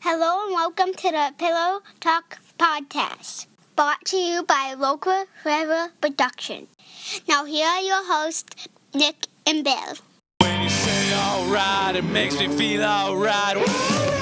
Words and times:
Hello 0.00 0.44
and 0.44 0.52
welcome 0.54 0.92
to 0.92 1.10
the 1.10 1.32
Pillow 1.38 1.80
Talk 2.00 2.38
podcast, 2.58 3.46
brought 3.74 4.04
to 4.06 4.16
you 4.16 4.42
by 4.42 4.74
Local 4.76 5.24
Forever 5.42 5.92
Production. 6.00 6.68
Now 7.28 7.44
here 7.44 7.66
are 7.66 7.80
your 7.80 8.04
hosts, 8.04 8.68
Nick 8.94 9.26
and 9.46 9.64
Bill. 9.64 9.94
When 10.40 10.62
you 10.62 10.68
say 10.68 11.14
alright, 11.14 11.96
it 11.96 12.04
makes 12.04 12.38
me 12.38 12.48
feel 12.48 12.82
alright. 12.84 14.15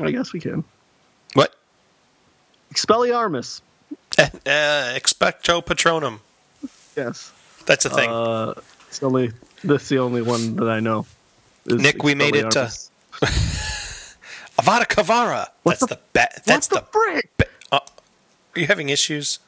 I 0.00 0.10
guess 0.10 0.32
we 0.32 0.40
can. 0.40 0.64
What? 1.34 1.54
Expelliarmus. 2.72 3.60
Uh, 4.18 4.24
expecto 4.96 5.64
patronum. 5.64 6.20
Yes. 6.96 7.32
That's 7.66 7.84
a 7.84 7.90
thing. 7.90 8.10
Uh, 8.10 8.54
it's 8.88 8.98
the 8.98 9.06
only. 9.06 9.32
That's 9.62 9.88
the 9.88 9.98
only 9.98 10.22
one 10.22 10.56
that 10.56 10.68
I 10.68 10.80
know. 10.80 11.06
Nick, 11.66 12.02
we 12.02 12.14
made 12.14 12.36
it, 12.36 12.44
uh, 12.56 12.66
Expelliarmus. 12.66 12.90
Avada 14.58 14.86
Kedavra. 14.86 15.48
What 15.62 15.80
That's 15.80 15.80
the- 15.80 15.86
the, 15.96 16.00
ba- 16.12 16.28
That's 16.44 16.70
what 16.70 16.92
the, 16.92 16.92
frick? 16.92 17.30
ba- 17.36 17.46
uh, 17.72 17.80
are 18.56 18.60
you 18.60 18.66
having 18.66 18.88
issues, 18.88 19.38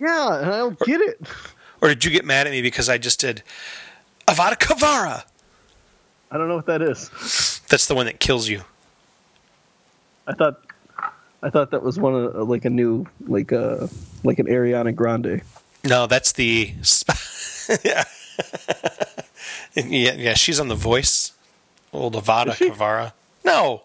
Yeah, 0.00 0.40
and 0.40 0.50
I 0.50 0.56
don't 0.58 0.78
get 0.80 1.00
it. 1.00 1.20
or 1.80 1.88
did 1.88 2.04
you 2.04 2.10
get 2.10 2.24
mad 2.24 2.46
at 2.46 2.50
me 2.50 2.62
because 2.62 2.88
I 2.88 2.98
just 2.98 3.20
did 3.20 3.42
Avada 4.26 4.54
Kedavra? 4.56 5.24
I 6.30 6.36
don't 6.38 6.48
know 6.48 6.56
what 6.56 6.66
that 6.66 6.82
is. 6.82 7.10
That's 7.68 7.86
the 7.86 7.94
one 7.94 8.06
that 8.06 8.18
kills 8.20 8.48
you. 8.48 8.62
I 10.28 10.34
thought. 10.34 10.60
I 11.40 11.50
thought 11.50 11.70
that 11.70 11.84
was 11.84 12.00
one 12.00 12.14
of 12.14 12.48
like 12.48 12.64
a 12.64 12.70
new 12.70 13.06
like 13.26 13.52
uh 13.52 13.86
like 14.24 14.38
an 14.40 14.46
Ariana 14.46 14.94
Grande. 14.94 15.42
No, 15.84 16.06
that's 16.06 16.32
the 16.32 16.74
sp- 16.82 17.14
yeah. 17.84 18.04
yeah, 19.76 20.14
yeah. 20.14 20.34
She's 20.34 20.58
on 20.58 20.66
The 20.68 20.74
Voice. 20.74 21.32
Old 21.92 22.14
Avada 22.14 22.54
she? 22.54 22.68
No. 23.44 23.82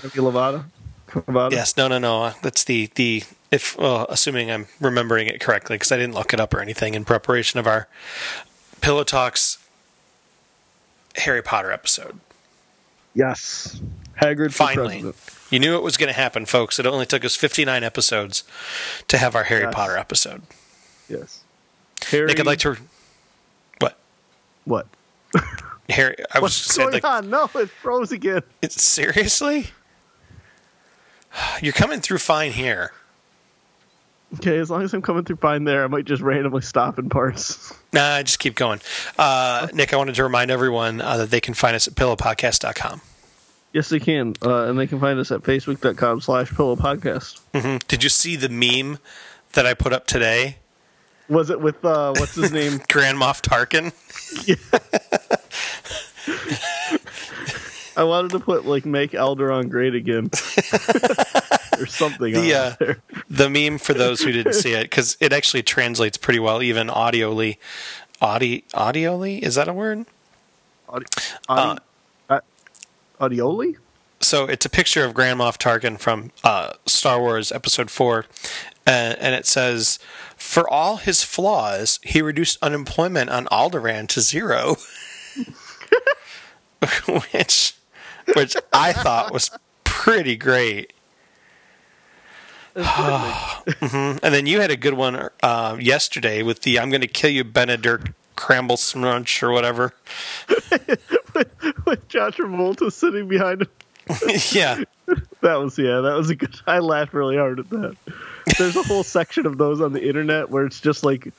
Demi 0.00 0.14
Lovato. 0.14 0.64
Lovato? 1.08 1.52
Yes. 1.52 1.76
No. 1.76 1.88
No. 1.88 1.98
No. 1.98 2.32
That's 2.42 2.64
the 2.64 2.90
the 2.96 3.22
if 3.52 3.78
well, 3.78 4.06
assuming 4.08 4.50
I'm 4.50 4.66
remembering 4.80 5.28
it 5.28 5.40
correctly 5.40 5.76
because 5.76 5.92
I 5.92 5.96
didn't 5.96 6.14
look 6.14 6.34
it 6.34 6.40
up 6.40 6.52
or 6.52 6.60
anything 6.60 6.94
in 6.94 7.04
preparation 7.04 7.60
of 7.60 7.66
our 7.66 7.86
Pillow 8.80 9.04
Talks 9.04 9.58
Harry 11.16 11.42
Potter 11.42 11.70
episode. 11.70 12.18
Yes. 13.14 13.80
Hagrid 14.20 14.46
for 14.48 14.64
Finally, 14.64 15.02
president. 15.02 15.16
you 15.50 15.58
knew 15.58 15.76
it 15.76 15.82
was 15.82 15.96
going 15.96 16.08
to 16.08 16.18
happen, 16.18 16.46
folks. 16.46 16.78
It 16.78 16.86
only 16.86 17.06
took 17.06 17.24
us 17.24 17.34
59 17.36 17.82
episodes 17.82 18.44
to 19.08 19.18
have 19.18 19.34
our 19.34 19.44
Harry 19.44 19.62
Yes. 19.64 19.74
Potter 19.74 19.96
episode. 19.96 20.42
Yes. 21.08 21.42
Harry. 22.06 22.26
Nick, 22.26 22.40
I'd 22.40 22.46
like 22.46 22.58
to. 22.60 22.76
What? 23.78 23.98
What? 24.64 24.86
Harry, 25.88 26.16
I 26.32 26.38
was 26.38 26.42
What's 26.42 26.74
saying, 26.74 26.90
going 26.90 27.02
like, 27.02 27.04
on? 27.04 27.30
No, 27.30 27.48
it 27.54 27.68
froze 27.68 28.12
again. 28.12 28.42
It's 28.62 28.82
seriously? 28.82 29.68
You're 31.62 31.72
coming 31.72 32.00
through 32.00 32.18
fine 32.18 32.52
here. 32.52 32.92
Okay, 34.34 34.56
as 34.58 34.70
long 34.70 34.82
as 34.82 34.94
I'm 34.94 35.02
coming 35.02 35.24
through 35.24 35.36
fine 35.36 35.64
there, 35.64 35.84
I 35.84 35.86
might 35.88 36.06
just 36.06 36.22
randomly 36.22 36.62
stop 36.62 36.98
in 36.98 37.08
parts. 37.08 37.72
Nah, 37.94 38.22
just 38.22 38.38
keep 38.38 38.54
going. 38.54 38.80
Uh, 39.18 39.68
Nick, 39.74 39.92
I 39.92 39.98
wanted 39.98 40.14
to 40.14 40.22
remind 40.22 40.50
everyone 40.50 41.02
uh, 41.02 41.18
that 41.18 41.30
they 41.30 41.42
can 41.42 41.52
find 41.52 41.76
us 41.76 41.86
at 41.86 41.94
pillowpodcast.com. 41.94 43.02
Yes, 43.74 43.90
they 43.90 44.00
can, 44.00 44.32
uh, 44.42 44.64
and 44.64 44.78
they 44.78 44.86
can 44.86 44.98
find 44.98 45.18
us 45.18 45.30
at 45.30 45.42
facebook.com 45.42 46.22
slash 46.22 46.50
pillow 46.54 46.74
podcast. 46.74 47.40
hmm 47.54 47.76
Did 47.88 48.02
you 48.02 48.08
see 48.08 48.36
the 48.36 48.48
meme 48.48 48.98
that 49.52 49.66
I 49.66 49.74
put 49.74 49.92
up 49.92 50.06
today? 50.06 50.56
Was 51.28 51.50
it 51.50 51.60
with 51.60 51.84
uh, 51.84 52.14
what's 52.16 52.34
his 52.34 52.50
name? 52.60 52.80
Grand 52.88 53.18
Moff 53.18 53.42
Tarkin? 53.42 53.92
I 57.96 58.04
wanted 58.04 58.30
to 58.32 58.40
put 58.40 58.66
like 58.66 58.84
make 58.84 59.12
Alderaan 59.12 59.68
great 59.68 59.94
again, 59.94 60.26
or 61.80 61.86
something. 61.86 62.32
The, 62.32 62.54
uh, 62.80 62.94
the 63.28 63.50
meme 63.50 63.78
for 63.78 63.94
those 63.94 64.20
who 64.20 64.32
didn't 64.32 64.54
see 64.54 64.72
it, 64.72 64.84
because 64.84 65.16
it 65.20 65.32
actually 65.32 65.62
translates 65.62 66.16
pretty 66.16 66.38
well, 66.38 66.62
even 66.62 66.88
audioly. 66.88 67.58
Audi, 68.20 68.64
audioly? 68.72 69.40
Is 69.40 69.56
that 69.56 69.68
a 69.68 69.72
word? 69.72 70.06
Audi- 70.88 71.06
Audi- 71.48 71.80
uh, 72.30 72.40
Audioli? 73.20 73.76
so 74.20 74.44
it's 74.46 74.64
a 74.64 74.70
picture 74.70 75.04
of 75.04 75.12
Grand 75.14 75.40
Moff 75.40 75.58
Tarkin 75.58 75.98
from 75.98 76.30
uh, 76.44 76.72
Star 76.86 77.18
Wars 77.20 77.50
Episode 77.50 77.90
Four, 77.90 78.26
uh, 78.86 79.16
and 79.18 79.34
it 79.34 79.46
says, 79.46 79.98
"For 80.36 80.68
all 80.68 80.98
his 80.98 81.24
flaws, 81.24 81.98
he 82.02 82.22
reduced 82.22 82.58
unemployment 82.62 83.30
on 83.30 83.46
Alderaan 83.46 84.06
to 84.08 84.20
zero. 84.20 84.76
which, 87.32 87.74
which 88.34 88.56
I 88.72 88.92
thought 88.92 89.32
was 89.32 89.50
pretty 89.84 90.36
great. 90.36 90.92
Mhm. 92.74 94.18
And 94.22 94.34
then 94.34 94.46
you 94.46 94.60
had 94.60 94.70
a 94.70 94.76
good 94.76 94.94
one 94.94 95.28
uh, 95.42 95.76
yesterday 95.78 96.42
with 96.42 96.62
the 96.62 96.78
"I'm 96.78 96.88
going 96.88 97.02
to 97.02 97.06
kill 97.06 97.30
you, 97.30 97.44
Benedict 97.44 98.08
Cramble 98.34 98.78
Smrunch" 98.78 99.42
or 99.42 99.52
whatever. 99.52 99.92
with 100.48 102.08
Josh 102.08 102.36
Travolta 102.36 102.90
sitting 102.90 103.28
behind 103.28 103.62
him. 103.62 103.68
yeah. 104.52 104.82
That 105.42 105.56
was 105.56 105.76
yeah, 105.76 106.00
that 106.00 106.14
was 106.16 106.30
a 106.30 106.34
good. 106.34 106.54
I 106.66 106.78
laughed 106.78 107.12
really 107.12 107.36
hard 107.36 107.58
at 107.60 107.68
that. 107.70 107.96
There's 108.58 108.76
a 108.76 108.82
whole 108.82 109.02
section 109.04 109.44
of 109.46 109.58
those 109.58 109.80
on 109.82 109.92
the 109.92 110.06
internet 110.06 110.48
where 110.50 110.64
it's 110.64 110.80
just 110.80 111.04
like 111.04 111.32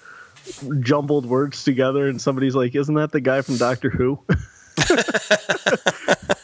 jumbled 0.81 1.25
words 1.25 1.63
together, 1.63 2.07
and 2.07 2.22
somebody's 2.22 2.55
like, 2.55 2.75
"Isn't 2.75 2.95
that 2.95 3.11
the 3.11 3.22
guy 3.22 3.41
from 3.41 3.57
Doctor 3.57 3.89
Who?" 3.89 4.19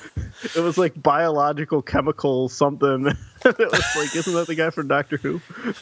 it 0.56 0.62
was 0.62 0.78
like 0.78 1.02
biological, 1.02 1.82
chemical, 1.82 2.50
something. 2.50 3.08
it 3.46 3.58
was 3.58 3.96
like, 3.96 4.16
"Isn't 4.16 4.34
that 4.34 4.48
the 4.48 4.56
guy 4.56 4.70
from 4.70 4.88
Doctor 4.88 5.18
Who?" 5.18 5.42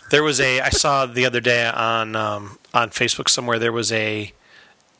There 0.10 0.24
was 0.24 0.40
a 0.40 0.62
I 0.62 0.70
saw 0.70 1.06
the 1.06 1.26
other 1.26 1.40
day 1.42 1.68
on 1.68 2.16
um, 2.16 2.60
on 2.74 2.90
Facebook 2.90 3.30
somewhere 3.30 3.60
there 3.60 3.72
was 3.72 3.92
a 3.92 4.34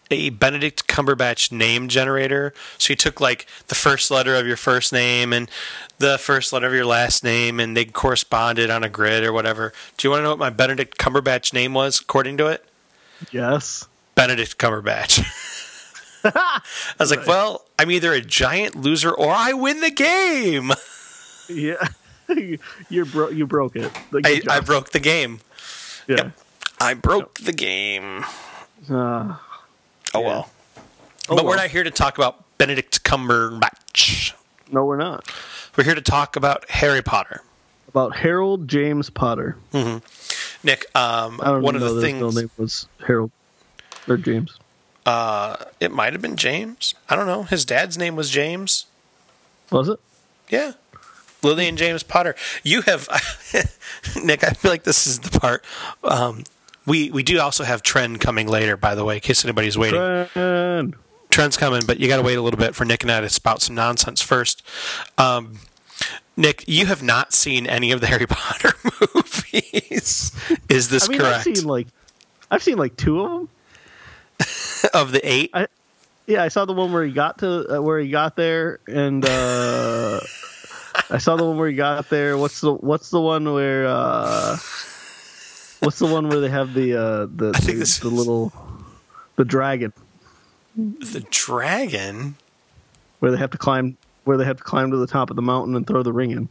a 0.10 0.30
Benedict 0.30 0.88
Cumberbatch 0.88 1.52
name 1.52 1.88
generator. 1.88 2.54
So 2.78 2.92
you 2.92 2.96
took 2.96 3.20
like 3.20 3.46
the 3.68 3.76
first 3.76 4.10
letter 4.10 4.36
of 4.36 4.48
your 4.48 4.58
first 4.58 4.94
name 4.94 5.34
and 5.34 5.50
the 6.00 6.18
first 6.18 6.54
letter 6.54 6.68
of 6.68 6.74
your 6.74 6.86
last 6.86 7.24
name 7.24 7.60
and 7.60 7.76
they 7.76 7.86
corresponded 7.86 8.70
on 8.70 8.84
a 8.84 8.90
grid 8.90 9.24
or 9.24 9.34
whatever. 9.34 9.74
Do 9.98 10.08
you 10.08 10.12
want 10.12 10.20
to 10.20 10.24
know 10.24 10.30
what 10.30 10.40
my 10.40 10.50
Benedict 10.50 10.98
Cumberbatch 10.98 11.54
name 11.54 11.74
was 11.74 12.00
according 12.00 12.38
to 12.38 12.48
it? 12.48 12.66
Yes. 13.32 13.88
Benedict 14.16 14.58
Cumberbatch. 14.58 15.26
I 16.36 16.62
was 17.00 17.12
like, 17.12 17.26
well, 17.28 17.66
I'm 17.80 17.92
either 17.92 18.14
a 18.14 18.22
giant 18.22 18.76
loser 18.76 19.12
or 19.12 19.30
I 19.32 19.54
win 19.54 19.82
the 19.82 19.92
game. 19.92 20.72
Yeah. 21.50 21.88
you 22.90 23.06
bro- 23.06 23.30
you 23.30 23.48
broke 23.48 23.78
it. 23.78 23.90
I. 24.14 24.42
I 24.50 24.60
broke 24.60 24.90
the 24.92 25.00
game. 25.00 25.40
yeah. 26.06 26.32
I 26.82 26.94
broke 26.94 27.36
the 27.40 27.54
game. 27.54 28.26
Uh, 28.90 29.38
Oh 30.14 30.20
well. 30.20 30.50
Oh, 31.30 31.38
but 31.38 31.46
we're 31.46 31.56
not 31.56 31.70
here 31.70 31.86
to 31.86 31.92
talk 31.92 32.18
about 32.18 32.44
Benedict 32.58 33.02
Cumberbatch. 33.06 34.34
no, 34.70 34.84
we're 34.84 34.98
not. 34.98 35.26
We're 35.78 35.86
here 35.86 35.96
to 35.96 36.02
talk 36.02 36.36
about 36.36 36.70
Harry 36.70 37.02
Potter. 37.02 37.44
About 37.88 38.14
Harold 38.18 38.68
James 38.68 39.10
Potter. 39.10 39.56
Nick, 39.74 40.86
um, 40.96 41.40
I 41.42 41.46
don't 41.46 41.62
one 41.62 41.76
of 41.76 41.82
know 41.82 41.94
the 41.94 42.02
that 42.02 42.08
his 42.08 42.20
things 42.20 42.36
name 42.36 42.52
was 42.58 42.88
Harold 43.06 43.32
or 44.10 44.18
James. 44.18 44.60
It 45.80 45.92
might 45.92 46.14
have 46.14 46.22
been 46.22 46.36
James. 46.36 46.96
I 47.10 47.16
don't 47.16 47.28
know. 47.28 47.44
His 47.44 47.66
dad's 47.66 47.98
name 47.98 48.16
was 48.16 48.30
James. 48.30 48.86
Was 49.72 49.90
it? 49.90 50.00
Yeah. 50.50 50.74
Lily 51.44 51.68
and 51.68 51.78
James 51.78 52.04
Potter. 52.04 52.36
You 52.64 52.82
have 52.84 53.08
Nick, 54.24 54.44
I 54.44 54.50
feel 54.52 54.72
like 54.72 54.84
this 54.84 55.06
is 55.08 55.20
the 55.20 55.40
part. 55.40 55.64
Um, 56.04 56.44
we 56.86 57.12
we 57.12 57.22
do 57.22 57.40
also 57.40 57.64
have 57.64 57.84
Trend 57.84 58.20
coming 58.22 58.48
later, 58.48 58.76
by 58.78 58.96
the 58.96 59.04
way, 59.06 59.16
in 59.16 59.22
case 59.22 59.44
anybody's 59.46 59.78
waiting. 59.78 60.28
Trend. 60.34 60.96
Trend's 61.30 61.58
coming, 61.58 61.82
but 61.86 62.00
you 62.00 62.08
got 62.08 62.18
to 62.18 62.24
wait 62.24 62.38
a 62.38 62.42
little 62.42 62.58
bit 62.58 62.74
for 62.74 62.86
Nick 62.86 63.04
and 63.04 63.12
I 63.12 63.22
to 63.22 63.30
spout 63.30 63.62
some 63.62 63.76
nonsense 63.76 64.22
first. 64.22 64.64
Um, 65.18 65.60
Nick, 66.36 66.64
you 66.68 66.86
have 66.86 67.04
not 67.04 67.34
seen 67.34 67.68
any 67.68 67.92
of 67.92 68.02
the 68.02 68.08
Harry 68.08 68.26
Potter 68.30 68.74
movies. 69.16 70.32
Is 70.70 70.90
this 70.90 71.08
I 71.08 71.12
mean, 71.12 71.20
correct? 71.20 71.48
I've 71.48 71.58
seen 71.58 71.68
like, 71.68 71.88
I've 72.50 72.64
seen 72.64 72.78
like 72.78 72.96
two 72.98 73.22
of 73.22 73.32
them. 73.32 73.50
of 74.94 75.12
the 75.12 75.22
eight? 75.24 75.50
I, 75.54 75.68
yeah, 76.26 76.44
I 76.44 76.50
saw 76.50 76.66
the 76.66 76.74
one 76.74 76.92
where 76.94 77.04
he 77.06 77.12
got 77.14 77.38
to 77.40 77.78
uh, 77.78 77.82
where 77.82 78.00
he 78.00 78.10
got 78.10 78.36
there, 78.36 78.80
and 78.88 79.24
uh, 79.26 80.20
I 81.10 81.18
saw 81.20 81.36
the 81.38 81.46
one 81.46 81.58
where 81.58 81.70
he 81.70 81.76
got 81.76 82.10
there. 82.10 82.38
What's 82.38 82.62
the 82.62 82.74
What's 82.74 83.10
the 83.10 83.22
one 83.22 83.52
where? 83.54 83.88
uh 83.88 84.58
What's 85.80 86.00
the 86.00 86.08
one 86.08 86.28
where 86.28 86.40
they 86.40 86.50
have 86.50 86.74
the 86.74 86.96
uh 86.96 87.20
the 87.28 87.52
the, 87.52 87.62
the 87.66 87.72
is- 87.82 88.04
little 88.04 88.52
the 89.36 89.46
dragon 89.46 89.94
The 90.76 91.26
dragon. 91.30 92.36
where 93.20 93.32
they 93.32 93.38
have 93.38 93.52
to 93.52 93.58
climb 93.58 93.96
where 94.24 94.38
they 94.38 94.46
have 94.46 94.58
to 94.58 94.64
climb 94.64 94.92
to 94.92 94.98
the 94.98 95.08
top 95.08 95.30
of 95.30 95.36
the 95.36 95.42
mountain 95.42 95.76
and 95.76 95.86
throw 95.88 96.02
the 96.04 96.12
ring 96.12 96.32
in? 96.32 96.50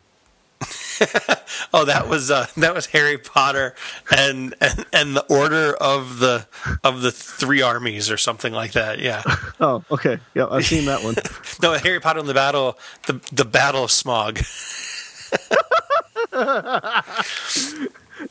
Oh, 1.72 1.84
that 1.84 2.08
was 2.08 2.30
uh, 2.30 2.46
that 2.58 2.74
was 2.74 2.86
Harry 2.86 3.18
Potter 3.18 3.74
and, 4.10 4.54
and 4.60 4.86
and 4.92 5.16
the 5.16 5.24
Order 5.28 5.74
of 5.74 6.18
the 6.20 6.46
of 6.84 7.02
the 7.02 7.10
Three 7.10 7.60
Armies 7.62 8.10
or 8.10 8.16
something 8.16 8.52
like 8.52 8.72
that. 8.72 8.98
Yeah. 9.00 9.22
Oh, 9.58 9.82
okay. 9.90 10.18
Yeah, 10.34 10.46
I've 10.50 10.66
seen 10.66 10.84
that 10.86 11.02
one. 11.02 11.14
No, 11.62 11.72
Harry 11.78 11.98
Potter 12.00 12.20
and 12.20 12.28
the 12.28 12.34
Battle 12.34 12.78
the 13.06 13.20
the 13.32 13.44
Battle 13.46 13.84
of 13.84 13.90
Smaug. 13.90 14.42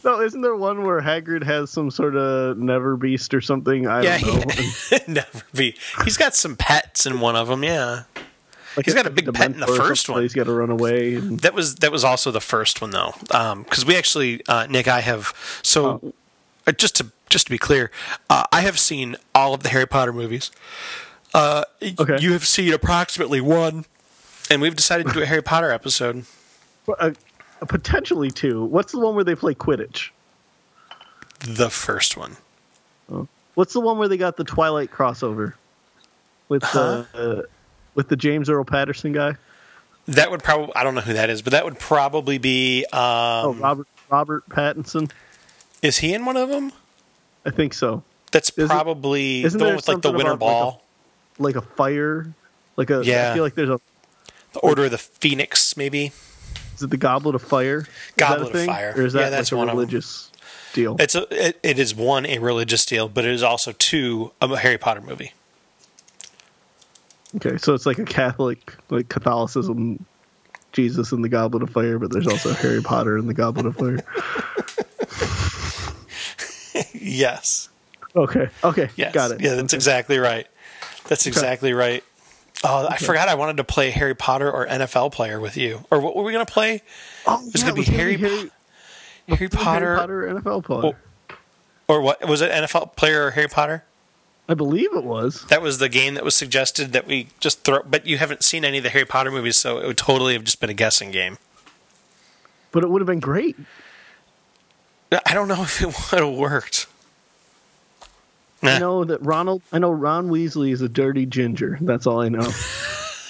no, 0.03 0.21
isn't 0.21 0.41
there 0.41 0.56
one 0.56 0.83
where 0.83 1.01
Hagrid 1.01 1.44
has 1.44 1.69
some 1.71 1.89
sort 1.91 2.15
of 2.15 2.57
never 2.57 2.95
beast 2.97 3.33
or 3.33 3.41
something? 3.41 3.88
I 3.88 4.01
Yeah, 4.03 4.17
don't 4.19 4.47
know. 4.47 4.53
he, 4.63 5.12
never 5.12 5.41
be. 5.53 5.75
He's 6.03 6.17
got 6.17 6.35
some 6.35 6.56
pets 6.56 7.06
in 7.06 7.19
one 7.19 7.35
of 7.35 7.47
them. 7.47 7.63
Yeah, 7.63 8.03
Like 8.77 8.86
He's 8.86 8.95
got 8.95 9.06
a 9.06 9.10
big 9.10 9.33
pet 9.33 9.51
in 9.51 9.60
the 9.60 9.68
first 9.68 10.10
one. 10.10 10.22
He's 10.22 10.33
got 10.33 10.45
to 10.45 10.54
run 10.54 10.69
away. 10.69 11.16
And, 11.16 11.39
that 11.39 11.54
was 11.54 11.75
that 11.75 11.92
was 11.92 12.04
also 12.04 12.31
the 12.31 12.42
first 12.42 12.81
one 12.81 12.92
though, 12.92 13.13
because 13.27 13.86
we 13.86 13.95
actually 13.95 14.42
uh, 14.48 14.68
Nick, 14.69 14.88
I 14.88 15.01
have 15.01 15.33
so 15.63 16.13
uh, 16.68 16.72
just 16.74 16.95
to 16.98 17.07
just 17.30 17.45
to 17.48 17.51
be 17.51 17.57
clear, 17.57 17.92
uh, 18.30 18.44
I 18.51 18.62
have 18.62 18.77
seen 18.80 19.16
all 19.33 19.54
of 19.54 19.63
the 19.63 19.69
Harry 19.69 19.88
Potter 19.88 20.13
movies. 20.13 20.51
Uh, 21.33 21.63
Okay. 22.00 22.18
You 22.19 22.31
have 22.33 22.45
seen 22.45 22.74
approximately 22.74 23.42
one, 23.42 23.86
and 24.50 24.62
we've 24.62 24.75
decided 24.75 25.07
to 25.07 25.13
do 25.13 25.22
a 25.22 25.25
Harry 25.25 25.42
Potter 25.44 25.72
episode. 25.72 26.25
uh, 27.00 27.12
potentially 27.68 28.31
two. 28.31 28.63
What's 28.66 28.92
the 28.92 29.00
one 29.00 29.16
where 29.16 29.24
they 29.24 29.36
play 29.36 29.54
Quidditch? 29.54 30.10
The 31.42 31.69
first 31.69 32.18
one. 32.18 32.38
What's 33.54 33.74
the 33.74 33.80
one 33.80 33.98
where 33.98 34.07
they 34.07 34.18
got 34.18 34.36
the 34.38 34.44
Twilight 34.44 34.92
crossover 34.92 35.54
with 36.50 36.63
Huh? 36.63 37.04
uh, 37.13 37.42
with 37.95 38.09
the 38.09 38.15
James 38.15 38.50
Earl 38.50 38.63
Patterson 38.65 39.12
guy? 39.13 39.36
That 40.07 40.30
would 40.30 40.44
probably 40.44 40.75
I 40.75 40.83
don't 40.83 40.94
know 40.95 41.01
who 41.01 41.13
that 41.13 41.30
is, 41.31 41.42
but 41.42 41.51
that 41.51 41.65
would 41.65 41.80
probably 41.80 42.38
be. 42.38 42.86
Um, 42.94 43.00
oh, 43.01 43.56
Robert 43.59 43.88
Robert 44.09 44.50
Pattinson. 44.50 45.09
is 45.81 45.97
he 45.97 46.13
in 46.13 46.25
one 46.25 46.38
of 46.38 46.50
them? 46.50 46.71
I 47.45 47.50
think 47.51 47.74
so. 47.74 48.03
That's 48.31 48.50
Isn't- 48.51 48.69
probably 48.69 49.44
isn't 49.44 49.57
the 49.57 49.65
one 49.65 49.75
with 49.75 49.88
like 49.88 50.01
the 50.01 50.12
winter 50.12 50.33
about, 50.33 50.45
like, 50.45 50.56
a- 50.56 50.59
ball, 50.62 50.83
Like 51.39 51.56
a 51.56 51.62
fire, 51.62 52.33
like 52.75 52.89
a. 52.92 53.01
Yeah. 53.03 53.31
I 53.31 53.33
feel 53.33 53.44
like 53.44 53.56
there's 53.56 53.69
a. 53.69 53.80
the 54.53 54.59
Order 54.59 54.86
of 54.86 54.91
the 54.91 54.98
Phoenix, 54.98 55.75
maybe. 55.77 56.12
Is 56.75 56.83
it 56.83 56.89
the 56.89 56.98
Goblet 56.98 57.33
of 57.36 57.41
Fire? 57.41 57.80
Is 57.80 57.88
Goblet 58.18 58.53
of? 58.53 58.65
Fire. 58.65 58.94
Or 58.95 59.06
is 59.06 59.13
that 59.13 59.21
Yeah, 59.21 59.30
that's 59.30 59.51
like 59.51 59.56
a 59.57 59.59
one 59.59 59.69
of 59.69 59.74
'em. 59.74 59.77
religious 59.80 60.30
deal? 60.74 60.98
It's 61.00 61.15
a 61.15 61.25
it, 61.48 61.59
it 61.63 61.80
is 61.80 61.95
one 61.95 62.25
a 62.25 62.38
religious 62.39 62.86
deal, 62.86 63.07
but 63.09 63.25
it 63.25 63.31
is 63.31 63.41
also 63.44 63.71
two 63.71 64.31
a 64.41 64.56
Harry 64.57 64.77
Potter 64.77 65.01
movie. 65.01 65.31
Okay, 67.38 67.57
so 67.57 67.74
it's 67.74 67.86
like 67.86 68.00
a 68.00 68.06
Catholic, 68.06 68.75
like 68.89 69.10
Catholicism, 69.10 70.06
Jesus 70.72 71.12
and 71.12 71.24
the 71.24 71.30
Goblet 71.30 71.63
of 71.63 71.69
Fire, 71.69 72.00
but 72.00 72.12
there's 72.12 72.27
also 72.27 72.54
Harry 72.54 72.81
Potter 72.81 73.18
and 73.18 73.27
the 73.30 73.33
Goblet 73.33 73.66
of 73.66 73.75
Fire. 73.75 74.00
Yes, 76.94 77.69
Okay, 78.16 78.50
okay, 78.63 78.89
yes, 78.95 79.13
got 79.13 79.31
it. 79.31 79.42
Yeah, 79.42 79.56
that's 79.56 79.74
exactly 79.74 80.18
right. 80.19 80.48
That's 81.07 81.25
exactly 81.27 81.72
right. 81.74 82.04
Oh, 82.63 82.88
I 82.89 82.98
forgot 82.98 83.27
I 83.30 83.36
wanted 83.36 83.57
to 83.57 83.63
play 83.63 83.92
Harry 83.92 84.16
Potter 84.16 84.51
or 84.51 84.66
NFL 84.66 85.12
player 85.12 85.39
with 85.39 85.56
you. 85.56 85.86
Or 85.92 86.00
what 86.00 86.16
were 86.16 86.24
we 86.24 86.31
going 86.33 86.45
to 86.45 86.51
play? 86.51 86.81
Oh, 87.27 87.42
It's 87.48 87.62
yeah, 87.62 87.69
gonna 87.69 87.74
be 87.75 87.81
was 87.81 87.88
Harry 87.89 88.18
Harry, 88.18 88.51
Harry 89.27 89.50
Potter, 89.50 89.95
Harry 89.95 90.00
Potter 90.00 90.42
NFL 90.42 90.63
player. 90.66 90.98
Oh. 91.30 91.36
or 91.88 92.01
what 92.01 92.27
was 92.27 92.42
it? 92.42 92.51
NFL 92.51 92.95
player 92.95 93.25
or 93.27 93.31
Harry 93.31 93.48
Potter? 93.48 93.83
I 94.47 94.53
believe 94.53 94.95
it 94.95 95.03
was. 95.03 95.45
That 95.47 95.62
was 95.62 95.80
the 95.80 95.89
game 95.89 96.13
that 96.13 96.24
was 96.24 96.36
suggested 96.36 96.94
that 96.94 97.07
we 97.07 97.30
just 97.39 97.63
throw. 97.63 97.81
But 97.83 98.06
you 98.06 98.18
haven't 98.18 98.44
seen 98.44 98.63
any 98.63 98.77
of 98.77 98.83
the 98.83 98.92
Harry 98.92 99.06
Potter 99.06 99.31
movies, 99.31 99.57
so 99.57 99.80
it 99.80 99.88
would 99.88 99.97
totally 99.97 100.33
have 100.33 100.44
just 100.44 100.59
been 100.59 100.69
a 100.69 100.75
guessing 100.75 101.12
game. 101.12 101.38
But 102.71 102.83
it 102.83 102.89
would 102.89 103.01
have 103.01 103.07
been 103.07 103.19
great. 103.19 103.56
I 105.25 105.33
don't 105.33 105.47
know 105.47 105.63
if 105.68 105.81
it 105.81 105.88
would 105.88 106.24
have 106.24 106.36
worked. 106.36 106.88
Nah. 108.62 108.71
I 108.71 108.80
know 108.80 109.03
that 109.03 109.21
Ronald. 109.21 109.63
I 109.71 109.80
know 109.80 109.92
Ron 109.92 110.30
Weasley 110.30 110.71
is 110.71 110.81
a 110.81 110.89
dirty 110.89 111.25
ginger. 111.25 111.77
That's 111.81 112.06
all 112.06 112.21
I 112.21 112.30
know. 112.30 112.48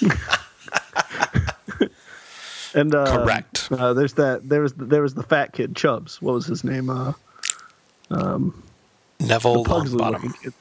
and 2.74 2.94
uh, 2.94 3.24
Correct. 3.24 3.68
Uh, 3.70 3.94
there's 3.94 4.14
that. 4.14 4.48
There 4.48 4.60
was 4.60 4.74
there 4.74 5.02
was 5.02 5.14
the 5.14 5.22
fat 5.22 5.52
kid 5.52 5.74
Chubbs. 5.74 6.20
What 6.20 6.34
was 6.34 6.46
his 6.46 6.62
name? 6.62 6.90
Uh, 6.90 7.12
Neville 9.20 9.64
Pugsley 9.64 9.98
Longbottom. 9.98 10.52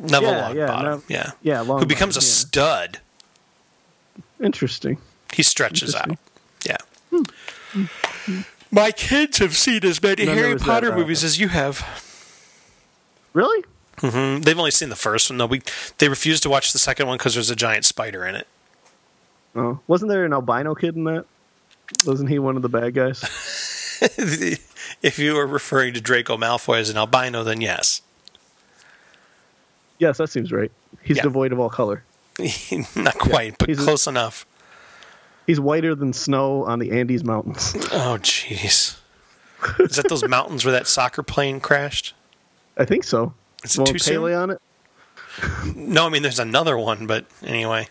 Neville 0.00 0.30
Yeah, 0.30 0.52
yeah, 0.52 0.66
Longbottom. 0.68 0.82
Nev- 0.84 1.04
yeah. 1.08 1.30
yeah, 1.42 1.64
Who 1.64 1.86
becomes 1.86 2.16
a 2.16 2.20
yeah. 2.20 2.24
stud. 2.24 2.98
Interesting. 4.42 4.98
He 5.32 5.42
stretches 5.42 5.94
out. 5.94 6.08
Interesting. 6.10 6.76
Yeah. 7.74 7.86
My 8.70 8.90
kids 8.90 9.38
have 9.38 9.56
seen 9.56 9.84
as 9.84 10.02
many 10.02 10.24
there 10.24 10.34
Harry 10.34 10.54
that, 10.54 10.62
Potter 10.62 10.92
uh, 10.92 10.96
movies 10.96 11.22
as 11.24 11.38
you 11.38 11.48
have. 11.48 11.84
Really? 13.32 13.64
hmm 13.98 14.40
They've 14.40 14.58
only 14.58 14.70
seen 14.72 14.88
the 14.88 14.96
first 14.96 15.30
one 15.30 15.38
though. 15.38 15.46
We 15.46 15.62
they 15.98 16.08
refused 16.08 16.42
to 16.44 16.50
watch 16.50 16.72
the 16.72 16.78
second 16.78 17.06
one 17.06 17.16
because 17.18 17.34
there's 17.34 17.50
a 17.50 17.56
giant 17.56 17.84
spider 17.84 18.26
in 18.26 18.34
it. 18.34 18.46
Oh, 19.54 19.78
wasn't 19.86 20.10
there 20.10 20.24
an 20.24 20.32
albino 20.32 20.74
kid 20.74 20.96
in 20.96 21.04
that? 21.04 21.26
Wasn't 22.04 22.28
he 22.28 22.38
one 22.40 22.56
of 22.56 22.62
the 22.62 22.68
bad 22.68 22.94
guys? 22.94 23.20
if 25.02 25.18
you 25.18 25.34
were 25.34 25.46
referring 25.46 25.94
to 25.94 26.00
Draco 26.00 26.36
Malfoy 26.36 26.80
as 26.80 26.90
an 26.90 26.96
albino, 26.96 27.44
then 27.44 27.60
yes. 27.60 28.02
Yes, 30.04 30.18
that 30.18 30.28
seems 30.28 30.52
right. 30.52 30.70
He's 31.02 31.16
Yeah. 31.18 31.22
devoid 31.24 31.52
of 31.52 31.58
all 31.60 31.70
color. 31.70 32.02
Not 32.96 33.18
quite, 33.18 33.56
but 33.58 33.68
He's 33.68 33.80
a- 33.80 33.84
close 33.84 34.06
enough. 34.06 34.46
He's 35.46 35.60
whiter 35.60 35.94
than 35.94 36.12
snow 36.12 36.64
on 36.64 36.78
the 36.78 36.92
Andes 36.92 37.24
Mountains. 37.24 37.74
Oh, 37.92 38.18
jeez. 38.20 38.98
Is 39.78 39.96
that 39.96 40.08
those 40.08 40.26
mountains 40.28 40.64
where 40.64 40.72
that 40.72 40.86
soccer 40.86 41.22
plane 41.22 41.58
crashed? 41.60 42.14
I 42.76 42.84
think 42.84 43.04
so. 43.04 43.32
Is 43.62 43.74
it 43.76 43.78
Won't 43.78 43.90
too 43.90 43.98
soon? 43.98 44.32
On 44.32 44.50
it? 44.50 44.60
No, 45.74 46.06
I 46.06 46.08
mean 46.10 46.22
there's 46.22 46.38
another 46.38 46.76
one, 46.76 47.06
but 47.06 47.24
anyway. 47.42 47.88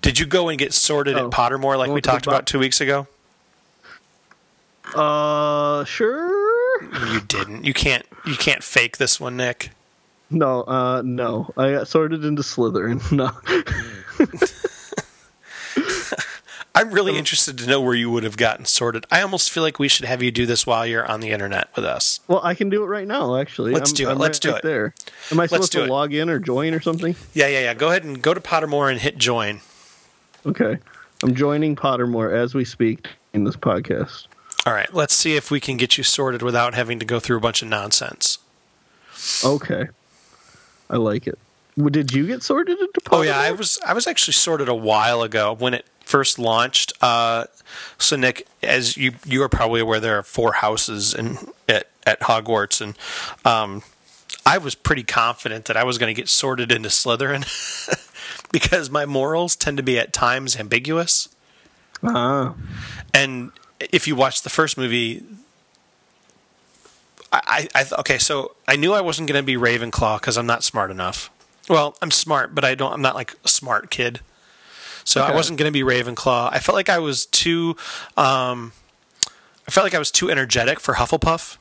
Did 0.00 0.18
you 0.18 0.26
go 0.26 0.48
and 0.48 0.58
get 0.58 0.72
sorted 0.72 1.16
Oh. 1.18 1.26
at 1.26 1.32
Pottermore 1.32 1.76
like 1.78 1.90
Oh, 1.90 1.92
we 1.94 2.00
talked 2.00 2.26
about 2.26 2.46
two 2.46 2.58
weeks 2.58 2.80
ago? 2.80 3.06
Uh, 4.94 5.84
sure. 5.84 6.82
You 7.12 7.20
didn't. 7.20 7.64
You 7.64 7.72
can't. 7.72 8.04
You 8.26 8.36
can't 8.36 8.62
fake 8.62 8.98
this 8.98 9.18
one, 9.20 9.36
Nick. 9.36 9.70
No, 10.30 10.62
uh, 10.62 11.02
no. 11.04 11.52
I 11.56 11.72
got 11.72 11.88
sorted 11.88 12.24
into 12.24 12.42
Slytherin. 12.42 13.00
No. 13.12 13.30
I'm 16.76 16.90
really 16.90 17.16
interested 17.16 17.56
to 17.58 17.68
know 17.68 17.80
where 17.80 17.94
you 17.94 18.10
would 18.10 18.24
have 18.24 18.36
gotten 18.36 18.64
sorted. 18.64 19.06
I 19.08 19.20
almost 19.22 19.52
feel 19.52 19.62
like 19.62 19.78
we 19.78 19.86
should 19.86 20.06
have 20.06 20.24
you 20.24 20.32
do 20.32 20.44
this 20.44 20.66
while 20.66 20.84
you're 20.84 21.06
on 21.08 21.20
the 21.20 21.30
internet 21.30 21.68
with 21.76 21.84
us. 21.84 22.18
well, 22.26 22.40
I 22.42 22.54
can 22.54 22.68
do 22.68 22.82
it 22.82 22.86
right 22.86 23.06
now. 23.06 23.36
Actually, 23.36 23.72
Let's 23.72 23.92
I'm, 23.92 23.94
do 23.94 24.08
it. 24.08 24.12
I'm 24.12 24.18
Let's 24.18 24.44
right 24.44 24.52
do 24.52 24.56
it. 24.56 24.62
There. 24.62 24.92
Am 25.30 25.38
I 25.38 25.46
supposed 25.46 25.70
to 25.72 25.84
it. 25.84 25.88
log 25.88 26.12
in 26.12 26.28
or 26.28 26.40
join 26.40 26.74
or 26.74 26.80
something? 26.80 27.14
Yeah, 27.32 27.46
yeah, 27.46 27.60
yeah. 27.60 27.74
Go 27.74 27.90
ahead 27.90 28.02
and 28.02 28.20
go 28.20 28.34
to 28.34 28.40
Pottermore 28.40 28.90
and 28.90 29.00
hit 29.00 29.18
join. 29.18 29.60
Okay. 30.44 30.78
I'm 31.22 31.34
joining 31.36 31.76
Pottermore 31.76 32.32
as 32.32 32.54
we 32.54 32.64
speak 32.64 33.06
in 33.32 33.44
this 33.44 33.56
podcast. 33.56 34.26
All 34.66 34.72
right. 34.72 34.92
Let's 34.92 35.14
see 35.14 35.36
if 35.36 35.52
we 35.52 35.60
can 35.60 35.76
get 35.76 35.96
you 35.96 36.02
sorted 36.02 36.42
without 36.42 36.74
having 36.74 36.98
to 36.98 37.04
go 37.06 37.20
through 37.20 37.36
a 37.36 37.40
bunch 37.40 37.62
of 37.62 37.68
nonsense. 37.68 38.38
Okay. 39.44 39.86
I 40.90 40.96
like 40.96 41.26
it. 41.26 41.38
Did 41.76 42.12
you 42.12 42.26
get 42.26 42.42
sorted 42.42 42.78
into? 42.78 43.00
Oh 43.10 43.22
yeah, 43.22 43.38
I 43.38 43.50
was 43.50 43.80
I 43.84 43.94
was 43.94 44.06
actually 44.06 44.34
sorted 44.34 44.68
a 44.68 44.74
while 44.74 45.22
ago 45.22 45.56
when 45.58 45.74
it 45.74 45.86
first 46.00 46.38
launched. 46.38 46.92
Uh, 47.00 47.44
so 47.98 48.14
Nick, 48.16 48.46
as 48.62 48.96
you 48.96 49.14
you 49.24 49.42
are 49.42 49.48
probably 49.48 49.80
aware, 49.80 49.98
there 49.98 50.18
are 50.18 50.22
four 50.22 50.52
houses 50.52 51.14
in 51.14 51.36
at 51.68 51.88
at 52.06 52.20
Hogwarts, 52.20 52.80
and 52.80 52.96
um, 53.44 53.82
I 54.46 54.58
was 54.58 54.74
pretty 54.74 55.02
confident 55.02 55.64
that 55.64 55.76
I 55.76 55.82
was 55.84 55.98
going 55.98 56.14
to 56.14 56.20
get 56.20 56.28
sorted 56.28 56.70
into 56.70 56.90
Slytherin 56.90 57.44
because 58.52 58.90
my 58.90 59.04
morals 59.04 59.56
tend 59.56 59.76
to 59.78 59.82
be 59.82 59.98
at 59.98 60.12
times 60.12 60.56
ambiguous. 60.56 61.28
Ah. 62.04 62.54
And 63.12 63.50
if 63.80 64.06
you 64.06 64.14
watch 64.14 64.42
the 64.42 64.50
first 64.50 64.76
movie, 64.76 65.24
I, 67.46 67.68
I, 67.74 67.84
okay, 68.00 68.18
so 68.18 68.54
I 68.68 68.76
knew 68.76 68.92
I 68.92 69.00
wasn't 69.00 69.28
going 69.28 69.40
to 69.40 69.44
be 69.44 69.56
Ravenclaw 69.56 70.20
because 70.20 70.36
I'm 70.36 70.46
not 70.46 70.62
smart 70.62 70.90
enough. 70.90 71.30
Well, 71.68 71.96
I'm 72.02 72.10
smart, 72.10 72.54
but 72.54 72.64
I 72.64 72.74
don't. 72.74 72.92
I'm 72.92 73.02
not 73.02 73.14
like 73.14 73.34
a 73.44 73.48
smart 73.48 73.90
kid. 73.90 74.20
So 75.04 75.20
I 75.22 75.34
wasn't 75.34 75.58
going 75.58 75.70
to 75.70 75.72
be 75.72 75.82
Ravenclaw. 75.82 76.50
I 76.52 76.58
felt 76.60 76.74
like 76.76 76.88
I 76.88 76.98
was 76.98 77.26
too. 77.26 77.76
Um, 78.16 78.72
I 79.66 79.70
felt 79.70 79.84
like 79.84 79.94
I 79.94 79.98
was 79.98 80.10
too 80.10 80.30
energetic 80.30 80.78
for 80.80 80.94
Hufflepuff, 80.94 81.56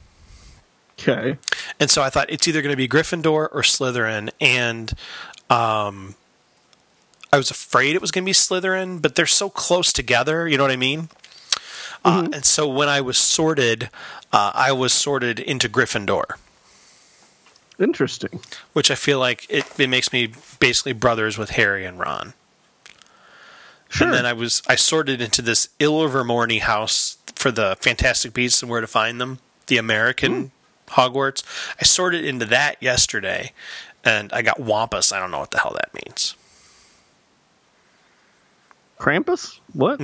Okay. 0.99 1.37
and 1.79 1.89
so 1.89 2.01
I 2.01 2.09
thought 2.09 2.29
it's 2.29 2.47
either 2.47 2.61
going 2.61 2.71
to 2.73 2.77
be 2.77 2.87
Gryffindor 2.87 3.49
or 3.51 3.61
Slytherin, 3.61 4.29
and 4.41 4.93
um, 5.49 6.15
I 7.31 7.37
was 7.37 7.49
afraid 7.49 7.95
it 7.95 8.01
was 8.01 8.11
going 8.11 8.23
to 8.23 8.29
be 8.29 8.33
Slytherin, 8.33 9.01
but 9.01 9.15
they're 9.15 9.25
so 9.25 9.49
close 9.49 9.93
together. 9.93 10.47
You 10.47 10.57
know 10.57 10.63
what 10.63 10.71
I 10.71 10.75
mean? 10.77 11.09
Uh, 12.05 12.27
and 12.33 12.43
so 12.45 12.67
when 12.67 12.89
I 12.89 13.01
was 13.01 13.17
sorted, 13.17 13.89
uh, 14.31 14.51
I 14.53 14.71
was 14.71 14.91
sorted 14.91 15.39
into 15.39 15.69
Gryffindor, 15.69 16.25
Interesting. 17.79 18.41
which 18.73 18.91
I 18.91 18.95
feel 18.95 19.19
like 19.19 19.45
it, 19.49 19.65
it 19.79 19.87
makes 19.89 20.11
me 20.11 20.33
basically 20.59 20.93
brothers 20.93 21.37
with 21.37 21.51
Harry 21.51 21.85
and 21.85 21.97
Ron. 21.99 22.33
Sure. 23.89 24.07
And 24.07 24.13
then 24.15 24.25
I 24.25 24.33
was 24.33 24.61
I 24.67 24.75
sorted 24.75 25.21
into 25.21 25.41
this 25.41 25.69
Ilvermorny 25.79 26.59
house 26.59 27.17
for 27.35 27.51
the 27.51 27.77
Fantastic 27.79 28.33
Beasts 28.33 28.61
and 28.61 28.69
Where 28.71 28.81
to 28.81 28.87
Find 28.87 29.21
Them, 29.21 29.39
the 29.67 29.77
American 29.77 30.51
Hogwarts. 30.89 31.43
I 31.79 31.83
sorted 31.85 32.25
into 32.25 32.45
that 32.47 32.81
yesterday, 32.81 33.53
and 34.03 34.33
I 34.33 34.41
got 34.41 34.59
Wampus. 34.59 35.11
I 35.13 35.19
don't 35.19 35.31
know 35.31 35.39
what 35.39 35.51
the 35.51 35.59
hell 35.59 35.75
that 35.75 35.93
means. 35.93 36.35
Krampus? 38.99 39.59
What? 39.73 39.99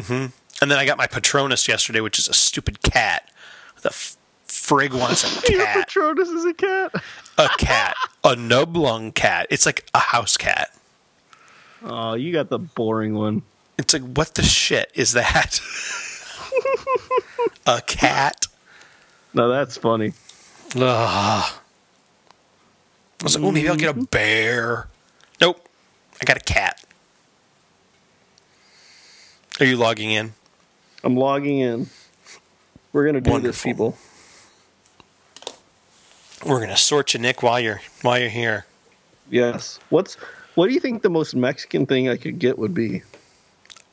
And 0.62 0.70
then 0.70 0.78
I 0.78 0.86
got 0.86 0.98
my 0.98 1.08
Patronus 1.08 1.68
yesterday, 1.68 2.02
which 2.02 2.20
is 2.20 2.28
a 2.28 2.34
stupid 2.34 2.82
cat. 2.82 3.30
The 3.82 3.90
f- 3.90 4.18
frig 4.48 4.94
wants 4.94 5.24
a 5.24 5.42
cat. 5.42 5.50
Your. 5.50 5.66
Patronus 5.66 6.30
is 6.30 6.46
a 6.46 6.54
cat. 6.54 6.92
a 7.38 7.50
cat. 7.58 7.96
A 8.24 8.36
nublung 8.36 9.14
cat. 9.14 9.48
It's 9.50 9.66
like 9.66 9.86
a 9.94 10.00
house 10.00 10.38
cat. 10.38 10.70
Oh, 11.84 12.14
you 12.14 12.34
got 12.34 12.50
the 12.50 12.60
boring 12.60 13.14
one. 13.14 13.44
It's 13.78 13.94
like, 13.94 14.02
what 14.02 14.36
the 14.36 14.44
shit 14.44 14.92
is 14.94 15.14
that? 15.14 15.62
a 17.66 17.82
cat? 17.82 18.48
No, 19.34 19.48
that's 19.48 19.78
funny. 19.78 20.14
Ugh. 20.76 20.82
I 20.82 21.54
was 23.24 23.38
like, 23.38 23.46
oh, 23.46 23.52
maybe 23.52 23.70
I'll 23.70 23.76
get 23.76 23.90
a 23.90 23.94
mm-hmm. 23.94 24.04
bear. 24.04 24.88
Nope. 25.40 25.68
I 26.22 26.26
got 26.26 26.38
a 26.38 26.42
cat. 26.42 26.84
Are 29.60 29.66
you 29.66 29.78
logging 29.78 30.12
in? 30.12 30.34
I'm 31.04 31.16
logging 31.16 31.60
in. 31.60 31.90
We're 32.92 33.06
gonna 33.06 33.22
do 33.22 33.40
this, 33.40 33.64
people. 33.64 33.98
We're 36.46 36.60
gonna 36.60 36.78
sort 36.78 37.14
you, 37.14 37.20
Nick, 37.20 37.44
while 37.44 37.60
you're 37.60 37.82
while 38.02 38.20
you're 38.20 38.30
here. 38.30 38.66
Yes. 39.30 39.80
What's 39.90 40.16
what 40.56 40.68
do 40.68 40.74
you 40.74 40.80
think 40.80 41.02
the 41.02 41.10
most 41.10 41.36
Mexican 41.36 41.86
thing 41.86 42.10
I 42.10 42.18
could 42.18 42.40
get 42.40 42.58
would 42.58 42.74
be? 42.74 43.04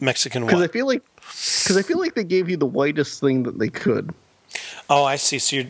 Mexican 0.00 0.44
Because 0.44 0.62
I 0.62 0.68
feel 0.68 0.86
like 0.86 1.02
because 1.16 1.76
I 1.76 1.82
feel 1.82 1.98
like 1.98 2.14
they 2.14 2.24
gave 2.24 2.48
you 2.48 2.56
the 2.56 2.66
whitest 2.66 3.20
thing 3.20 3.42
that 3.44 3.58
they 3.58 3.68
could. 3.68 4.14
Oh, 4.88 5.04
I 5.04 5.16
see. 5.16 5.38
So 5.38 5.56
you're 5.56 5.66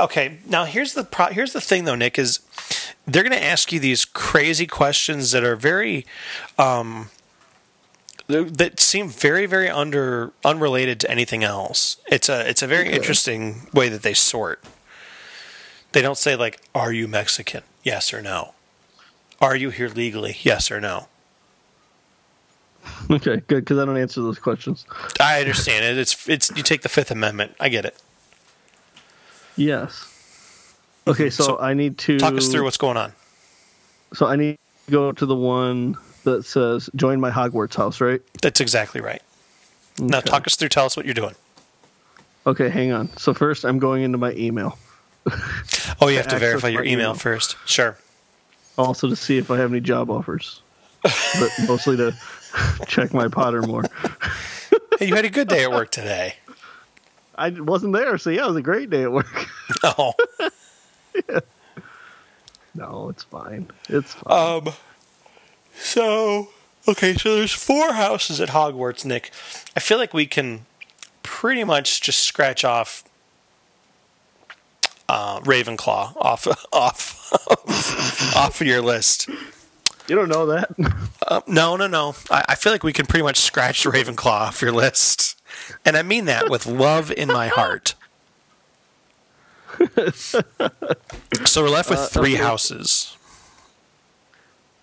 okay. 0.00 0.38
Now 0.46 0.64
here's 0.64 0.94
the 0.94 1.04
pro- 1.04 1.28
here's 1.28 1.52
the 1.52 1.60
thing 1.60 1.84
though, 1.84 1.94
Nick 1.94 2.18
is 2.18 2.40
they're 3.06 3.22
going 3.22 3.32
to 3.32 3.42
ask 3.42 3.72
you 3.72 3.80
these 3.80 4.04
crazy 4.04 4.66
questions 4.66 5.30
that 5.32 5.42
are 5.42 5.56
very 5.56 6.04
um 6.58 7.08
that 8.28 8.78
seem 8.78 9.08
very 9.08 9.46
very 9.46 9.68
under 9.68 10.32
unrelated 10.44 11.00
to 11.00 11.10
anything 11.10 11.42
else. 11.42 11.96
It's 12.08 12.28
a 12.28 12.48
it's 12.48 12.62
a 12.62 12.66
very 12.66 12.86
Okay. 12.88 12.96
interesting 12.96 13.68
way 13.72 13.88
that 13.88 14.02
they 14.02 14.14
sort. 14.14 14.62
They 15.92 16.02
don't 16.02 16.18
say 16.18 16.36
like 16.36 16.60
are 16.74 16.92
you 16.92 17.08
Mexican? 17.08 17.62
Yes 17.82 18.12
or 18.12 18.20
no. 18.22 18.54
Are 19.40 19.56
you 19.56 19.70
here 19.70 19.88
legally? 19.88 20.36
Yes 20.42 20.70
or 20.70 20.80
no. 20.80 21.08
Okay, 23.10 23.36
good 23.46 23.64
because 23.64 23.78
I 23.78 23.84
don't 23.84 23.96
answer 23.98 24.20
those 24.22 24.38
questions. 24.38 24.84
I 25.20 25.40
understand 25.40 25.84
it. 25.84 25.98
It's 25.98 26.28
it's 26.28 26.50
you 26.56 26.62
take 26.62 26.82
the 26.82 26.88
5th 26.88 27.10
amendment. 27.10 27.54
I 27.60 27.68
get 27.68 27.84
it. 27.84 27.96
Yes. 29.56 30.06
Okay, 31.06 31.30
so, 31.30 31.44
So, 31.44 31.58
I 31.58 31.72
need 31.74 31.96
to 31.98 32.18
Talk 32.18 32.34
us 32.34 32.48
through 32.48 32.64
what's 32.64 32.76
going 32.76 32.96
on. 32.98 33.12
So 34.14 34.26
I 34.26 34.36
need 34.36 34.58
to 34.86 34.92
go 34.92 35.12
to 35.12 35.26
the 35.26 35.34
one 35.34 35.96
that 36.36 36.44
says 36.44 36.88
"Join 36.96 37.20
my 37.20 37.30
Hogwarts 37.30 37.74
house," 37.76 38.00
right? 38.00 38.20
That's 38.42 38.60
exactly 38.60 39.00
right. 39.00 39.22
Now 40.00 40.20
talk 40.20 40.46
us 40.46 40.56
through. 40.56 40.68
Tell 40.70 40.86
us 40.86 40.96
what 40.96 41.04
you're 41.06 41.14
doing. 41.14 41.34
Okay, 42.46 42.68
hang 42.68 42.92
on. 42.92 43.14
So 43.18 43.34
first, 43.34 43.64
I'm 43.64 43.78
going 43.78 44.02
into 44.02 44.16
my 44.18 44.32
email, 44.32 44.78
Oh, 46.00 46.08
you 46.08 46.16
have 46.16 46.28
to 46.28 46.38
verify 46.38 46.68
your 46.68 46.82
email 46.82 47.10
email. 47.10 47.14
first. 47.14 47.56
Sure. 47.66 47.98
also 48.78 49.08
to 49.08 49.16
see 49.16 49.36
if 49.38 49.50
I 49.50 49.58
have 49.58 49.70
any 49.70 49.80
job 49.80 50.08
offers, 50.10 50.62
but 51.02 51.50
mostly 51.66 51.96
to 51.98 52.14
check 52.86 53.12
my 53.12 53.26
Pottermore. 53.28 53.88
Hey, 54.98 55.06
you 55.08 55.14
had 55.14 55.24
a 55.24 55.30
good 55.30 55.48
day 55.48 55.64
at 55.64 55.70
work 55.70 55.90
today. 55.90 56.36
I 57.34 57.50
wasn't 57.50 57.92
there, 57.92 58.16
so 58.18 58.30
yeah, 58.30 58.44
it 58.44 58.48
was 58.48 58.56
a 58.56 58.62
great 58.62 58.88
day 58.90 59.02
at 59.02 59.12
work. 59.12 59.46
Oh, 59.84 60.12
no, 62.74 63.08
it's 63.10 63.24
fine. 63.24 63.68
It's 63.88 64.14
fine. 64.14 64.66
um, 64.66 64.74
so 65.80 66.48
okay, 66.86 67.14
so 67.14 67.36
there's 67.36 67.52
four 67.52 67.92
houses 67.92 68.40
at 68.40 68.50
Hogwarts, 68.50 69.04
Nick. 69.04 69.30
I 69.76 69.80
feel 69.80 69.98
like 69.98 70.14
we 70.14 70.26
can 70.26 70.66
pretty 71.22 71.64
much 71.64 72.00
just 72.00 72.20
scratch 72.20 72.64
off 72.64 73.04
uh, 75.08 75.40
Ravenclaw 75.40 76.16
off 76.16 76.46
off 76.72 77.32
off 78.36 78.60
of 78.60 78.66
your 78.66 78.82
list. 78.82 79.28
you 80.08 80.16
don't 80.16 80.28
know 80.28 80.46
that? 80.46 80.70
Uh, 81.26 81.40
no, 81.46 81.76
no, 81.76 81.86
no. 81.86 82.14
I, 82.30 82.44
I 82.50 82.54
feel 82.54 82.72
like 82.72 82.82
we 82.82 82.92
can 82.92 83.06
pretty 83.06 83.22
much 83.22 83.38
scratch 83.38 83.84
Ravenclaw 83.84 84.26
off 84.26 84.62
your 84.62 84.72
list, 84.72 85.40
and 85.84 85.96
I 85.96 86.02
mean 86.02 86.24
that 86.26 86.50
with 86.50 86.66
love 86.66 87.10
in 87.12 87.28
my 87.28 87.48
heart. 87.48 87.94
so 90.14 91.62
we're 91.62 91.68
left 91.68 91.88
with 91.90 92.00
three 92.10 92.34
okay. 92.34 92.42
houses. 92.42 93.16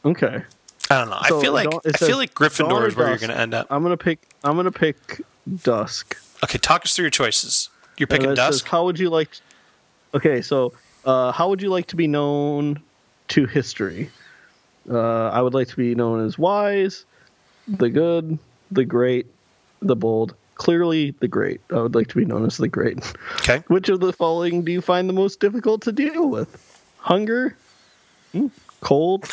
okay. 0.05 0.43
I 0.89 0.99
don't 0.99 1.09
know. 1.09 1.17
I 1.19 1.29
feel 1.29 1.53
like 1.53 1.67
I 1.85 1.91
feel 1.97 2.17
like 2.17 2.33
Gryffindor 2.33 2.87
is 2.87 2.95
where 2.95 3.09
you're 3.09 3.17
going 3.17 3.29
to 3.29 3.37
end 3.37 3.53
up. 3.53 3.67
I'm 3.69 3.81
gonna 3.83 3.97
pick. 3.97 4.27
I'm 4.43 4.55
gonna 4.55 4.71
pick 4.71 5.21
Dusk. 5.63 6.17
Okay, 6.43 6.57
talk 6.57 6.85
us 6.85 6.95
through 6.95 7.03
your 7.03 7.09
choices. 7.11 7.69
You're 7.97 8.07
picking 8.07 8.29
And 8.29 8.33
it 8.37 8.41
says, 8.41 8.61
Dusk. 8.61 8.67
how 8.67 8.85
would 8.85 8.99
you 8.99 9.09
like? 9.09 9.29
Okay, 10.13 10.41
so 10.41 10.73
uh, 11.05 11.31
how 11.31 11.49
would 11.49 11.61
you 11.61 11.69
like 11.69 11.87
to 11.87 11.95
be 11.95 12.07
known 12.07 12.81
to 13.29 13.45
history? 13.45 14.09
Uh, 14.89 15.29
I 15.29 15.41
would 15.41 15.53
like 15.55 15.67
to 15.69 15.75
be 15.75 15.95
known 15.95 16.23
as 16.25 16.37
wise, 16.37 17.05
the 17.67 17.89
good, 17.89 18.37
the 18.71 18.85
great, 18.85 19.25
the 19.81 19.95
bold. 19.95 20.35
Clearly, 20.55 21.11
the 21.19 21.27
great. 21.27 21.59
I 21.71 21.81
would 21.81 21.95
like 21.95 22.07
to 22.09 22.15
be 22.15 22.23
known 22.25 22.45
as 22.45 22.57
the 22.57 22.67
great. 22.67 22.99
Okay. 23.41 23.57
Which 23.67 23.89
of 23.89 23.99
the 23.99 24.13
following 24.13 24.63
do 24.63 24.71
you 24.71 24.81
find 24.81 25.09
the 25.09 25.13
most 25.13 25.39
difficult 25.39 25.81
to 25.81 25.91
deal 25.91 26.29
with? 26.29 26.81
Hunger, 26.99 27.55
Hmm, 28.31 28.47
cold, 28.85 29.27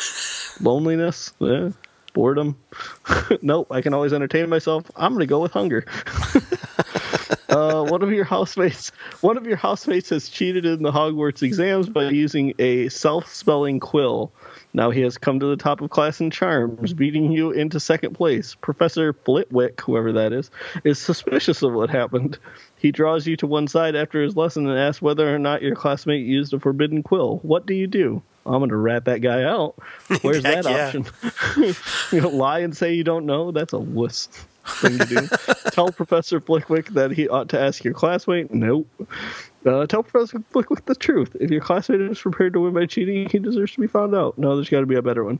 loneliness, 0.61 1.31
eh, 1.39 1.69
boredom. 2.13 2.57
nope, 3.43 3.67
I 3.69 3.81
can 3.81 3.93
always 3.93 4.11
entertain 4.11 4.49
myself. 4.49 4.89
I'm 4.95 5.13
gonna 5.13 5.27
go 5.27 5.41
with 5.41 5.51
hunger. 5.51 5.85
uh, 7.49 7.83
one 7.83 8.01
of 8.01 8.11
your 8.11 8.23
housemates, 8.23 8.91
one 9.21 9.37
of 9.37 9.45
your 9.45 9.57
housemates 9.57 10.09
has 10.09 10.27
cheated 10.27 10.65
in 10.65 10.81
the 10.81 10.91
Hogwarts 10.91 11.43
exams 11.43 11.87
by 11.87 12.09
using 12.09 12.55
a 12.57 12.89
self-spelling 12.89 13.79
quill. 13.79 14.31
Now 14.73 14.89
he 14.89 15.01
has 15.01 15.19
come 15.19 15.39
to 15.39 15.45
the 15.45 15.57
top 15.57 15.81
of 15.81 15.91
class 15.91 16.19
in 16.19 16.31
charms, 16.31 16.93
beating 16.93 17.31
you 17.31 17.51
into 17.51 17.79
second 17.79 18.15
place. 18.15 18.55
Professor 18.55 19.13
Flitwick, 19.13 19.79
whoever 19.81 20.13
that 20.13 20.33
is, 20.33 20.49
is 20.83 20.97
suspicious 20.97 21.61
of 21.61 21.73
what 21.73 21.91
happened. 21.91 22.39
He 22.75 22.91
draws 22.91 23.27
you 23.27 23.37
to 23.37 23.45
one 23.45 23.67
side 23.67 23.95
after 23.95 24.23
his 24.23 24.35
lesson 24.35 24.67
and 24.67 24.79
asks 24.79 24.99
whether 24.99 25.31
or 25.31 25.37
not 25.37 25.61
your 25.61 25.75
classmate 25.75 26.25
used 26.25 26.55
a 26.55 26.59
forbidden 26.59 27.03
quill. 27.03 27.37
What 27.43 27.67
do 27.67 27.75
you 27.75 27.85
do? 27.85 28.23
I'm 28.45 28.59
going 28.59 28.69
to 28.69 28.75
rat 28.75 29.05
that 29.05 29.19
guy 29.19 29.43
out. 29.43 29.75
Where's 30.21 30.43
that 30.43 30.65
option? 30.65 31.05
you 32.11 32.21
know, 32.21 32.29
lie 32.29 32.59
and 32.59 32.75
say 32.75 32.93
you 32.93 33.03
don't 33.03 33.25
know? 33.25 33.51
That's 33.51 33.73
a 33.73 33.79
wuss 33.79 34.27
thing 34.65 34.97
to 34.97 35.05
do. 35.05 35.27
tell 35.71 35.91
Professor 35.91 36.39
Flickwick 36.39 36.89
that 36.89 37.11
he 37.11 37.29
ought 37.29 37.49
to 37.49 37.59
ask 37.59 37.83
your 37.83 37.93
classmate? 37.93 38.53
Nope. 38.53 38.87
Uh, 39.65 39.85
tell 39.87 40.03
Professor 40.03 40.39
Flickwick 40.53 40.85
the 40.85 40.95
truth. 40.95 41.35
If 41.39 41.51
your 41.51 41.61
classmate 41.61 42.01
is 42.01 42.19
prepared 42.19 42.53
to 42.53 42.59
win 42.59 42.73
by 42.73 42.85
cheating, 42.85 43.29
he 43.29 43.39
deserves 43.39 43.73
to 43.73 43.81
be 43.81 43.87
found 43.87 44.13
out. 44.13 44.37
No, 44.37 44.55
there's 44.55 44.69
got 44.69 44.81
to 44.81 44.85
be 44.85 44.95
a 44.95 45.01
better 45.01 45.23
one. 45.23 45.39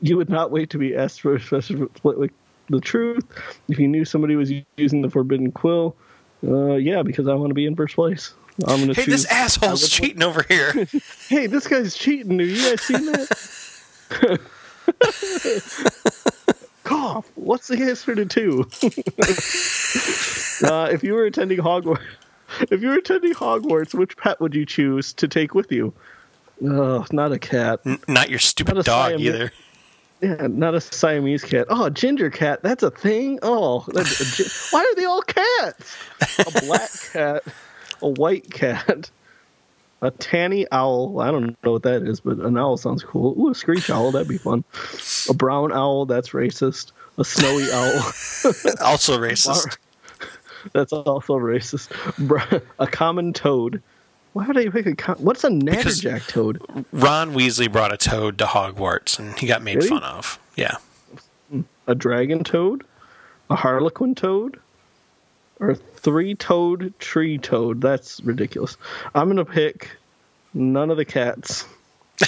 You 0.00 0.16
would 0.18 0.28
not 0.28 0.50
wait 0.50 0.70
to 0.70 0.78
be 0.78 0.94
asked 0.94 1.22
for 1.22 1.38
Professor 1.38 1.74
Flickwick 1.74 2.32
the 2.68 2.80
truth 2.80 3.24
if 3.68 3.78
you 3.78 3.88
knew 3.88 4.04
somebody 4.04 4.36
was 4.36 4.52
using 4.76 5.02
the 5.02 5.10
forbidden 5.10 5.52
quill. 5.52 5.96
Uh, 6.46 6.74
yeah, 6.74 7.02
because 7.02 7.28
I 7.28 7.34
want 7.34 7.50
to 7.50 7.54
be 7.54 7.66
in 7.66 7.76
first 7.76 7.94
place. 7.94 8.34
I'm 8.66 8.80
gonna 8.80 8.94
Hey, 8.94 9.04
choose. 9.04 9.22
this 9.22 9.26
asshole's 9.26 9.88
cheating 9.88 10.22
over 10.22 10.44
here. 10.48 10.86
Hey, 11.28 11.46
this 11.46 11.66
guy's 11.66 11.94
cheating. 11.96 12.38
Have 12.38 12.48
you 12.48 12.70
guys 12.70 12.80
seen 12.82 13.06
that? 13.06 14.40
Cough. 16.84 17.30
What's 17.36 17.68
the 17.68 17.80
answer 17.82 18.14
to 18.14 18.26
two? 18.26 18.68
uh, 20.66 20.88
if 20.92 21.02
you 21.04 21.14
were 21.14 21.24
attending 21.26 21.58
Hogwarts, 21.58 22.02
if 22.70 22.82
you 22.82 22.88
were 22.88 22.94
attending 22.96 23.32
Hogwarts, 23.34 23.94
which 23.94 24.16
pet 24.16 24.40
would 24.40 24.54
you 24.54 24.66
choose 24.66 25.12
to 25.14 25.28
take 25.28 25.54
with 25.54 25.70
you? 25.72 25.92
Oh, 26.64 27.06
not 27.12 27.32
a 27.32 27.38
cat. 27.38 27.80
N- 27.86 27.98
Not 28.08 28.30
your 28.30 28.38
stupid 28.38 28.74
Not 28.76 28.84
dog 28.84 29.10
Siamese- 29.12 29.26
either. 29.28 29.52
Yeah, 30.20 30.46
not 30.48 30.74
a 30.74 30.80
Siamese 30.80 31.42
cat. 31.44 31.66
Oh, 31.70 31.84
a 31.86 31.90
ginger 31.90 32.30
cat. 32.30 32.62
That's 32.62 32.82
a 32.84 32.90
thing. 32.90 33.38
Oh, 33.42 33.84
a 33.96 34.04
gi- 34.04 34.44
why 34.70 34.80
are 34.84 34.94
they 34.94 35.04
all 35.04 35.22
cats? 35.22 35.96
A 36.38 36.60
black 36.64 36.90
cat, 37.12 37.42
a 38.02 38.08
white 38.08 38.50
cat, 38.50 39.10
a 40.00 40.10
tanny 40.10 40.66
owl. 40.72 41.20
I 41.20 41.30
don't 41.30 41.56
know 41.64 41.72
what 41.72 41.82
that 41.84 42.02
is, 42.02 42.20
but 42.20 42.38
an 42.38 42.58
owl 42.58 42.76
sounds 42.76 43.02
cool. 43.04 43.34
Ooh, 43.38 43.50
a 43.50 43.54
screech 43.54 43.88
owl. 43.90 44.10
That'd 44.12 44.28
be 44.28 44.38
fun. 44.38 44.64
A 45.30 45.34
brown 45.34 45.72
owl. 45.72 46.06
That's 46.06 46.30
racist. 46.30 46.92
A 47.18 47.24
snowy 47.24 47.70
owl. 47.72 48.12
Also 48.82 49.18
racist. 49.18 49.76
That's 50.72 50.92
also 50.92 51.34
racist. 51.34 51.90
A 52.78 52.86
common 52.86 53.32
toad. 53.32 53.82
Why 54.32 54.46
would 54.46 54.56
I 54.56 54.68
pick 54.70 54.86
a 54.86 54.94
com- 54.96 55.18
What's 55.18 55.44
a 55.44 55.48
natterjack 55.48 56.26
toad? 56.28 56.60
Ron 56.92 57.34
Weasley 57.34 57.70
brought 57.70 57.92
a 57.92 57.96
toad 57.96 58.38
to 58.38 58.46
Hogwarts, 58.46 59.18
and 59.18 59.38
he 59.38 59.46
got 59.46 59.60
made 59.62 59.76
Really? 59.76 59.88
fun 59.88 60.02
of. 60.04 60.38
Yeah. 60.56 60.76
Hmm. 61.50 61.62
A 61.86 61.94
dragon 61.94 62.42
toad? 62.44 62.84
A 63.50 63.56
harlequin 63.56 64.14
toad? 64.14 64.58
Or 65.60 65.70
a 65.72 65.76
three 66.02 66.34
toed 66.34 66.92
tree 66.98 67.38
toad? 67.38 67.80
That's 67.80 68.20
ridiculous. 68.20 68.76
I'm 69.14 69.26
going 69.26 69.36
to 69.38 69.44
pick 69.44 69.90
none 70.54 70.90
of 70.90 70.96
the 70.96 71.04
cats. 71.04 71.64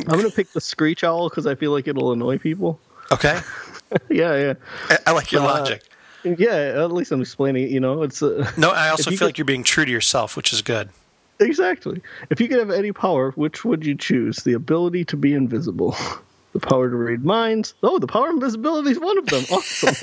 I'm 0.00 0.18
going 0.18 0.28
to 0.28 0.34
pick 0.34 0.50
the 0.52 0.60
screech 0.60 1.04
owl 1.04 1.28
because 1.28 1.46
I 1.46 1.54
feel 1.54 1.70
like 1.70 1.86
it'll 1.88 2.12
annoy 2.12 2.38
people. 2.38 2.80
Okay. 3.12 3.40
yeah, 4.10 4.36
yeah. 4.36 4.54
I, 4.90 4.98
I 5.06 5.12
like 5.12 5.30
your 5.32 5.42
Uh, 5.42 5.46
logic. 5.46 5.82
Yeah, 6.24 6.82
at 6.82 6.90
least 6.90 7.12
I'm 7.12 7.20
explaining 7.20 7.64
it, 7.64 7.70
you 7.70 7.80
know. 7.80 8.02
It's 8.02 8.22
uh, 8.22 8.50
No, 8.56 8.70
I 8.70 8.88
also 8.88 9.10
feel 9.10 9.18
could- 9.18 9.24
like 9.26 9.38
you're 9.38 9.44
being 9.44 9.62
true 9.62 9.84
to 9.84 9.90
yourself, 9.90 10.36
which 10.36 10.52
is 10.52 10.62
good. 10.62 10.88
Exactly. 11.40 12.00
If 12.30 12.40
you 12.40 12.48
could 12.48 12.58
have 12.60 12.70
any 12.70 12.92
power, 12.92 13.32
which 13.32 13.64
would 13.64 13.84
you 13.84 13.94
choose? 13.96 14.36
The 14.38 14.52
ability 14.54 15.04
to 15.06 15.16
be 15.16 15.34
invisible, 15.34 15.96
the 16.52 16.60
power 16.60 16.88
to 16.88 16.96
read 16.96 17.24
minds. 17.24 17.74
Oh, 17.82 17.98
the 17.98 18.06
power 18.06 18.28
of 18.28 18.34
invisibility 18.36 18.90
is 18.92 18.98
one 19.00 19.18
of 19.18 19.26
them. 19.26 19.44
Awesome. 19.52 19.94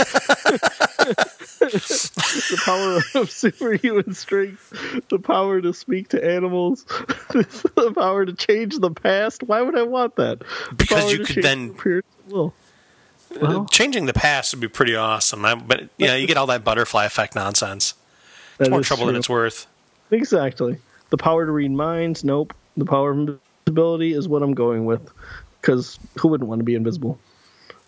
The 1.71 2.61
power 2.65 3.19
of 3.21 3.31
superhuman 3.31 4.13
strength, 4.13 5.03
the 5.09 5.19
power 5.19 5.61
to 5.61 5.73
speak 5.73 6.09
to 6.09 6.23
animals, 6.23 6.83
the 7.29 7.93
power 7.95 8.25
to 8.25 8.33
change 8.33 8.77
the 8.79 8.91
past. 8.91 9.43
Why 9.43 9.61
would 9.61 9.77
I 9.77 9.83
want 9.83 10.15
that? 10.17 10.39
The 10.39 10.75
Because 10.75 11.11
you 11.11 11.23
could 11.25 11.43
then- 11.43 11.69
of 11.71 12.03
will. 12.27 12.53
Well, 13.41 13.65
Changing 13.67 14.07
the 14.07 14.13
past 14.13 14.53
would 14.53 14.59
be 14.59 14.67
pretty 14.67 14.93
awesome. 14.93 15.45
I, 15.45 15.55
but 15.55 15.87
you 15.97 16.07
know, 16.07 16.15
you 16.17 16.27
get 16.27 16.35
all 16.35 16.47
that 16.47 16.65
butterfly 16.65 17.05
effect 17.05 17.33
nonsense. 17.33 17.93
that 18.57 18.69
More 18.69 18.81
trouble 18.81 19.05
than 19.05 19.15
it's 19.15 19.29
worth. 19.29 19.67
Exactly. 20.11 20.77
The 21.11 21.17
power 21.17 21.45
to 21.45 21.51
read 21.53 21.71
minds, 21.71 22.25
nope. 22.25 22.53
The 22.75 22.83
power 22.83 23.11
of 23.11 23.17
invisibility 23.19 24.13
is 24.13 24.27
what 24.27 24.43
I'm 24.43 24.53
going 24.53 24.83
with. 24.83 25.09
Because 25.61 25.97
who 26.19 26.27
wouldn't 26.27 26.49
want 26.49 26.59
to 26.59 26.65
be 26.65 26.75
invisible? 26.75 27.17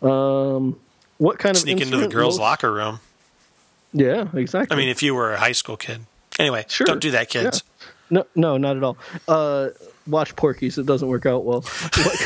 Um, 0.02 0.80
what 1.18 1.40
kind 1.40 1.56
of 1.58 1.62
Sneak 1.62 1.82
into 1.82 1.98
the 1.98 2.08
girls' 2.08 2.36
most- 2.38 2.42
locker 2.42 2.72
room. 2.72 3.00
Yeah, 3.94 4.28
exactly. 4.34 4.76
I 4.76 4.78
mean, 4.78 4.90
if 4.90 5.04
you 5.04 5.14
were 5.16 5.34
a 5.34 5.38
high 5.40 5.52
school 5.52 5.78
kid. 5.78 6.02
Anyway, 6.40 6.66
Sure. 6.68 6.86
don't 6.86 7.00
do 7.02 7.12
that, 7.12 7.30
kids. 7.30 7.64
no, 8.10 8.26
no, 8.36 8.58
not 8.58 8.76
at 8.78 8.84
all. 8.84 8.98
Uh, 9.28 9.70
watch 10.08 10.36
Porky's. 10.36 10.78
It 10.78 10.86
doesn't 10.86 11.08
work 11.08 11.26
out 11.26 11.46
well. 11.46 11.62
What, 11.62 12.20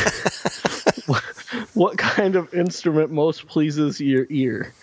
what, 1.07 1.24
what 1.74 1.97
kind 1.97 2.36
of 2.36 2.53
instrument 2.53 3.12
most 3.12 3.47
pleases 3.47 4.00
your 4.00 4.25
ear? 4.29 4.74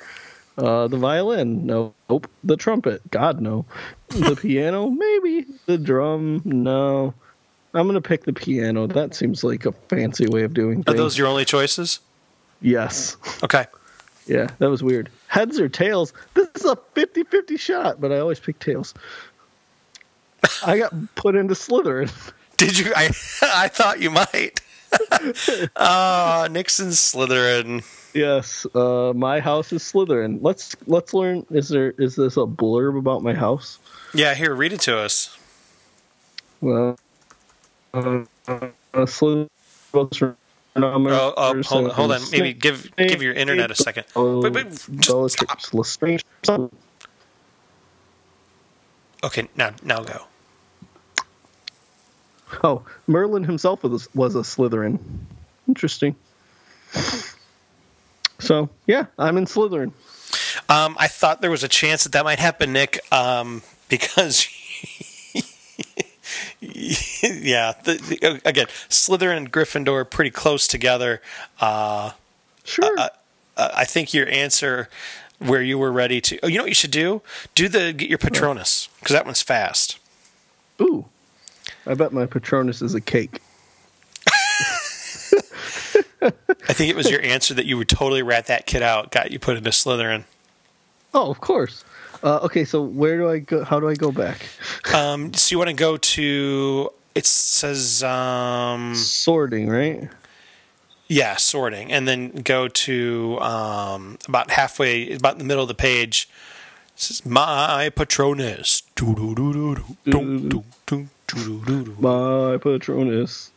Uh, 0.59 0.87
the 0.89 0.99
violin? 0.99 1.67
No. 1.67 1.95
Nope. 2.09 2.31
The 2.45 2.57
trumpet? 2.57 3.11
God, 3.11 3.41
no. 3.41 3.65
The 4.09 4.37
piano? 4.41 4.89
Maybe. 4.91 5.47
The 5.67 5.79
drum? 5.79 6.43
No. 6.45 7.15
I'm 7.73 7.89
gonna 7.89 8.01
pick 8.01 8.23
the 8.25 8.33
piano. 8.33 8.87
That 8.87 9.15
seems 9.17 9.43
like 9.43 9.67
a 9.67 9.73
fancy 9.73 10.29
way 10.29 10.45
of 10.45 10.55
doing 10.55 10.85
Things. 10.85 10.95
Are 10.95 10.97
those 10.97 11.19
your 11.19 11.27
only 11.27 11.45
choices? 11.45 11.99
yes. 12.61 13.17
Okay. 13.43 13.65
Yeah, 14.27 14.47
that 14.59 14.71
was 14.71 14.81
weird. 14.83 15.11
Heads 15.35 15.59
or 15.59 15.69
tails? 15.69 16.13
This 16.35 16.47
is 16.55 16.65
a 16.65 16.77
50-50 16.95 17.59
shot, 17.59 18.01
but 18.01 18.13
I 18.13 18.21
always 18.21 18.39
pick 18.39 18.57
tails. 18.61 18.95
I 20.65 20.79
got 20.79 20.93
put 21.17 21.35
into 21.35 21.55
Slytherin. 21.55 22.09
Did 22.57 22.79
you? 22.79 22.93
I 22.95 23.07
I 23.43 23.67
thought 23.67 24.01
you 24.01 24.11
might. 24.11 24.61
Ah, 25.75 26.47
Nick's 26.53 26.79
in 26.79 26.91
Slytherin. 26.91 27.83
Yes, 28.15 28.65
uh, 28.77 29.13
my 29.13 29.41
house 29.41 29.73
is 29.73 29.83
Slytherin. 29.83 30.39
Let's 30.41 30.77
let's 30.87 31.13
learn. 31.13 31.45
Is 31.51 31.69
there 31.69 31.91
is 31.99 32.15
this 32.15 32.37
a 32.37 32.47
blurb 32.47 32.97
about 32.97 33.25
my 33.25 33.35
house? 33.35 33.81
Yeah, 34.15 34.35
here, 34.35 34.55
read 34.55 34.73
it 34.73 34.83
to 34.83 34.97
us. 34.97 35.37
Well, 36.61 36.97
uh, 37.93 38.23
uh, 38.47 38.69
Slytherin. 38.95 39.49
Oh, 40.77 41.35
oh 41.37 41.63
hold, 41.63 41.93
hold 41.93 42.13
on. 42.13 42.21
Maybe 42.33 42.53
give 42.53 42.91
give 42.97 43.23
your 43.23 43.33
internet 43.33 43.71
a 43.71 43.75
second. 43.77 44.05
Wait, 44.17 44.53
wait, 44.53 44.71
just 44.99 45.39
stop. 46.43 46.73
Okay, 49.23 49.49
now 49.57 49.73
now 49.83 50.03
go. 50.03 50.27
Oh, 52.63 52.83
Merlin 53.07 53.45
himself 53.45 53.83
was 53.85 54.13
was 54.15 54.35
a 54.35 54.41
Slytherin. 54.41 54.99
Interesting. 55.69 56.17
So 58.41 58.69
yeah, 58.87 59.07
I'm 59.19 59.39
in 59.39 59.47
Slytherin. 59.47 59.93
Um, 60.69 60.97
I 60.99 61.09
thought 61.09 61.41
there 61.41 61.51
was 61.51 61.65
a 61.65 61.69
chance 61.69 62.05
that 62.05 62.13
that 62.13 62.25
might 62.25 62.39
happen, 62.39 62.73
Nick, 62.73 63.01
um, 63.13 63.63
because 63.89 64.47
yeah, 67.23 67.73
the, 67.85 67.95
the, 67.95 68.41
again, 68.45 68.67
Slytherin 68.89 69.37
and 69.37 69.53
Gryffindor 69.53 70.01
are 70.01 70.05
pretty 70.05 70.31
close 70.31 70.67
together. 70.67 71.21
Uh, 71.61 72.13
Sure. 72.65 72.99
uh, 72.99 73.09
I 73.57 73.85
think 73.85 74.15
your 74.15 74.27
answer 74.29 74.89
where 75.39 75.63
you 75.63 75.77
were 75.79 75.93
ready 75.93 76.21
to. 76.23 76.39
Oh, 76.43 76.47
you 76.47 76.57
know 76.59 76.65
what 76.65 76.71
you 76.71 76.75
should 76.75 76.91
do? 76.91 77.21
Do 77.55 77.69
the 77.69 77.93
get 77.93 78.09
your 78.09 78.19
Patronus 78.19 78.89
because 79.01 79.13
that 79.15 79.27
one's 79.27 79.43
fast. 79.43 79.99
Ooh, 80.81 81.05
I 81.87 81.95
bet 81.95 82.13
my 82.13 82.25
Patronus 82.27 82.81
is 82.83 82.95
a 82.95 83.01
cake. 83.01 83.41
I 86.23 86.73
think 86.73 86.89
it 86.91 86.97
was 86.97 87.11
your 87.11 87.21
answer 87.23 87.53
that 87.55 87.67
you 87.67 87.77
would 87.77 87.89
totally 87.89 88.23
rat 88.23 88.47
that 88.47 88.67
kid 88.67 88.83
out. 88.83 89.11
Got 89.11 89.31
you 89.31 89.39
put 89.39 89.57
into 89.57 89.71
Slytherin. 89.71 90.25
Oh, 91.13 91.31
of 91.31 91.41
course. 91.41 91.85
Uh, 92.25 92.41
okay, 92.43 92.65
so 92.65 92.83
where 92.83 93.19
do 93.19 93.29
I 93.29 93.39
go? 93.39 93.63
How 93.65 93.79
do 93.79 93.89
I 93.89 93.95
go 93.95 94.11
back? 94.11 94.47
Um, 94.95 95.35
so 95.35 95.53
you 95.53 95.59
want 95.59 95.69
to 95.69 95.77
go 95.77 95.99
to? 95.99 96.91
It 97.15 97.27
says 97.27 98.03
um, 98.03 98.95
Sorting, 98.95 99.69
right? 99.69 100.09
yeah, 101.07 101.37
sorting, 101.37 101.93
and 101.93 102.09
then 102.09 102.31
go 102.31 102.67
to 102.67 103.39
um, 103.41 104.17
about 104.27 104.51
halfway, 104.51 105.13
about 105.13 105.35
in 105.35 105.39
the 105.39 105.45
middle 105.45 105.63
of 105.63 105.69
the 105.69 105.75
page. 105.75 106.29
It 106.95 107.01
says 107.01 107.27
my 107.27 107.91
Patronus. 107.95 108.83
My 108.97 109.13
Patronus. 112.57 113.51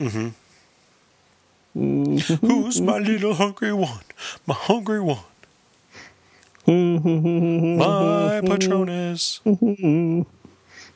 Who's 1.74 2.82
my 2.82 2.98
little 2.98 3.34
hungry 3.36 3.74
one? 3.74 4.02
My 4.46 4.56
hungry 4.56 5.00
one. 5.00 5.20
My 6.68 8.42
Patronus. 8.46 9.42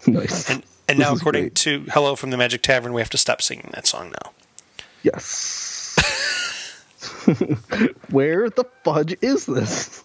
Nice. 0.07 0.49
And 0.49 0.63
and 0.89 0.97
now, 0.97 1.13
according 1.13 1.43
great. 1.43 1.55
to 1.57 1.85
Hello 1.93 2.15
from 2.15 2.31
the 2.31 2.37
Magic 2.37 2.63
Tavern, 2.63 2.91
we 2.91 3.01
have 3.01 3.09
to 3.11 3.19
stop 3.19 3.39
singing 3.39 3.69
that 3.75 3.85
song 3.85 4.09
now. 4.23 4.31
Yes. 5.03 5.95
Where 8.09 8.49
the 8.49 8.65
fudge 8.83 9.15
is 9.21 9.45
this? 9.45 10.03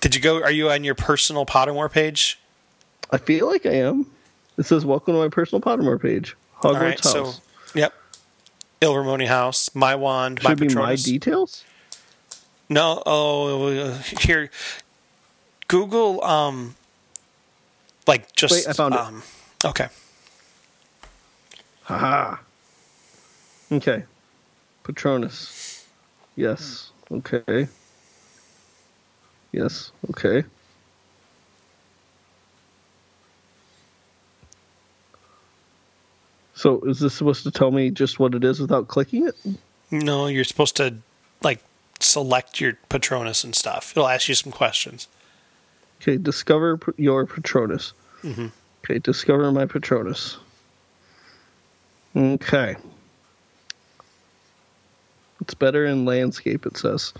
Did 0.00 0.14
you 0.14 0.22
go? 0.22 0.42
Are 0.42 0.50
you 0.50 0.70
on 0.70 0.82
your 0.82 0.94
personal 0.94 1.44
Pottermore 1.44 1.92
page? 1.92 2.38
I 3.10 3.18
feel 3.18 3.46
like 3.48 3.66
I 3.66 3.72
am. 3.74 4.06
It 4.56 4.64
says 4.64 4.86
"Welcome 4.86 5.12
to 5.12 5.20
my 5.20 5.28
personal 5.28 5.60
Pottermore 5.60 6.00
page." 6.00 6.34
Hogwarts 6.62 6.64
All 6.64 6.74
right, 6.74 7.00
house. 7.04 7.12
so 7.12 7.32
yep, 7.74 7.92
Ilvermorny 8.80 9.26
House, 9.26 9.74
my 9.74 9.94
wand, 9.94 10.40
my 10.42 10.50
Should 10.52 10.58
be 10.60 10.64
my 10.68 10.70
Patronus. 10.74 11.02
details. 11.04 11.64
no, 12.70 13.02
oh, 13.04 13.92
here, 14.20 14.50
Google, 15.68 16.22
um, 16.24 16.74
like 18.06 18.32
just 18.34 18.54
Wait, 18.54 18.66
I 18.68 18.72
found 18.72 18.94
it. 18.94 19.00
um, 19.00 19.22
Okay, 19.64 19.88
Haha. 21.82 22.36
Okay. 23.72 24.04
Patronus. 24.84 25.84
Yes. 26.36 26.90
Okay. 27.10 27.68
Yes. 29.52 29.92
Okay. 30.10 30.44
So 36.54 36.80
is 36.80 36.98
this 37.00 37.14
supposed 37.14 37.44
to 37.44 37.50
tell 37.50 37.70
me 37.70 37.90
just 37.90 38.18
what 38.18 38.34
it 38.34 38.42
is 38.44 38.60
without 38.60 38.88
clicking 38.88 39.28
it? 39.28 39.36
no, 39.90 40.26
you're 40.26 40.44
supposed 40.44 40.76
to 40.76 40.96
like 41.42 41.60
select 42.00 42.60
your 42.60 42.74
Patronus 42.88 43.44
and 43.44 43.54
stuff. 43.54 43.92
It'll 43.92 44.08
ask 44.08 44.28
you 44.28 44.34
some 44.34 44.52
questions. 44.52 45.08
Okay, 46.00 46.16
discover 46.16 46.78
your 46.96 47.26
Patronus. 47.26 47.92
Okay, 48.24 48.98
discover 49.00 49.50
my 49.52 49.66
Patronus. 49.66 50.36
Okay. 52.16 52.76
It's 55.40 55.54
better 55.54 55.86
in 55.86 56.04
landscape, 56.04 56.66
it 56.66 56.76
says. 56.76 57.12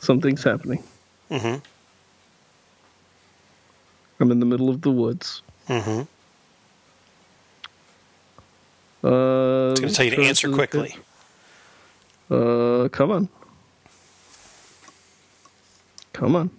Something's 0.00 0.42
happening. 0.42 0.82
Mm-hmm. 1.30 1.58
I'm 4.20 4.30
in 4.30 4.40
the 4.40 4.46
middle 4.46 4.68
of 4.68 4.80
the 4.82 4.90
woods. 4.90 5.42
Mm-hmm. 5.68 6.02
Uh, 9.06 9.70
It's 9.70 9.80
going 9.80 9.90
to 9.90 9.94
tell 9.94 10.04
you 10.04 10.10
to 10.12 10.22
answer 10.22 10.48
quickly. 10.50 10.96
Uh, 12.30 12.88
come 12.90 13.10
on. 13.10 13.28
Come 16.12 16.36
on. 16.36 16.50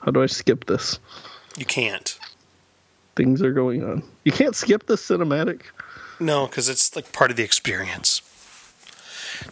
How 0.00 0.10
do 0.10 0.22
I 0.22 0.26
skip 0.26 0.66
this? 0.66 0.98
You 1.56 1.64
can't. 1.64 2.18
Things 3.14 3.42
are 3.42 3.52
going 3.52 3.84
on. 3.84 4.02
You 4.24 4.32
can't 4.32 4.56
skip 4.56 4.86
the 4.86 4.94
cinematic. 4.94 5.62
No, 6.18 6.46
because 6.46 6.68
it's 6.68 6.96
like 6.96 7.12
part 7.12 7.30
of 7.30 7.36
the 7.36 7.42
experience. 7.42 8.22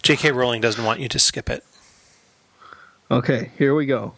J.K. 0.02 0.32
Rowling 0.32 0.60
doesn't 0.60 0.84
want 0.84 1.00
you 1.00 1.08
to 1.08 1.18
skip 1.18 1.50
it. 1.50 1.64
Okay, 3.10 3.50
here 3.58 3.74
we 3.74 3.86
go. 3.86 4.14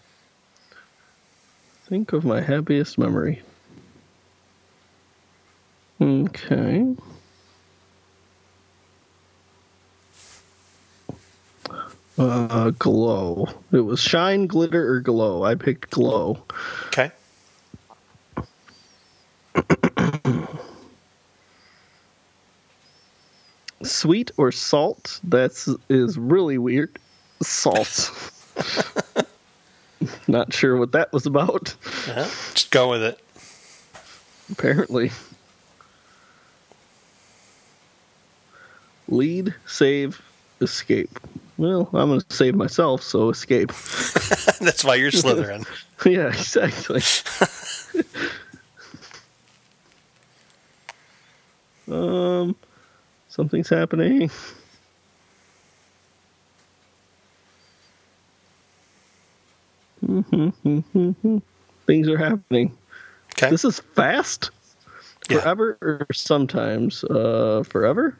Think 1.88 2.12
of 2.12 2.24
my 2.24 2.40
happiest 2.40 2.98
memory. 2.98 3.42
Okay. 6.00 6.94
Uh, 12.18 12.70
glow. 12.70 13.48
It 13.72 13.80
was 13.80 14.00
shine, 14.00 14.46
glitter, 14.46 14.92
or 14.92 15.00
glow. 15.00 15.44
I 15.44 15.54
picked 15.54 15.90
glow. 15.90 16.42
Okay. 16.88 17.10
Sweet 23.82 24.30
or 24.36 24.52
salt? 24.52 25.20
That's 25.24 25.68
is 25.88 26.18
really 26.18 26.58
weird. 26.58 26.98
Salt. 27.42 28.10
Not 30.28 30.52
sure 30.52 30.76
what 30.76 30.92
that 30.92 31.12
was 31.12 31.26
about. 31.26 31.74
Yeah, 32.06 32.28
just 32.54 32.70
go 32.70 32.90
with 32.90 33.02
it. 33.02 33.18
Apparently. 34.50 35.10
Lead, 39.08 39.54
save, 39.66 40.20
escape. 40.60 41.18
Well, 41.58 41.88
I'm 41.92 42.08
going 42.08 42.20
to 42.20 42.34
save 42.34 42.54
myself, 42.54 43.02
so 43.02 43.28
escape. 43.28 43.68
That's 44.60 44.84
why 44.84 44.94
you're 44.96 45.10
Slytherin. 45.10 45.66
yeah, 46.06 46.28
exactly. 46.28 47.02
um, 51.94 52.56
something's 53.28 53.68
happening. 53.68 54.30
Things 61.86 62.08
are 62.08 62.18
happening. 62.18 62.76
Okay. 63.34 63.50
This 63.50 63.64
is 63.64 63.80
fast. 63.94 64.50
Yeah. 65.30 65.40
Forever 65.40 65.78
or 65.80 66.06
sometimes. 66.12 67.04
Uh, 67.04 67.62
forever. 67.68 68.18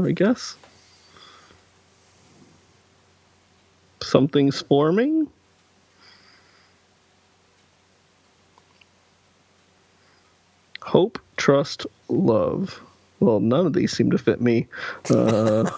I 0.00 0.12
guess. 0.12 0.56
Something's 4.02 4.60
forming. 4.62 5.28
Hope, 10.82 11.18
trust, 11.36 11.86
love. 12.08 12.80
Well, 13.20 13.40
none 13.40 13.66
of 13.66 13.72
these 13.72 13.92
seem 13.92 14.10
to 14.12 14.18
fit 14.18 14.40
me. 14.40 14.66
Uh, 15.10 15.68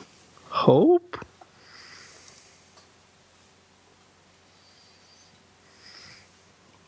hope. 0.48 1.18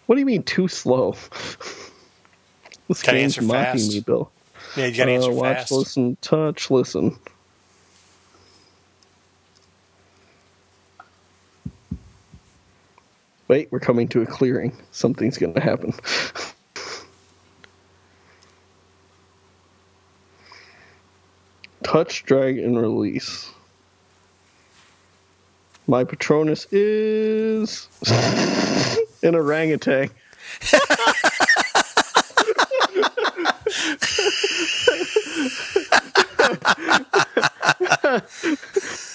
What 0.06 0.14
do 0.14 0.20
you 0.20 0.26
mean 0.26 0.44
too 0.44 0.68
slow? 0.68 1.12
this 2.88 3.02
Gotta 3.02 3.18
game's 3.18 3.36
answer 3.36 3.42
mocking 3.42 3.80
fast. 3.80 3.92
me, 3.92 4.00
Bill. 4.00 4.30
Yeah, 4.76 4.86
you 4.86 4.96
gotta 4.96 5.10
answer 5.12 5.30
Uh, 5.30 5.34
watch, 5.34 5.56
fast. 5.58 5.72
listen, 5.72 6.16
touch, 6.20 6.70
listen. 6.70 7.18
Wait, 13.48 13.68
we're 13.70 13.80
coming 13.80 14.08
to 14.08 14.22
a 14.22 14.26
clearing. 14.26 14.76
Something's 14.90 15.38
going 15.38 15.54
to 15.54 15.60
happen. 15.60 15.94
touch, 21.86 22.24
drag, 22.24 22.58
and 22.58 22.78
release. 22.78 23.50
My 25.86 26.02
Patronus 26.04 26.66
is 26.72 27.88
an 29.22 29.36
orangutan. 29.36 30.10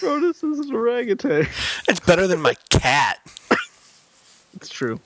My 0.02 0.08
Patronus 0.08 0.42
is 0.42 0.58
an 0.60 0.74
orangutan. 0.74 1.46
It's 1.88 2.00
better 2.00 2.26
than 2.26 2.40
my 2.40 2.54
cat. 2.68 3.18
It's 4.56 4.68
true. 4.68 5.00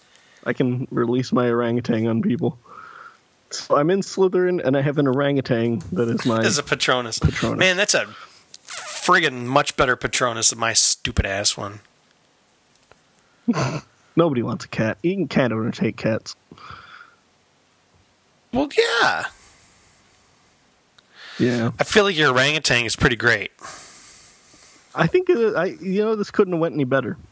I 0.44 0.52
can 0.52 0.88
release 0.90 1.30
my 1.30 1.48
orangutan 1.48 2.06
on 2.08 2.22
people. 2.22 2.58
So 3.50 3.76
I'm 3.76 3.90
in 3.90 4.00
Slytherin, 4.00 4.60
and 4.64 4.76
I 4.76 4.80
have 4.80 4.98
an 4.98 5.06
orangutan 5.06 5.80
that 5.92 6.08
is 6.08 6.24
my. 6.26 6.42
As 6.42 6.58
a 6.58 6.62
Patronus. 6.62 7.18
Patronus. 7.18 7.58
Man, 7.58 7.76
that's 7.76 7.94
a 7.94 8.06
friggin' 8.64 9.44
much 9.44 9.76
better 9.76 9.96
Patronus 9.96 10.50
than 10.50 10.58
my 10.58 10.72
stupid 10.72 11.26
ass 11.26 11.56
one. 11.56 11.80
Nobody 14.16 14.42
wants 14.42 14.64
a 14.64 14.68
cat. 14.68 14.98
You 15.02 15.14
can 15.14 15.28
cat 15.28 15.52
owner 15.52 15.70
take 15.70 15.96
cats. 15.98 16.34
Well, 18.52 18.70
yeah. 18.76 19.26
Yeah, 21.38 21.70
I 21.78 21.84
feel 21.84 22.04
like 22.04 22.16
your 22.16 22.30
orangutan 22.30 22.86
is 22.86 22.96
pretty 22.96 23.16
great. 23.16 23.52
I 24.94 25.06
think 25.06 25.28
it, 25.30 25.54
I. 25.56 25.66
You 25.80 26.04
know, 26.04 26.16
this 26.16 26.30
couldn't 26.30 26.52
have 26.52 26.60
went 26.60 26.74
any 26.74 26.84
better. 26.84 27.16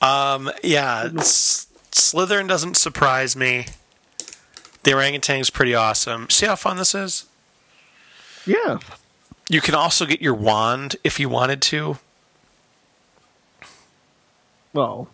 Um, 0.00 0.50
yeah, 0.62 1.08
S- 1.16 1.66
Slytherin 1.92 2.46
doesn't 2.46 2.76
surprise 2.76 3.34
me. 3.36 3.66
The 4.82 4.92
orangutan 4.92 5.40
is 5.40 5.48
pretty 5.48 5.74
awesome. 5.74 6.28
See 6.28 6.44
how 6.46 6.56
fun 6.56 6.76
this 6.76 6.94
is? 6.94 7.24
Yeah, 8.46 8.80
You 9.48 9.62
can 9.62 9.74
also 9.74 10.04
get 10.04 10.20
your 10.20 10.34
wand 10.34 10.96
if 11.02 11.18
you 11.18 11.30
wanted 11.30 11.62
to. 11.62 11.96
well, 14.74 15.08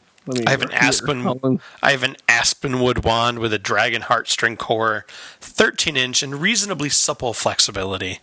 I 0.46 0.50
have 0.50 0.62
an 0.62 0.70
aspen. 0.72 1.22
Colin. 1.40 1.60
I 1.82 1.90
have 1.92 2.02
an 2.02 2.16
aspenwood 2.28 3.04
wand 3.04 3.38
with 3.38 3.52
a 3.52 3.58
dragon 3.58 4.02
heartstring 4.02 4.58
core, 4.58 5.04
13 5.40 5.96
inch, 5.96 6.22
and 6.22 6.40
reasonably 6.40 6.88
supple 6.88 7.32
flexibility. 7.32 8.18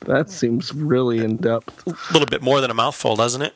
That 0.00 0.30
seems 0.30 0.74
really 0.74 1.18
in 1.24 1.36
depth. 1.36 1.86
A 1.86 2.12
little 2.12 2.26
bit 2.26 2.42
more 2.42 2.60
than 2.60 2.70
a 2.70 2.74
mouthful, 2.74 3.14
doesn't 3.14 3.42
it? 3.42 3.54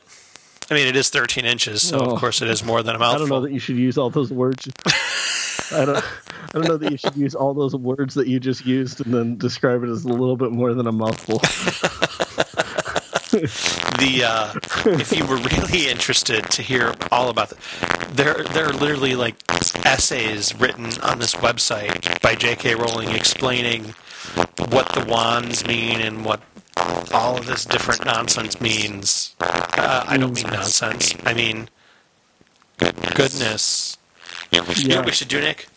I 0.70 0.74
mean, 0.74 0.86
it 0.86 0.94
is 0.96 1.10
13 1.10 1.44
inches, 1.44 1.82
so 1.82 1.98
Oh. 1.98 2.10
of 2.12 2.18
course 2.20 2.42
it 2.42 2.48
is 2.48 2.64
more 2.64 2.82
than 2.82 2.94
a 2.94 2.98
mouthful. 2.98 3.24
I 3.24 3.28
don't 3.28 3.28
know 3.30 3.40
that 3.42 3.52
you 3.52 3.58
should 3.58 3.76
use 3.76 3.98
all 3.98 4.10
those 4.10 4.32
words. 4.32 4.68
I 5.72 5.84
don't. 5.84 5.96
I 5.98 6.58
don't 6.58 6.68
know 6.68 6.76
that 6.76 6.92
you 6.92 6.96
should 6.96 7.16
use 7.16 7.34
all 7.34 7.52
those 7.54 7.74
words 7.74 8.14
that 8.14 8.28
you 8.28 8.38
just 8.38 8.64
used 8.64 9.04
and 9.04 9.12
then 9.12 9.36
describe 9.36 9.82
it 9.82 9.88
as 9.90 10.04
a 10.04 10.08
little 10.08 10.36
bit 10.36 10.52
more 10.52 10.72
than 10.74 10.86
a 10.86 10.92
mouthful. 10.92 11.40
the 13.98 14.24
uh, 14.24 14.52
if 14.98 15.16
you 15.16 15.24
were 15.26 15.36
really 15.36 15.88
interested 15.88 16.50
to 16.50 16.62
hear 16.62 16.94
all 17.10 17.28
about 17.28 17.52
it, 17.52 17.58
there 18.10 18.42
there 18.52 18.66
are 18.66 18.72
literally 18.72 19.14
like 19.14 19.36
essays 19.84 20.54
written 20.54 20.86
on 21.02 21.18
this 21.18 21.34
website 21.34 22.20
by 22.20 22.34
J.K. 22.34 22.74
Rowling 22.74 23.10
explaining 23.10 23.94
what 24.70 24.92
the 24.92 25.04
wands 25.06 25.66
mean 25.66 26.00
and 26.00 26.24
what 26.24 26.40
all 27.12 27.38
of 27.38 27.46
this 27.46 27.64
different 27.64 28.04
nonsense 28.04 28.60
means. 28.60 29.34
Uh, 29.40 30.04
I 30.06 30.16
don't 30.16 30.34
mean 30.34 30.46
nonsense. 30.48 31.14
I 31.24 31.34
mean 31.34 31.68
goodness. 33.14 33.98
You 34.52 34.88
know 34.88 34.96
what 34.96 35.06
we 35.06 35.12
should 35.12 35.28
do, 35.28 35.40
Nick? 35.40 35.68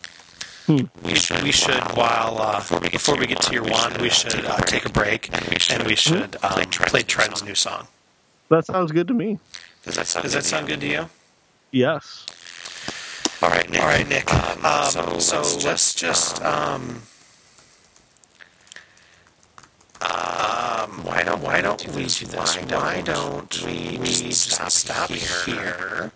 We 0.70 1.16
should, 1.16 1.42
we 1.42 1.50
should 1.50 1.82
while 1.96 2.38
uh, 2.38 2.60
before 2.90 3.16
we 3.16 3.26
get 3.26 3.40
to 3.42 3.52
your 3.52 3.64
wand, 3.64 3.98
we 3.98 4.08
should 4.08 4.44
uh, 4.44 4.56
take 4.58 4.86
a 4.86 4.88
break 4.88 5.28
and 5.32 5.44
we 5.84 5.96
should 5.96 6.36
um, 6.44 6.62
play 6.70 7.02
Trent's 7.02 7.42
new 7.42 7.56
song. 7.56 7.88
That 8.50 8.66
sounds 8.66 8.92
good 8.92 9.08
to 9.08 9.14
me. 9.14 9.40
Does 9.84 9.96
that 9.96 10.06
sound, 10.06 10.22
Does 10.22 10.34
that 10.34 10.44
sound 10.44 10.68
good 10.68 10.80
to 10.82 10.86
you? 10.86 11.08
Yes. 11.72 12.24
All 13.42 13.48
right, 13.48 13.68
Nick. 13.68 13.80
All 13.80 13.88
right, 13.88 14.08
Nick. 14.08 14.32
Um, 14.32 15.20
so, 15.20 15.42
let's 15.64 15.92
just 15.94 16.40
um, 16.44 17.02
um, 20.02 21.04
why 21.04 21.22
don't 21.24 21.42
why 21.42 21.60
don't 21.60 21.84
we 21.88 22.04
do 22.04 22.26
this? 22.26 22.56
Why 22.70 23.00
don't 23.00 23.64
we 23.64 23.98
just 23.98 24.70
stop 24.70 25.10
here? 25.10 26.12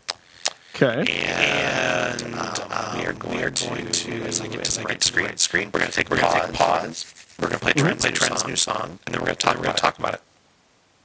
Okay. 0.75 1.05
And 1.09 2.35
um, 2.35 2.99
we 2.99 3.07
are 3.07 3.13
going, 3.13 3.37
we 3.37 3.43
are 3.45 3.51
going 3.51 3.87
to, 3.87 4.13
as 4.25 4.41
I 4.41 4.49
get 4.49 4.65
to 4.65 4.79
the 4.81 4.83
right 4.83 5.01
screen, 5.01 5.37
screen, 5.37 5.71
we're 5.73 5.79
going 5.79 5.91
to 5.93 5.97
take 5.97 6.11
we're 6.11 6.21
going 6.21 6.33
to 6.33 6.47
take 6.47 6.53
pause. 6.55 7.15
We're 7.39 7.47
going 7.47 7.61
to 7.61 7.65
play 7.65 7.73
Trent's 7.75 8.05
play 8.05 8.13
Trent's 8.13 8.45
new 8.45 8.57
song, 8.57 8.99
and 9.07 9.15
then 9.15 9.21
we're 9.21 9.27
going 9.27 9.37
to 9.37 9.47
talk 9.47 9.57
we're 9.57 9.63
going 9.63 9.77
to 9.77 9.81
talk 9.81 9.99
about 10.01 10.15
it. 10.15 10.21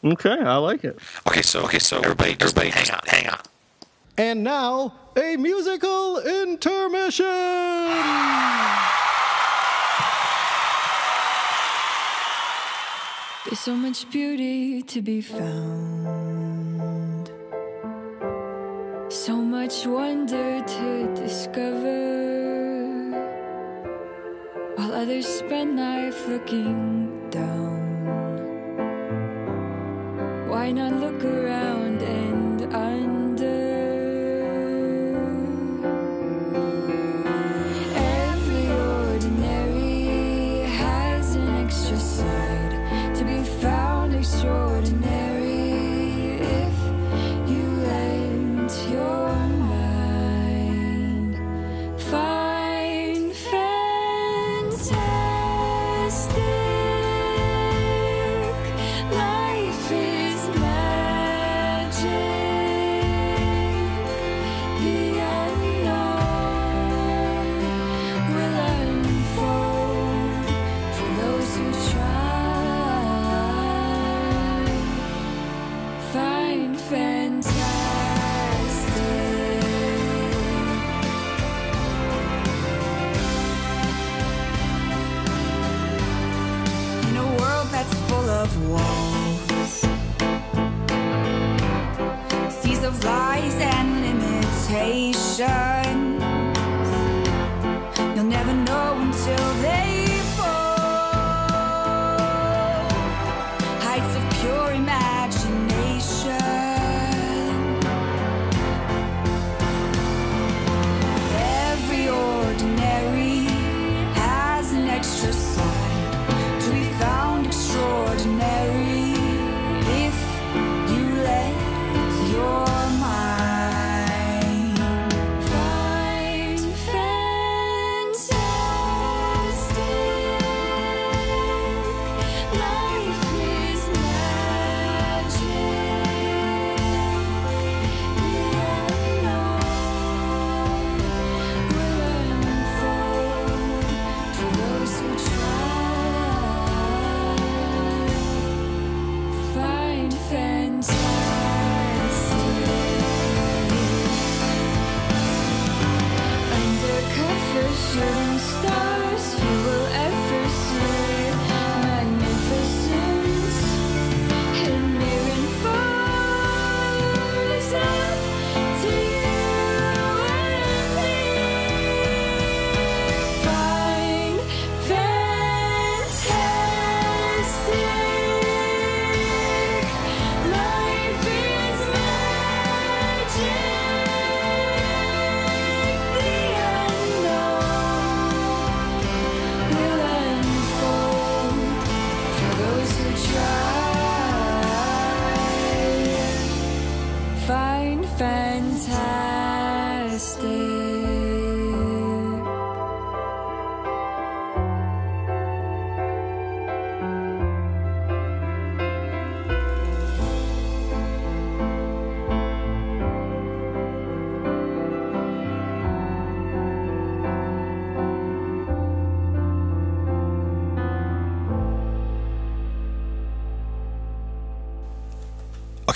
Okay, 0.04 0.40
I 0.40 0.56
like 0.56 0.84
it. 0.84 0.98
Okay, 1.28 1.44
so 1.44 1.62
okay, 1.66 1.78
so 1.78 2.00
everybody, 2.00 2.36
everybody, 2.40 2.70
hang 2.70 2.90
on, 2.90 3.02
hang 3.06 3.30
on. 3.30 3.40
And 4.18 4.44
now 4.44 4.96
a 5.16 5.38
musical 5.38 6.18
intermission. 6.18 7.26
There's 13.46 13.60
so 13.60 13.76
much 13.76 14.10
beauty 14.10 14.82
to 14.82 15.02
be 15.02 15.22
found 15.22 16.49
so 19.10 19.36
much 19.42 19.88
wonder 19.88 20.62
to 20.62 21.16
discover. 21.16 21.98
While 24.76 24.94
others 24.94 25.26
spend 25.26 25.78
life 25.78 26.28
looking 26.28 27.28
down, 27.32 28.46
why 30.48 30.72
not 30.72 30.94
look 30.94 31.24
around 31.26 32.04
and 32.04 32.74
under? 32.74 33.19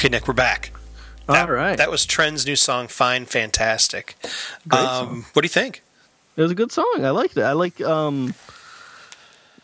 Okay, 0.03 0.09
Nick, 0.09 0.27
we're 0.27 0.33
back. 0.33 0.71
All 1.29 1.47
right. 1.47 1.77
That 1.77 1.89
was 1.89 2.05
Trend's 2.05 2.45
new 2.45 2.57
song, 2.57 2.89
Fine 2.89 3.25
Fantastic. 3.25 4.17
Um. 4.69 5.25
What 5.31 5.43
do 5.43 5.45
you 5.45 5.49
think? 5.49 5.81
It 6.35 6.41
was 6.41 6.51
a 6.51 6.55
good 6.55 6.73
song. 6.73 7.05
I 7.05 7.11
liked 7.11 7.37
it. 7.37 7.43
I 7.43 7.53
like 7.53 7.79
um 7.79 8.33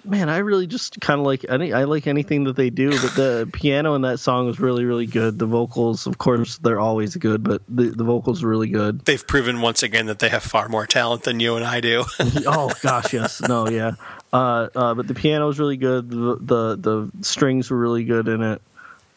man, 0.05 0.29
I 0.29 0.37
really 0.37 0.65
just 0.65 1.01
kind 1.01 1.19
of 1.19 1.25
like 1.25 1.45
any 1.49 1.73
I 1.73 1.83
like 1.83 2.07
anything 2.07 2.45
that 2.45 2.55
they 2.55 2.69
do, 2.69 2.91
but 2.91 3.15
the 3.15 3.49
piano 3.53 3.95
in 3.95 4.03
that 4.03 4.21
song 4.21 4.45
was 4.45 4.61
really 4.61 4.85
really 4.85 5.07
good. 5.07 5.37
The 5.37 5.45
vocals, 5.45 6.07
of 6.07 6.19
course, 6.19 6.57
they're 6.59 6.79
always 6.79 7.17
good, 7.17 7.43
but 7.43 7.61
the 7.67 7.89
the 7.89 8.05
vocals 8.05 8.41
were 8.41 8.49
really 8.49 8.69
good. 8.69 9.01
They've 9.01 9.27
proven 9.27 9.59
once 9.59 9.83
again 9.83 10.05
that 10.05 10.19
they 10.19 10.29
have 10.29 10.43
far 10.43 10.69
more 10.69 10.87
talent 10.87 11.23
than 11.23 11.41
you 11.41 11.57
and 11.57 11.65
I 11.65 11.81
do. 11.81 12.05
oh 12.47 12.71
gosh, 12.81 13.11
yes. 13.11 13.41
No, 13.41 13.67
yeah. 13.67 13.95
Uh, 14.31 14.69
uh, 14.73 14.93
but 14.93 15.05
the 15.05 15.15
piano 15.15 15.47
was 15.47 15.59
really 15.59 15.75
good. 15.75 16.09
The, 16.09 16.37
the 16.39 16.75
the 16.77 17.11
strings 17.25 17.69
were 17.69 17.77
really 17.77 18.05
good 18.05 18.29
in 18.29 18.41
it. 18.41 18.61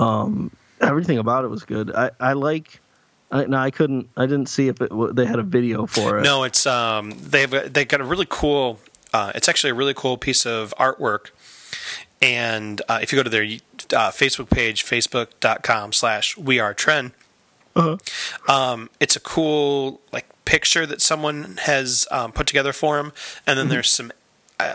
Um, 0.01 0.51
everything 0.83 1.19
about 1.19 1.45
it 1.45 1.49
was 1.49 1.65
good. 1.65 1.95
I 1.95 2.11
I 2.21 2.33
like. 2.35 2.81
I, 3.31 3.47
no, 3.47 3.57
I 3.57 3.71
couldn't. 3.71 4.11
I 4.17 4.27
didn't 4.27 4.51
see 4.51 4.69
if 4.69 4.81
it, 4.83 4.91
they 5.17 5.25
had 5.25 5.39
a 5.39 5.43
video 5.43 5.87
for 5.87 6.19
it. 6.19 6.23
no, 6.23 6.45
it's 6.45 6.67
um, 6.67 7.13
they've 7.13 7.73
they 7.73 7.85
got 7.85 8.01
a 8.01 8.05
really 8.05 8.27
cool. 8.29 8.79
Uh, 9.15 9.33
it's 9.35 9.49
actually 9.49 9.71
a 9.71 9.75
really 9.75 9.95
cool 9.95 10.17
piece 10.19 10.45
of 10.47 10.75
artwork. 10.79 11.31
And 12.21 12.81
uh, 12.89 13.01
if 13.03 13.13
you 13.13 13.19
go 13.19 13.23
to 13.25 13.31
their 13.31 13.43
uh, 13.43 14.11
Facebook 14.13 14.49
page, 14.49 14.85
facebook.com 14.85 15.93
slash 15.93 16.37
we 16.39 16.61
are 16.61 16.73
trend, 16.73 17.13
um, 18.49 18.91
it's 19.01 19.17
a 19.17 19.21
cool 19.21 20.01
like 20.13 20.27
picture 20.45 20.87
that 20.87 21.01
someone 21.01 21.57
has 21.63 22.07
um, 22.11 22.31
put 22.33 22.47
together 22.47 22.73
for 22.73 22.99
him. 23.01 23.13
And 23.47 23.59
then 23.59 23.69
there's 23.71 23.91
some, 23.91 24.13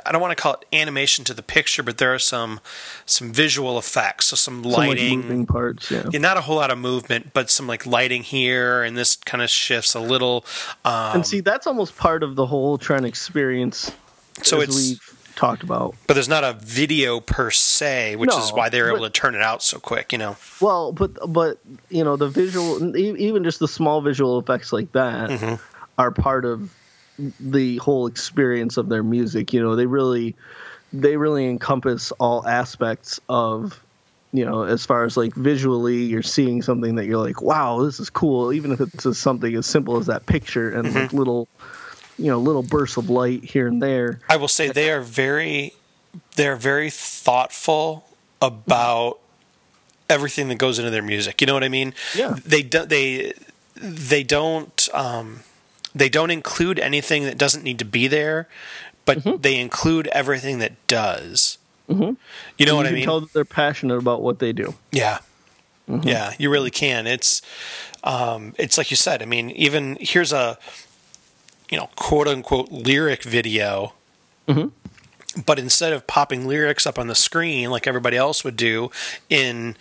I 0.05 0.11
don't 0.11 0.21
want 0.21 0.35
to 0.37 0.41
call 0.41 0.53
it 0.53 0.65
animation 0.73 1.23
to 1.25 1.33
the 1.33 1.41
picture, 1.43 1.83
but 1.83 1.97
there 1.97 2.13
are 2.13 2.19
some 2.19 2.59
some 3.05 3.31
visual 3.33 3.77
effects. 3.77 4.27
So 4.27 4.35
some 4.35 4.63
Some, 4.63 4.71
like, 4.71 4.87
lighting, 4.89 5.21
moving 5.21 5.45
parts. 5.45 5.89
Yeah. 5.91 6.03
yeah, 6.11 6.19
not 6.19 6.37
a 6.37 6.41
whole 6.41 6.55
lot 6.57 6.71
of 6.71 6.77
movement, 6.77 7.33
but 7.33 7.49
some 7.49 7.67
like 7.67 7.85
lighting 7.85 8.23
here, 8.23 8.83
and 8.83 8.97
this 8.97 9.15
kind 9.15 9.41
of 9.41 9.49
shifts 9.49 9.93
a 9.95 9.99
little. 9.99 10.45
Um, 10.85 11.15
and 11.17 11.27
see, 11.27 11.39
that's 11.41 11.67
almost 11.67 11.97
part 11.97 12.23
of 12.23 12.35
the 12.35 12.45
whole 12.45 12.77
Trent 12.77 13.05
experience. 13.05 13.91
So 14.43 14.61
it's- 14.61 14.75
we've 14.75 14.99
talked 15.35 15.61
about. 15.61 15.93
but 16.07 16.15
there's 16.15 16.27
not 16.29 16.43
a 16.43 16.53
video 16.53 17.19
per 17.19 17.51
se, 17.51 18.15
which 18.15 18.33
is 18.35 18.51
why 18.51 18.69
they're 18.69 18.87
able 18.89 19.05
to 19.05 19.09
turn 19.11 19.35
it 19.35 19.41
out 19.41 19.61
so 19.61 19.77
quick. 19.79 20.11
You 20.11 20.17
know, 20.17 20.35
Well, 20.59 20.91
but 20.91 21.11
but 21.31 21.59
you 21.89 22.03
know 22.03 22.15
the 22.17 22.27
visual, 22.27 22.95
even 22.97 23.43
just 23.43 23.59
the 23.59 23.67
small 23.67 24.01
visual 24.01 24.39
effects 24.39 24.73
like 24.73 24.91
that 24.93 25.29
Mm-hmm. 25.29 25.55
are 25.99 26.09
part 26.11 26.43
of 26.45 26.71
the 27.39 27.77
whole 27.77 28.07
experience 28.07 28.77
of 28.77 28.89
their 28.89 29.03
music. 29.03 29.53
You 29.53 29.61
know, 29.61 29.75
they 29.75 29.85
really 29.85 30.35
they 30.93 31.17
really 31.17 31.47
encompass 31.47 32.11
all 32.13 32.47
aspects 32.47 33.19
of 33.27 33.79
you 34.33 34.45
know 34.45 34.63
as 34.63 34.85
far 34.85 35.03
as 35.03 35.17
like 35.17 35.33
visually 35.35 36.03
you're 36.03 36.21
seeing 36.21 36.61
something 36.61 36.95
that 36.95 37.05
you're 37.05 37.17
like 37.17 37.41
wow 37.41 37.81
this 37.83 37.99
is 37.99 38.09
cool 38.09 38.51
even 38.51 38.71
if 38.71 38.81
it's 38.81 39.03
just 39.03 39.21
something 39.21 39.55
as 39.55 39.65
simple 39.65 39.97
as 39.97 40.07
that 40.07 40.25
picture 40.25 40.69
and 40.69 40.93
like 40.93 41.13
little 41.13 41.47
you 42.17 42.27
know 42.27 42.37
little 42.37 42.63
bursts 42.63 42.97
of 42.97 43.09
light 43.09 43.43
here 43.43 43.67
and 43.67 43.81
there 43.81 44.19
I 44.29 44.35
will 44.35 44.49
say 44.49 44.69
they 44.69 44.91
are 44.91 45.01
very 45.01 45.73
they're 46.35 46.55
very 46.55 46.89
thoughtful 46.89 48.05
about 48.41 49.19
everything 50.09 50.47
that 50.49 50.57
goes 50.57 50.79
into 50.79 50.91
their 50.91 51.03
music. 51.03 51.41
You 51.41 51.47
know 51.47 51.53
what 51.53 51.63
I 51.63 51.69
mean? 51.69 51.93
Yeah. 52.15 52.35
They 52.45 52.63
don't 52.63 52.89
they 52.89 53.33
they 53.75 54.23
don't 54.23 54.89
um, 54.93 55.41
they 55.99 56.09
don't 56.09 56.31
include 56.31 56.79
anything 56.79 57.23
that 57.23 57.37
doesn't 57.37 57.63
need 57.63 57.79
to 57.79 57.85
be 57.85 58.07
there, 58.07 58.47
but 59.05 59.19
Mm-hmm. 59.19 59.41
they 59.41 59.59
include 59.59 60.07
everything 60.07 60.59
that 60.59 60.73
does. 60.87 61.57
Mm-hmm. 61.89 62.13
You 62.57 62.65
know 62.65 62.75
what 62.75 62.85
you 62.85 62.91
I 62.91 62.95
mean? 62.95 63.05
tell 63.05 63.21
that 63.21 63.31
they're 63.33 63.45
passionate 63.45 63.97
about 63.97 64.21
what 64.21 64.39
they 64.39 64.51
do 64.51 64.75
Yeah. 64.91 65.19
Mm-hmm. 65.89 66.05
Yeah, 66.07 66.33
you 66.37 66.49
really 66.49 66.69
can. 66.71 67.07
It's 67.07 67.41
um 68.03 68.53
it's 68.57 68.77
like 68.77 68.91
you 68.91 68.97
said. 68.97 69.21
I 69.21 69.25
mean, 69.25 69.49
even 69.51 69.97
here's 70.01 70.33
a 70.33 70.57
you 71.69 71.77
know, 71.77 71.89
quote 71.95 72.27
unquote 72.27 72.69
lyric 72.71 73.23
video. 73.23 73.93
Mm-hmm. 74.47 75.41
But 75.45 75.59
instead 75.59 75.93
of 75.93 76.05
popping 76.07 76.45
lyrics 76.47 76.85
up 76.85 76.97
on 76.99 77.07
the 77.07 77.15
screen 77.15 77.69
like 77.69 77.87
everybody 77.87 78.17
else 78.17 78.43
would 78.43 78.57
do 78.57 78.91
in 79.29 79.75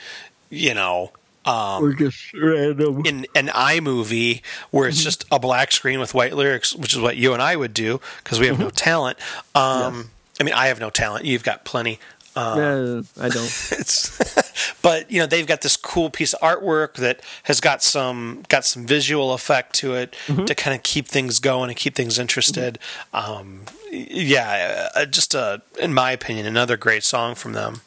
you 0.48 0.74
know, 0.74 1.10
um, 1.46 1.84
or 1.84 1.92
just 1.94 2.32
random 2.34 3.06
in 3.06 3.26
an 3.34 3.46
iMovie 3.48 4.42
where 4.70 4.88
it's 4.88 5.02
just 5.02 5.24
a 5.30 5.38
black 5.38 5.72
screen 5.72 6.00
with 6.00 6.12
white 6.12 6.34
lyrics, 6.34 6.74
which 6.74 6.92
is 6.92 7.00
what 7.00 7.16
you 7.16 7.32
and 7.32 7.40
I 7.40 7.56
would 7.56 7.72
do 7.72 8.00
because 8.22 8.40
we 8.40 8.48
have 8.48 8.58
no 8.58 8.70
talent. 8.70 9.18
Um, 9.54 10.10
I 10.40 10.44
mean, 10.44 10.54
I 10.54 10.66
have 10.66 10.80
no 10.80 10.90
talent. 10.90 11.24
You've 11.24 11.44
got 11.44 11.64
plenty. 11.64 11.98
Yeah, 12.36 13.00
i 13.18 13.30
don't 13.30 14.52
but 14.82 15.10
you 15.10 15.20
know, 15.20 15.26
they've 15.26 15.46
got 15.46 15.62
this 15.62 15.74
cool 15.74 16.10
piece 16.10 16.34
of 16.34 16.40
artwork 16.40 16.94
that 16.94 17.20
has 17.44 17.60
got 17.60 17.82
some 17.82 18.42
got 18.50 18.66
some 18.66 18.86
visual 18.86 19.32
effect 19.32 19.74
to 19.76 19.94
it 19.94 20.14
to 20.26 20.54
kind 20.54 20.76
of 20.76 20.82
keep 20.82 21.08
things 21.08 21.38
going 21.38 21.70
and 21.70 21.78
keep 21.78 21.94
things 21.94 22.18
interested. 22.18 22.78
Um, 23.14 23.62
yeah, 23.90 24.88
uh, 24.94 25.06
just 25.06 25.34
a, 25.34 25.62
in 25.80 25.94
my 25.94 26.10
opinion, 26.10 26.44
another 26.44 26.76
great 26.76 27.04
song 27.04 27.34
from 27.34 27.52
them. 27.52 27.80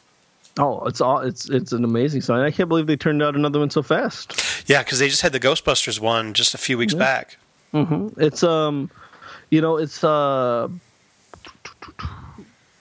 Oh 0.60 0.84
it's 0.86 1.00
all 1.00 1.18
it's 1.20 1.48
it's 1.48 1.72
an 1.72 1.82
amazing 1.84 2.20
song 2.20 2.40
i 2.40 2.50
can't 2.50 2.68
believe 2.68 2.86
they 2.86 2.96
turned 2.96 3.22
out 3.22 3.34
another 3.34 3.58
one 3.58 3.70
so 3.70 3.82
fast 3.82 4.64
Yeah, 4.68 4.82
because 4.84 4.98
they 5.00 5.08
just 5.08 5.22
had 5.22 5.32
the 5.32 5.40
Ghostbusters 5.40 5.98
one 5.98 6.32
just 6.34 6.54
a 6.54 6.58
few 6.58 6.78
weeks 6.78 6.94
back. 6.94 7.36
It's 7.72 8.42
um, 8.44 8.90
you 9.50 9.60
know, 9.60 9.76
it's 9.78 10.04
uh, 10.04 10.68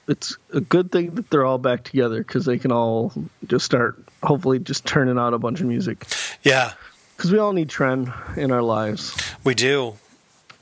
it's 0.07 0.37
a 0.53 0.61
good 0.61 0.91
thing 0.91 1.15
that 1.15 1.29
they're 1.29 1.45
all 1.45 1.57
back 1.59 1.83
together 1.83 2.19
because 2.19 2.45
they 2.45 2.57
can 2.57 2.71
all 2.71 3.13
just 3.47 3.65
start, 3.65 3.97
hopefully, 4.23 4.59
just 4.59 4.85
turning 4.85 5.17
out 5.19 5.33
a 5.33 5.37
bunch 5.39 5.61
of 5.61 5.67
music. 5.67 6.05
Yeah, 6.43 6.73
Because 7.15 7.31
we 7.31 7.37
all 7.37 7.53
need 7.53 7.69
trend 7.69 8.11
in 8.35 8.51
our 8.51 8.61
lives. 8.63 9.15
we 9.43 9.53
do. 9.55 9.95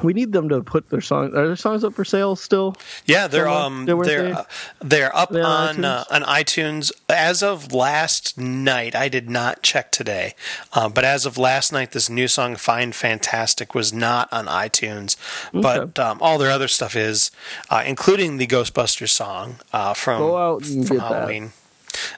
We 0.03 0.13
need 0.13 0.31
them 0.31 0.49
to 0.49 0.62
put 0.62 0.89
their 0.89 1.01
songs. 1.01 1.33
Are 1.33 1.47
their 1.47 1.55
songs 1.55 1.83
up 1.83 1.93
for 1.93 2.05
sale 2.05 2.36
still? 2.36 2.75
Yeah, 3.05 3.27
they're 3.27 3.47
um 3.47 3.86
They 3.86 3.93
they're 3.93 4.23
they? 4.23 4.31
uh, 4.31 4.43
they're 4.79 5.15
up 5.15 5.29
They're 5.29 5.43
on 5.43 5.77
on 5.77 5.86
uh, 5.86 6.03
on 6.12 6.21
iTunes 6.23 6.91
as 7.10 7.41
of 7.41 7.71
last 7.73 8.38
night. 8.38 8.95
I 8.95 9.10
did 9.10 9.29
not 9.29 9.63
check 9.63 9.91
today, 9.91 10.36
um, 10.73 10.91
but 10.91 11.03
as 11.03 11.25
of 11.25 11.38
last 11.38 11.71
night, 11.71 11.91
this 11.91 12.10
new 12.10 12.27
song 12.27 12.55
"Find 12.55 12.93
Fantastic" 12.93 13.73
was 13.73 13.91
not 13.91 14.31
on 14.31 14.45
iTunes, 14.45 15.15
but 15.53 15.97
um, 15.97 16.19
all 16.21 16.38
their 16.38 16.51
other 16.51 16.67
stuff 16.67 16.95
is, 16.95 17.31
uh, 17.69 17.83
including 17.86 18.38
the 18.38 18.47
Ghostbusters 18.47 19.10
song 19.10 19.57
uh, 19.73 19.93
from 19.93 20.19
Go 20.19 20.38
out 20.38 20.67
and 20.67 20.88
from 20.88 20.97
get 20.97 21.10
that. 21.10 21.51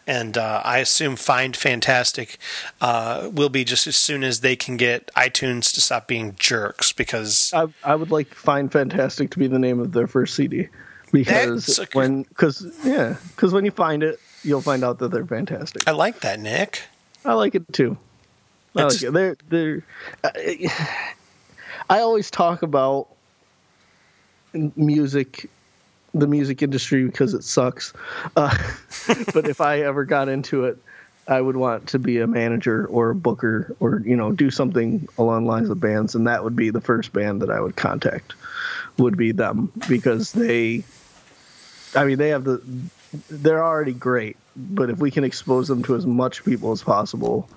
And 0.08 0.38
uh, 0.38 0.62
I 0.64 0.80
assume 0.80 1.16
Find 1.16 1.56
Fantastic 1.56 2.38
uh, 2.82 3.30
will 3.32 3.50
be 3.50 3.64
just 3.64 3.88
as 3.88 3.96
soon 3.96 4.24
as 4.24 4.42
they 4.42 4.56
can 4.56 4.78
get 4.78 5.10
iTunes 5.16 5.74
to 5.74 5.82
stop 5.82 6.08
being 6.08 6.36
jerks 6.40 6.92
because 6.92 7.52
I 7.54 7.68
I 7.84 7.96
would 7.96 8.12
like 8.12 8.34
Find 8.34 8.72
Fantastic 8.72 9.32
to 9.32 9.40
be 9.40 9.48
the 9.48 9.60
name 9.60 9.80
of 9.80 9.92
their 9.92 10.08
first 10.08 10.36
CD 10.36 10.68
because 11.12 11.80
a 11.80 11.88
when 11.94 12.24
because 12.24 12.66
yeah 12.84 13.16
because 13.36 13.52
when 13.54 13.66
you 13.66 13.72
find 13.72 14.04
it 14.04 14.20
you'll 14.44 14.62
find 14.62 14.84
out 14.84 15.00
that 15.00 15.12
they're 15.12 15.26
fantastic. 15.26 15.88
I 15.88 15.92
like 15.92 16.20
that, 16.22 16.40
Nick. 16.40 16.84
I 17.26 17.34
like 17.34 17.56
it 17.56 17.72
too. 17.74 17.98
I 18.76 18.86
It's- 18.86 19.02
like 19.02 19.10
it. 19.10 19.14
They're 19.14 19.38
they're. 19.50 19.84
I, 20.24 20.96
I 21.90 22.00
always 22.02 22.30
talk 22.30 22.62
about 22.62 23.08
music, 24.76 25.50
the 26.20 26.28
music 26.28 26.62
industry 26.62 27.06
because 27.06 27.34
it 27.34 27.44
sucks. 27.44 27.94
Uh, 28.36 28.56
but 29.34 29.48
if 29.48 29.62
I 29.62 29.80
ever 29.80 30.06
got 30.06 30.30
into 30.30 30.66
it, 30.66 30.78
I 31.30 31.40
would 31.40 31.56
want 31.56 31.90
to 31.90 32.00
be 32.00 32.20
a 32.20 32.28
manager 32.28 32.88
or 32.88 33.12
a 33.12 33.16
booker 33.16 33.76
or 33.80 34.02
you 34.04 34.16
know 34.16 34.32
do 34.32 34.50
something 34.50 35.08
along 35.18 35.44
the 35.44 35.50
lines 35.50 35.70
of 35.70 35.80
bands, 35.80 36.16
and 36.16 36.28
that 36.28 36.44
would 36.44 36.56
be 36.56 36.72
the 36.72 36.82
first 36.82 37.14
band 37.14 37.42
that 37.44 37.52
I 37.52 37.62
would 37.62 37.76
contact. 37.76 38.34
Would 38.98 39.16
be 39.16 39.32
them 39.32 39.72
because 39.88 40.34
they. 40.34 40.84
I 41.96 42.06
mean, 42.06 42.18
they 42.18 42.30
have 42.30 42.44
the. 42.44 42.62
They're 43.30 43.64
already 43.64 43.94
great, 43.94 44.38
but 44.56 44.90
if 44.90 44.98
we 44.98 45.12
can 45.12 45.24
expose 45.24 45.68
them 45.68 45.84
to 45.84 45.96
as 45.96 46.06
much 46.06 46.44
people 46.44 46.72
as 46.72 46.84
possible, 46.84 47.48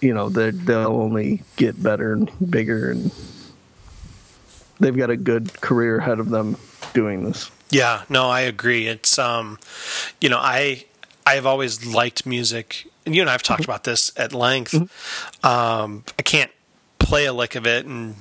you 0.00 0.12
know, 0.12 0.28
they 0.28 0.50
they'll 0.50 0.88
only 0.88 1.44
get 1.56 1.80
better 1.80 2.12
and 2.12 2.30
bigger, 2.50 2.90
and 2.90 3.12
they've 4.80 4.96
got 4.96 5.10
a 5.10 5.16
good 5.16 5.60
career 5.60 5.98
ahead 5.98 6.18
of 6.18 6.28
them 6.28 6.56
doing 6.98 7.22
this. 7.22 7.50
Yeah, 7.70 8.02
no, 8.08 8.28
I 8.28 8.40
agree. 8.40 8.86
It's 8.88 9.18
um, 9.18 9.58
you 10.20 10.28
know, 10.28 10.38
I 10.38 10.84
I 11.24 11.34
have 11.34 11.46
always 11.46 11.86
liked 11.86 12.26
music, 12.26 12.90
and 13.04 13.14
you 13.14 13.20
and 13.20 13.28
I 13.28 13.32
have 13.32 13.42
talked 13.42 13.64
about 13.64 13.84
this 13.84 14.10
at 14.16 14.32
length. 14.32 14.74
Um, 15.44 16.04
I 16.18 16.22
can't 16.22 16.50
play 16.98 17.26
a 17.26 17.32
lick 17.32 17.54
of 17.54 17.66
it, 17.66 17.86
and 17.86 18.16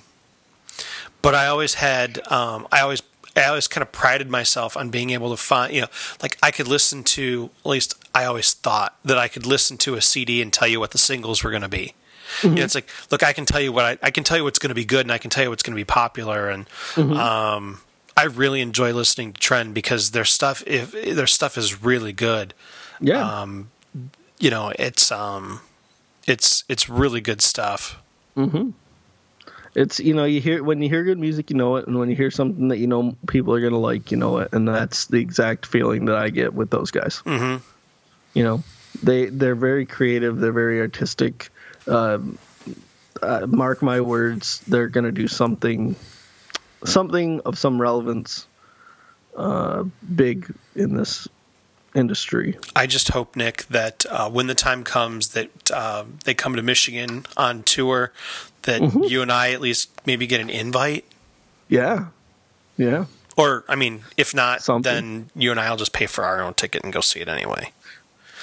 but 1.21 1.33
I 1.33 1.47
always 1.47 1.75
had, 1.75 2.19
um, 2.31 2.67
I 2.71 2.81
always, 2.81 3.01
I 3.35 3.45
always 3.45 3.67
kind 3.67 3.81
of 3.81 3.91
prided 3.91 4.29
myself 4.29 4.77
on 4.77 4.89
being 4.89 5.09
able 5.09 5.31
to 5.31 5.37
find, 5.37 5.73
you 5.73 5.81
know, 5.81 5.87
like 6.21 6.37
I 6.43 6.51
could 6.51 6.67
listen 6.67 7.03
to. 7.15 7.49
At 7.65 7.69
least 7.69 7.95
I 8.13 8.25
always 8.25 8.53
thought 8.53 8.95
that 9.03 9.17
I 9.17 9.27
could 9.27 9.45
listen 9.45 9.77
to 9.77 9.95
a 9.95 10.01
CD 10.01 10.41
and 10.41 10.53
tell 10.53 10.67
you 10.67 10.79
what 10.79 10.91
the 10.91 10.97
singles 10.97 11.43
were 11.43 11.49
going 11.49 11.63
to 11.63 11.69
be. 11.69 11.93
You 12.43 12.49
know, 12.49 12.63
it's 12.63 12.75
like, 12.75 12.89
look, 13.09 13.23
I 13.23 13.31
can 13.33 13.45
tell 13.45 13.61
you 13.61 13.71
what 13.71 13.85
I, 13.85 13.97
I 14.07 14.11
can 14.11 14.23
tell 14.25 14.37
you 14.37 14.43
what's 14.43 14.59
going 14.59 14.69
to 14.69 14.75
be 14.75 14.85
good, 14.85 15.05
and 15.05 15.11
I 15.13 15.17
can 15.17 15.29
tell 15.29 15.43
you 15.43 15.49
what's 15.49 15.63
going 15.63 15.75
to 15.75 15.79
be 15.79 15.85
popular, 15.85 16.49
and 16.49 16.67
um, 16.97 17.79
I 18.17 18.23
really 18.23 18.61
enjoy 18.61 18.93
listening 18.93 19.33
to 19.33 19.39
Trend 19.39 19.73
because 19.75 20.11
their 20.11 20.25
stuff, 20.25 20.63
if 20.65 20.91
their 20.91 21.27
stuff 21.27 21.57
is 21.57 21.83
really 21.83 22.13
good, 22.13 22.53
Yeah, 22.99 23.21
um, 23.21 23.69
you 24.39 24.49
know, 24.49 24.73
it's 24.77 25.11
um, 25.11 25.61
it's 26.25 26.63
it's 26.67 26.89
really 26.89 27.21
good 27.21 27.41
stuff. 27.41 28.01
Mm-hmm. 28.35 28.71
It's 29.75 29.99
you 29.99 30.15
know 30.15 30.25
you 30.25 30.41
hear 30.41 30.63
when 30.63 30.81
you 30.81 30.89
hear 30.89 31.03
good 31.03 31.19
music, 31.19 31.51
you 31.51 31.55
know 31.55 31.75
it, 31.75 31.85
and 31.85 31.99
when 31.99 32.09
you 32.09 32.15
hear 32.15 32.31
something 32.31 32.69
that 32.69 32.77
you 32.79 32.87
know 32.87 33.15
people 33.27 33.53
are 33.53 33.61
gonna 33.61 33.77
like, 33.77 34.09
you 34.11 34.17
know 34.17 34.39
it, 34.39 34.49
and 34.51 34.67
that's 34.67 35.05
the 35.05 35.19
exact 35.19 35.67
feeling 35.67 36.05
that 36.05 36.15
I 36.15 36.29
get 36.29 36.55
with 36.55 36.71
those 36.71 36.89
guys. 36.89 37.17
hmm 37.17 37.57
You 38.33 38.43
know, 38.43 38.63
they 39.03 39.27
they're 39.27 39.55
very 39.55 39.85
creative, 39.85 40.39
they're 40.39 40.51
very 40.51 40.81
artistic. 40.81 41.49
Um, 41.87 42.39
uh, 43.21 43.45
mark 43.47 43.83
my 43.83 44.01
words, 44.01 44.61
they're 44.67 44.87
gonna 44.89 45.11
do 45.11 45.27
something, 45.27 45.95
something 46.85 47.41
of 47.41 47.57
some 47.57 47.81
relevance, 47.81 48.47
uh, 49.35 49.83
big 50.15 50.53
in 50.75 50.95
this 50.95 51.27
industry. 51.95 52.57
I 52.75 52.85
just 52.87 53.09
hope, 53.09 53.35
Nick, 53.35 53.65
that 53.67 54.05
uh, 54.09 54.29
when 54.29 54.47
the 54.47 54.55
time 54.55 54.83
comes 54.83 55.29
that 55.29 55.71
uh, 55.71 56.05
they 56.25 56.33
come 56.33 56.55
to 56.55 56.61
Michigan 56.61 57.25
on 57.35 57.63
tour, 57.63 58.11
that 58.63 58.81
Mm-hmm. 58.81 59.03
you 59.03 59.21
and 59.21 59.31
I 59.31 59.51
at 59.51 59.61
least 59.61 59.89
maybe 60.05 60.27
get 60.27 60.39
an 60.41 60.49
invite. 60.49 61.05
Yeah, 61.69 62.07
yeah. 62.77 63.05
Or, 63.37 63.63
I 63.69 63.75
mean, 63.75 64.01
if 64.17 64.33
not, 64.33 64.61
Something. 64.63 64.91
then 64.93 65.29
you 65.35 65.51
and 65.51 65.59
I 65.59 65.69
will 65.69 65.77
just 65.77 65.93
pay 65.93 66.05
for 66.07 66.23
our 66.23 66.41
own 66.41 66.53
ticket 66.55 66.83
and 66.83 66.91
go 66.91 67.01
see 67.01 67.19
it 67.19 67.27
anyway. 67.29 67.71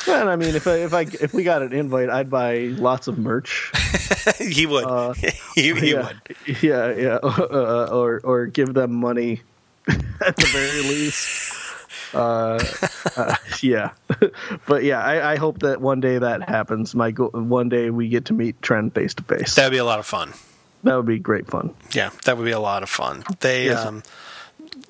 And 0.09 0.29
I 0.29 0.37
mean, 0.37 0.55
if 0.55 0.67
I 0.67 0.77
if 0.77 0.93
I 0.95 1.01
if 1.03 1.33
we 1.33 1.45
got 1.45 1.63
an 1.63 1.73
invite, 1.73 2.11
I'd 2.11 2.29
buy 2.31 2.59
lots 2.77 3.09
of 3.09 3.17
merch. 3.19 3.73
he 4.39 4.67
would. 4.67 4.85
he, 5.55 5.73
he 5.75 5.95
Uh, 5.95 6.03
yeah, 6.03 6.03
would. 6.07 6.63
yeah, 6.63 6.91
yeah, 6.95 7.15
uh, 7.23 7.89
or 7.93 8.21
or 8.25 8.47
give 8.47 8.75
them 8.75 8.93
money 8.95 9.43
at 9.89 10.37
the 10.37 10.49
very 10.53 10.83
least. 10.83 11.53
Uh, 12.13 12.65
uh, 13.17 13.35
yeah, 13.61 13.91
but 14.67 14.85
yeah, 14.85 15.01
I, 15.03 15.33
I 15.33 15.37
hope 15.37 15.61
that 15.61 15.81
one 15.81 16.01
day 16.01 16.17
that 16.19 16.49
happens. 16.49 16.95
My 16.95 17.11
go- 17.11 17.31
one 17.31 17.69
day 17.69 17.91
we 17.91 18.09
get 18.09 18.27
to 18.27 18.33
meet 18.33 18.61
Trend 18.63 18.95
face 18.95 19.15
to 19.15 19.23
face. 19.25 19.57
That 19.57 19.65
would 19.65 19.73
be 19.73 19.79
a 19.79 19.85
lot 19.85 19.99
of 19.99 20.07
fun. 20.07 20.33
That 20.85 20.95
would 20.97 21.07
be 21.07 21.19
great 21.19 21.49
fun. 21.49 21.75
Yeah, 21.93 22.11
that 22.25 22.37
would 22.39 22.45
be 22.45 22.53
a 22.53 22.61
lot 22.61 22.83
of 22.85 22.89
fun. 22.89 23.25
They, 23.41 23.67
Yes. 23.67 23.85
um, 23.85 24.03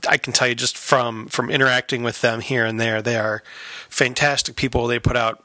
I 0.09 0.19
can 0.19 0.33
tell 0.35 0.49
you 0.49 0.55
just 0.55 0.77
from 0.77 1.27
from 1.29 1.51
interacting 1.51 2.03
with 2.03 2.21
them 2.21 2.41
here 2.41 2.67
and 2.67 2.79
there, 2.79 3.01
they 3.01 3.17
are 3.17 3.43
fantastic 3.89 4.55
people. 4.57 4.87
They 4.87 4.99
put 4.99 5.17
out 5.17 5.43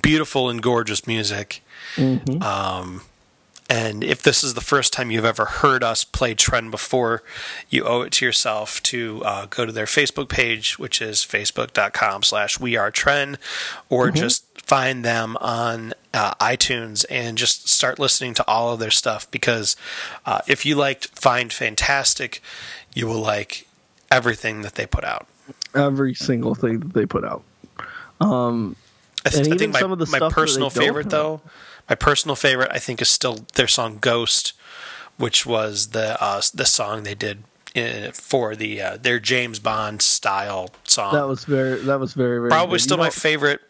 beautiful 0.00 0.48
and 0.48 0.62
gorgeous 0.62 1.06
music. 1.06 1.62
Um, 2.40 3.02
And 3.70 4.02
if 4.02 4.22
this 4.22 4.42
is 4.42 4.54
the 4.54 4.62
first 4.62 4.94
time 4.94 5.10
you've 5.10 5.26
ever 5.26 5.44
heard 5.44 5.84
us 5.84 6.02
play 6.02 6.32
Trend 6.34 6.70
before, 6.70 7.22
you 7.68 7.84
owe 7.84 8.00
it 8.00 8.12
to 8.12 8.24
yourself 8.24 8.82
to 8.84 9.22
uh, 9.24 9.46
go 9.50 9.66
to 9.66 9.72
their 9.72 9.84
Facebook 9.84 10.30
page, 10.30 10.78
which 10.78 11.02
is 11.02 11.18
facebook.com 11.18 12.22
slash 12.22 12.58
we 12.58 12.76
are 12.76 12.90
Trend, 12.90 13.38
or 13.90 14.10
just 14.10 14.44
find 14.62 15.04
them 15.04 15.36
on 15.40 15.92
uh, 16.14 16.32
iTunes 16.36 17.04
and 17.10 17.36
just 17.36 17.68
start 17.68 17.98
listening 17.98 18.32
to 18.34 18.46
all 18.48 18.72
of 18.72 18.80
their 18.80 18.90
stuff 18.90 19.30
because 19.30 19.76
uh, 20.24 20.40
if 20.46 20.64
you 20.64 20.74
liked 20.74 21.08
Find 21.08 21.52
Fantastic, 21.52 22.42
you 22.94 23.06
will 23.06 23.20
like 23.20 23.66
everything 24.10 24.62
that 24.62 24.76
they 24.76 24.86
put 24.86 25.04
out. 25.04 25.26
Every 25.74 26.14
single 26.14 26.54
thing 26.54 26.80
that 26.80 26.94
they 26.94 27.04
put 27.04 27.24
out. 27.24 27.42
I, 29.26 29.30
th- 29.30 29.40
And 29.40 29.52
I 29.52 29.56
even 29.56 29.58
think 29.58 29.72
my, 29.74 29.80
some 29.80 29.92
of 29.92 29.98
the 29.98 30.06
my 30.06 30.18
personal 30.30 30.70
favorite 30.70 31.04
have. 31.04 31.12
My 31.88 31.94
personal 31.94 32.36
favorite 32.36 32.70
I 32.72 32.78
think 32.78 33.00
is 33.02 33.08
still 33.08 33.46
their 33.54 33.68
song 33.68 33.98
Ghost, 34.00 34.52
which 35.16 35.46
was 35.46 35.88
the 35.88 36.22
uh, 36.22 36.40
the 36.54 36.66
song 36.66 37.02
they 37.02 37.14
did 37.14 37.44
uh, 37.76 38.10
for 38.12 38.54
the 38.56 38.80
uh, 38.80 38.96
their 39.00 39.18
James 39.18 39.58
Bond 39.58 40.02
style 40.02 40.70
song. 40.84 41.14
That 41.14 41.26
was 41.26 41.44
very. 41.44 41.80
That 41.80 42.00
was 42.00 42.14
very 42.14 42.38
very. 42.38 42.50
Probably 42.50 42.74
good. 42.74 42.82
still 42.82 42.96
You 42.96 43.04
my 43.04 43.10
favorite, 43.10 43.60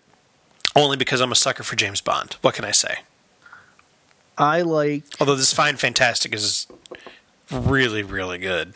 only 0.77 0.97
because 0.97 1.21
I'm 1.21 1.33
a 1.33 1.37
sucker 1.37 1.63
for 1.63 1.77
James 1.77 2.01
Bond. 2.01 2.37
What 2.43 2.55
can 2.55 2.65
I 2.65 2.73
say? 2.73 2.99
I 4.37 4.63
like. 4.63 5.05
Although 5.21 5.35
this 5.35 5.53
Fine 5.53 5.77
Fantastic 5.77 6.33
is 6.35 6.67
really 7.51 8.03
really 8.03 8.39
good. 8.39 8.75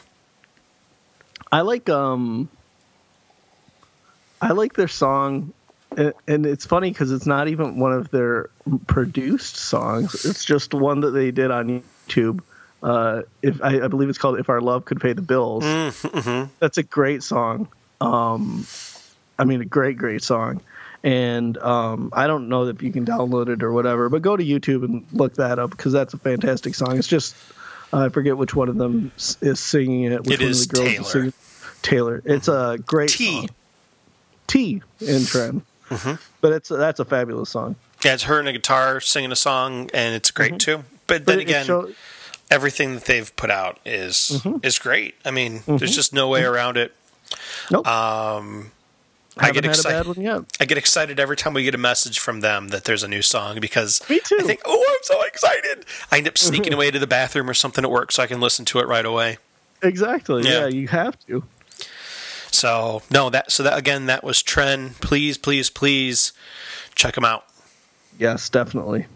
I 1.51 1.61
like. 1.61 1.89
Um. 1.89 2.49
I 4.41 4.51
like 4.51 4.73
their 4.73 4.89
song, 4.89 5.53
and, 5.97 6.13
and 6.29 6.47
it's 6.47 6.67
funny 6.67 6.91
because 6.91 7.11
it's 7.13 7.27
not 7.27 7.49
even 7.49 7.79
one 7.79 7.93
of 7.93 8.11
their 8.11 8.51
produced 8.87 9.57
songs. 9.57 10.25
It's 10.25 10.45
just 10.45 10.75
one 10.75 11.01
that 11.01 11.11
they 11.11 11.31
did 11.31 11.51
on 11.51 11.83
YouTube. 12.09 12.41
Uh, 12.83 13.23
if 13.43 13.63
I, 13.63 13.83
I 13.85 13.89
believe 13.89 14.09
it's 14.09 14.19
called 14.19 14.39
"If 14.39 14.49
Our 14.49 14.61
Love 14.61 14.85
Could 14.85 15.01
Pay 15.01 15.13
the 15.13 15.23
Bills." 15.23 15.65
That's 16.59 16.79
a 16.79 16.83
great 16.83 17.23
song. 17.23 17.69
Um, 18.01 18.67
I 19.39 19.45
mean, 19.45 19.61
a 19.61 19.65
great, 19.65 19.97
great 19.97 20.23
song. 20.23 20.61
And 21.05 21.59
um, 21.59 22.11
I 22.13 22.27
don't 22.29 22.49
know 22.49 22.67
if 22.69 22.81
you 22.83 22.93
can 22.93 23.05
download 23.05 23.49
it 23.49 23.63
or 23.65 23.73
whatever, 23.73 24.09
but 24.09 24.23
go 24.23 24.37
to 24.37 24.45
YouTube 24.45 24.85
and 24.85 25.05
look 25.13 25.35
that 25.35 25.59
up 25.59 25.71
because 25.71 25.93
that's 25.93 26.15
a 26.15 26.19
fantastic 26.19 26.75
song. 26.77 26.97
It's 26.99 27.09
just 27.09 27.35
I 27.93 28.09
forget 28.09 28.37
which 28.37 28.55
one 28.55 28.69
of 28.69 28.77
them 28.77 29.11
is 29.41 29.59
singing 29.61 30.05
it. 30.05 30.25
Which 30.25 30.35
It 30.35 30.41
one 30.41 30.49
is 30.51 30.63
of 30.63 30.69
the 30.71 30.77
girls 30.77 30.89
Taylor. 30.95 31.05
singing. 31.11 31.33
Taylor. 31.83 32.23
It's 32.25 32.47
a 32.49 32.79
great 32.87 33.11
T. 33.11 33.41
song. 33.41 33.49
T 34.47 34.83
in 35.01 35.25
trend, 35.25 35.63
but 36.41 36.53
it's 36.53 36.69
that's 36.69 37.01
a 37.01 37.05
fabulous 37.05 37.51
song. 37.51 37.77
Yeah, 38.05 38.15
it's 38.15 38.25
her 38.25 38.39
and 38.39 38.49
a 38.49 38.53
guitar 38.53 39.01
singing 39.01 39.33
a 39.33 39.37
song, 39.37 39.89
and 39.95 40.15
it's 40.15 40.31
great 40.31 40.59
too. 40.59 40.85
But 41.07 41.23
Mm-hmm. 41.23 41.25
But 41.25 41.27
then 41.27 41.41
again, 41.41 41.95
everything 42.51 42.95
that 42.95 43.05
they've 43.05 43.35
put 43.37 43.51
out 43.51 43.79
is 43.85 44.41
Mm-hmm. 44.45 44.59
is 44.65 44.79
great. 44.79 45.15
I 45.25 45.31
mean, 45.31 45.63
there's 45.67 45.95
just 45.95 46.13
no 46.13 46.29
way 46.29 46.43
around 46.45 46.77
it. 46.77 46.95
nope, 47.71 47.87
Um, 47.87 48.71
I 49.39 49.49
I 49.49 49.51
get 49.53 49.65
excited. 49.65 49.97
bad 49.99 50.07
one 50.07 50.21
yet. 50.21 50.43
I 50.61 50.65
get 50.67 50.77
excited 50.79 51.19
every 51.19 51.37
time 51.37 51.55
we 51.55 51.65
get 51.65 51.75
a 51.75 51.79
message 51.79 52.19
from 52.19 52.41
them 52.41 52.69
that 52.69 52.85
there's 52.85 53.03
a 53.03 53.09
new 53.09 53.23
song 53.23 53.61
because 53.61 54.01
Me 54.11 54.21
too. 54.21 54.35
Mm-hmm. 54.37 54.45
I 54.45 54.47
think, 54.47 54.61
oh, 54.67 54.87
I'm 54.91 55.03
so 55.03 55.23
excited. 55.25 55.87
I 56.11 56.19
end 56.19 56.29
up 56.29 56.37
sneaking 56.37 56.75
away 56.75 56.91
to 56.91 56.99
the 56.99 57.07
bathroom 57.07 57.49
or 57.49 57.55
something 57.55 57.85
at 57.85 57.91
work 57.91 58.13
so 58.13 58.23
I 58.23 58.27
can 58.27 58.41
listen 58.41 58.65
to 58.67 58.79
it 58.81 58.87
right 58.87 59.07
away. 59.07 59.39
Exactly. 59.83 60.43
Yeah. 60.45 60.61
Yeah. 60.61 60.67
you 60.69 60.89
have 60.89 61.19
to. 61.27 61.43
So 62.53 63.03
no, 63.11 63.31
that 63.31 63.51
so 63.51 63.63
that 63.63 63.77
again, 63.77 64.07
that 64.07 64.23
was 64.23 64.43
Trend. 64.43 64.97
Please, 65.01 65.37
please, 65.39 65.71
please 65.71 66.33
check 66.95 67.15
them 67.15 67.25
out. 67.25 67.45
Yes, 68.19 68.49
definitely. 68.49 69.07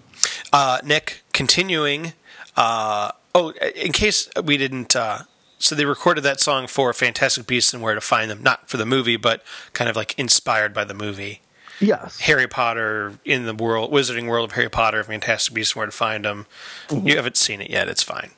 Uh, 0.53 0.79
Nick, 0.85 1.23
continuing. 1.33 2.13
Uh, 2.57 3.13
oh, 3.35 3.51
in 3.51 3.93
case 3.93 4.29
we 4.43 4.57
didn't. 4.57 4.97
Uh, 4.97 5.21
so 5.59 5.75
they 5.75 5.85
recorded 5.85 6.23
that 6.23 6.41
song 6.41 6.67
for 6.67 6.93
Fantastic 6.93 7.47
Beasts 7.47 7.73
and 7.73 7.83
Where 7.83 7.95
to 7.95 8.01
Find 8.01 8.31
Them, 8.31 8.43
not 8.43 8.69
for 8.69 8.77
the 8.77 8.87
movie, 8.87 9.17
but 9.17 9.43
kind 9.73 9.89
of 9.89 9.97
like 9.97 10.19
inspired 10.19 10.75
by 10.75 10.85
the 10.85 10.95
movie. 10.95 11.41
Yes. 11.81 12.21
Harry 12.21 12.47
Potter 12.47 13.19
in 13.25 13.45
the 13.45 13.55
world, 13.55 13.91
Wizarding 13.93 14.27
World 14.29 14.51
of 14.51 14.55
Harry 14.57 14.71
Potter, 14.71 15.03
Fantastic 15.05 15.55
Beasts 15.55 15.73
and 15.73 15.79
Where 15.79 15.87
to 15.87 15.93
Find 15.93 16.25
Them. 16.25 16.47
You 16.91 17.17
haven't 17.17 17.37
seen 17.37 17.61
it 17.61 17.71
yet. 17.71 17.89
It's 17.89 18.03
fine. 18.03 18.31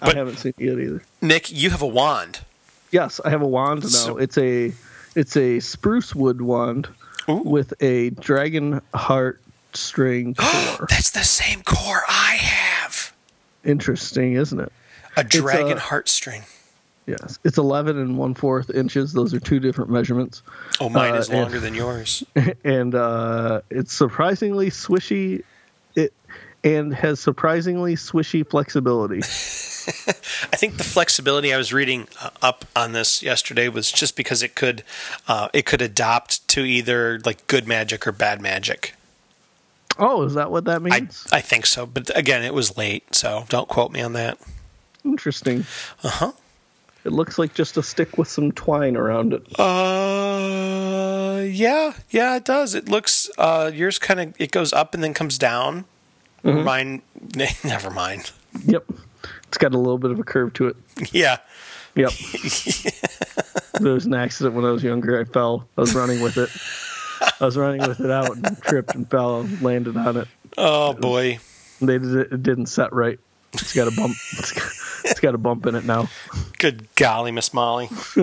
but- 0.00 0.14
I 0.14 0.18
haven't 0.18 0.36
seen 0.38 0.52
it 0.58 0.62
yet 0.62 0.78
either. 0.78 1.02
Nick, 1.22 1.50
you 1.50 1.70
have 1.70 1.80
a 1.82 1.86
wand. 1.86 2.40
Yes, 2.92 3.20
I 3.24 3.30
have 3.30 3.42
a 3.42 3.46
wand 3.46 3.82
now. 3.82 3.88
So- 3.88 4.18
it's 4.18 4.38
a 4.38 4.72
it's 5.16 5.36
a 5.36 5.58
spruce 5.60 6.14
wood 6.14 6.40
wand 6.40 6.88
Ooh. 7.28 7.36
with 7.44 7.74
a 7.80 8.10
dragon 8.10 8.80
heart 8.94 9.40
string 9.74 10.34
core. 10.38 10.86
That's 10.88 11.10
the 11.10 11.24
same 11.24 11.62
core 11.62 12.02
I 12.08 12.36
have. 12.40 13.12
Interesting, 13.64 14.34
isn't 14.34 14.60
it? 14.60 14.72
A 15.16 15.24
dragon 15.24 15.78
uh, 15.78 15.80
heartstring. 15.80 16.42
Yes, 17.06 17.38
it's 17.44 17.58
eleven 17.58 17.98
and 17.98 18.16
one 18.16 18.34
fourth 18.34 18.70
inches. 18.70 19.12
Those 19.12 19.34
are 19.34 19.40
two 19.40 19.58
different 19.58 19.90
measurements, 19.90 20.42
Oh, 20.80 20.88
mine 20.88 21.14
uh, 21.14 21.18
is 21.18 21.28
and- 21.28 21.40
longer 21.42 21.58
than 21.60 21.74
yours. 21.74 22.22
and 22.64 22.94
uh, 22.94 23.60
it's 23.70 23.92
surprisingly 23.92 24.70
swishy. 24.70 25.42
It 25.96 26.12
and 26.64 26.94
has 26.94 27.18
surprisingly 27.20 27.96
swishy 27.96 28.48
flexibility. 28.48 29.20
I 30.52 30.56
think 30.56 30.76
the 30.76 30.84
flexibility 30.84 31.52
I 31.52 31.56
was 31.56 31.72
reading 31.72 32.08
uh, 32.20 32.30
up 32.40 32.64
on 32.76 32.92
this 32.92 33.22
yesterday 33.22 33.68
was 33.68 33.90
just 33.90 34.16
because 34.16 34.42
it 34.42 34.54
could 34.54 34.84
uh, 35.28 35.48
it 35.52 35.66
could 35.66 35.82
adopt 35.82 36.46
to 36.48 36.60
either 36.64 37.20
like 37.24 37.46
good 37.46 37.66
magic 37.66 38.06
or 38.06 38.12
bad 38.12 38.40
magic. 38.40 38.94
Oh, 39.98 40.22
is 40.22 40.34
that 40.34 40.50
what 40.50 40.64
that 40.64 40.82
means? 40.82 41.26
I 41.32 41.40
think 41.40 41.66
so, 41.66 41.84
but 41.86 42.10
again, 42.16 42.42
it 42.42 42.54
was 42.54 42.76
late, 42.76 43.14
so 43.14 43.44
don't 43.48 43.68
quote 43.68 43.92
me 43.92 44.00
on 44.00 44.14
that. 44.14 44.38
Interesting. 45.04 45.64
Uh 46.02 46.08
huh. 46.08 46.32
It 47.04 47.12
looks 47.12 47.36
like 47.38 47.52
just 47.52 47.76
a 47.76 47.82
stick 47.82 48.16
with 48.16 48.28
some 48.28 48.52
twine 48.52 48.96
around 48.96 49.32
it. 49.32 49.42
Uh, 49.58 51.42
yeah, 51.42 51.94
yeah, 52.10 52.36
it 52.36 52.44
does. 52.44 52.74
It 52.76 52.88
looks 52.88 53.28
uh, 53.38 53.70
yours 53.74 53.98
kind 53.98 54.20
of 54.20 54.34
it 54.40 54.52
goes 54.52 54.72
up 54.72 54.94
and 54.94 55.02
then 55.02 55.12
comes 55.12 55.36
down. 55.38 55.84
Mine, 56.44 57.02
never 57.64 57.90
mind. 57.90 58.32
Yep, 58.66 58.84
it's 59.48 59.58
got 59.58 59.74
a 59.74 59.78
little 59.78 59.98
bit 59.98 60.10
of 60.10 60.18
a 60.18 60.24
curve 60.24 60.52
to 60.54 60.68
it. 60.68 60.76
Yeah, 61.12 61.38
Yep. 61.94 62.12
there 63.80 63.92
was 63.92 64.06
an 64.06 64.14
accident 64.14 64.54
when 64.54 64.64
I 64.64 64.70
was 64.70 64.82
younger. 64.82 65.20
I 65.20 65.24
fell. 65.24 65.68
I 65.76 65.82
was 65.82 65.94
running 65.94 66.22
with 66.22 66.38
it. 66.38 66.50
I 67.40 67.44
was 67.44 67.56
running 67.56 67.86
with 67.86 68.00
it 68.00 68.10
out 68.10 68.34
and 68.34 68.60
tripped 68.62 68.94
and 68.94 69.08
fell 69.08 69.40
and 69.40 69.60
landed 69.60 69.96
on 69.96 70.16
it. 70.16 70.28
Oh 70.56 70.94
boy. 70.94 71.38
They 71.80 71.98
did 71.98 72.14
it, 72.14 72.32
it 72.32 72.42
didn't 72.42 72.66
set 72.66 72.92
right. 72.92 73.18
It's 73.52 73.74
got 73.74 73.88
a 73.88 73.90
bump. 73.90 74.14
It's 74.32 74.52
got, 74.52 75.10
it's 75.10 75.20
got 75.20 75.34
a 75.34 75.38
bump 75.38 75.66
in 75.66 75.74
it 75.74 75.84
now. 75.84 76.08
Good 76.58 76.88
golly, 76.94 77.30
Miss 77.32 77.52
Molly. 77.52 77.90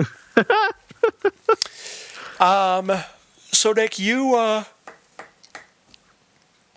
um, 2.40 2.90
so 3.52 3.72
Nick, 3.72 3.98
you 3.98 4.34
uh, 4.34 4.64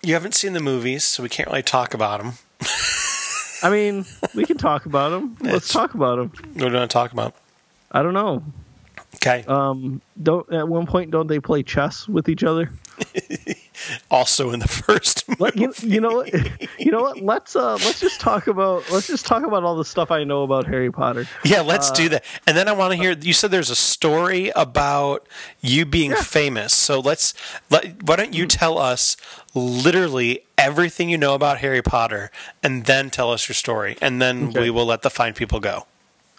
you 0.03 0.13
haven't 0.13 0.35
seen 0.35 0.53
the 0.53 0.59
movies, 0.59 1.03
so 1.03 1.23
we 1.23 1.29
can't 1.29 1.49
really 1.49 1.63
talk 1.63 1.93
about 1.93 2.21
them. 2.21 2.33
I 3.63 3.69
mean, 3.69 4.05
we 4.35 4.45
can 4.45 4.57
talk 4.57 4.85
about 4.85 5.09
them. 5.09 5.37
Let's 5.41 5.55
It's- 5.69 5.73
talk 5.73 5.93
about 5.93 6.17
them. 6.17 6.29
What 6.29 6.53
do 6.59 6.65
you 6.67 6.73
want 6.73 6.89
to 6.89 6.93
talk 6.93 7.11
about? 7.13 7.35
I 7.91 8.03
don't 8.03 8.13
know. 8.13 8.43
Okay. 9.15 9.43
Um, 9.47 10.01
don't 10.21 10.51
at 10.51 10.67
one 10.67 10.85
point 10.87 11.11
don't 11.11 11.27
they 11.27 11.39
play 11.39 11.61
chess 11.63 12.07
with 12.07 12.27
each 12.27 12.43
other? 12.43 12.69
also 14.11 14.51
in 14.51 14.59
the 14.59 14.67
first 14.67 15.27
movie. 15.27 15.39
Let, 15.43 15.55
you, 15.57 15.73
you 15.81 16.01
know 16.01 16.15
what? 16.15 16.33
You 16.79 16.91
know 16.91 17.01
what? 17.01 17.21
Let's 17.21 17.55
uh 17.55 17.73
let's 17.73 17.99
just 17.99 18.19
talk 18.19 18.47
about 18.47 18.89
let's 18.91 19.07
just 19.07 19.25
talk 19.25 19.43
about 19.43 19.63
all 19.63 19.75
the 19.75 19.85
stuff 19.85 20.09
I 20.11 20.23
know 20.23 20.43
about 20.43 20.65
Harry 20.67 20.91
Potter. 20.91 21.25
Yeah, 21.43 21.61
let's 21.61 21.91
Uh, 21.91 21.95
do 21.95 22.09
that. 22.09 22.25
And 22.47 22.57
then 22.57 22.67
I 22.67 22.71
want 22.73 22.91
to 22.93 22.97
hear. 22.97 23.11
You 23.13 23.33
said 23.33 23.51
there's 23.51 23.69
a 23.69 23.75
story 23.75 24.51
about 24.55 25.27
you 25.61 25.85
being 25.85 26.13
famous. 26.15 26.73
So 26.73 26.99
let's. 26.99 27.33
Let, 27.69 28.03
why 28.03 28.15
don't 28.15 28.33
you 28.33 28.45
tell 28.47 28.77
us 28.77 29.15
literally 29.53 30.43
everything 30.57 31.09
you 31.09 31.17
know 31.17 31.33
about 31.35 31.59
Harry 31.59 31.81
Potter, 31.81 32.31
and 32.61 32.85
then 32.85 33.09
tell 33.09 33.31
us 33.31 33.47
your 33.47 33.53
story, 33.55 33.97
and 34.01 34.21
then 34.21 34.49
Okay. 34.49 34.61
we 34.61 34.69
will 34.69 34.85
let 34.85 35.01
the 35.01 35.09
fine 35.09 35.33
people 35.33 35.59
go. 35.59 35.85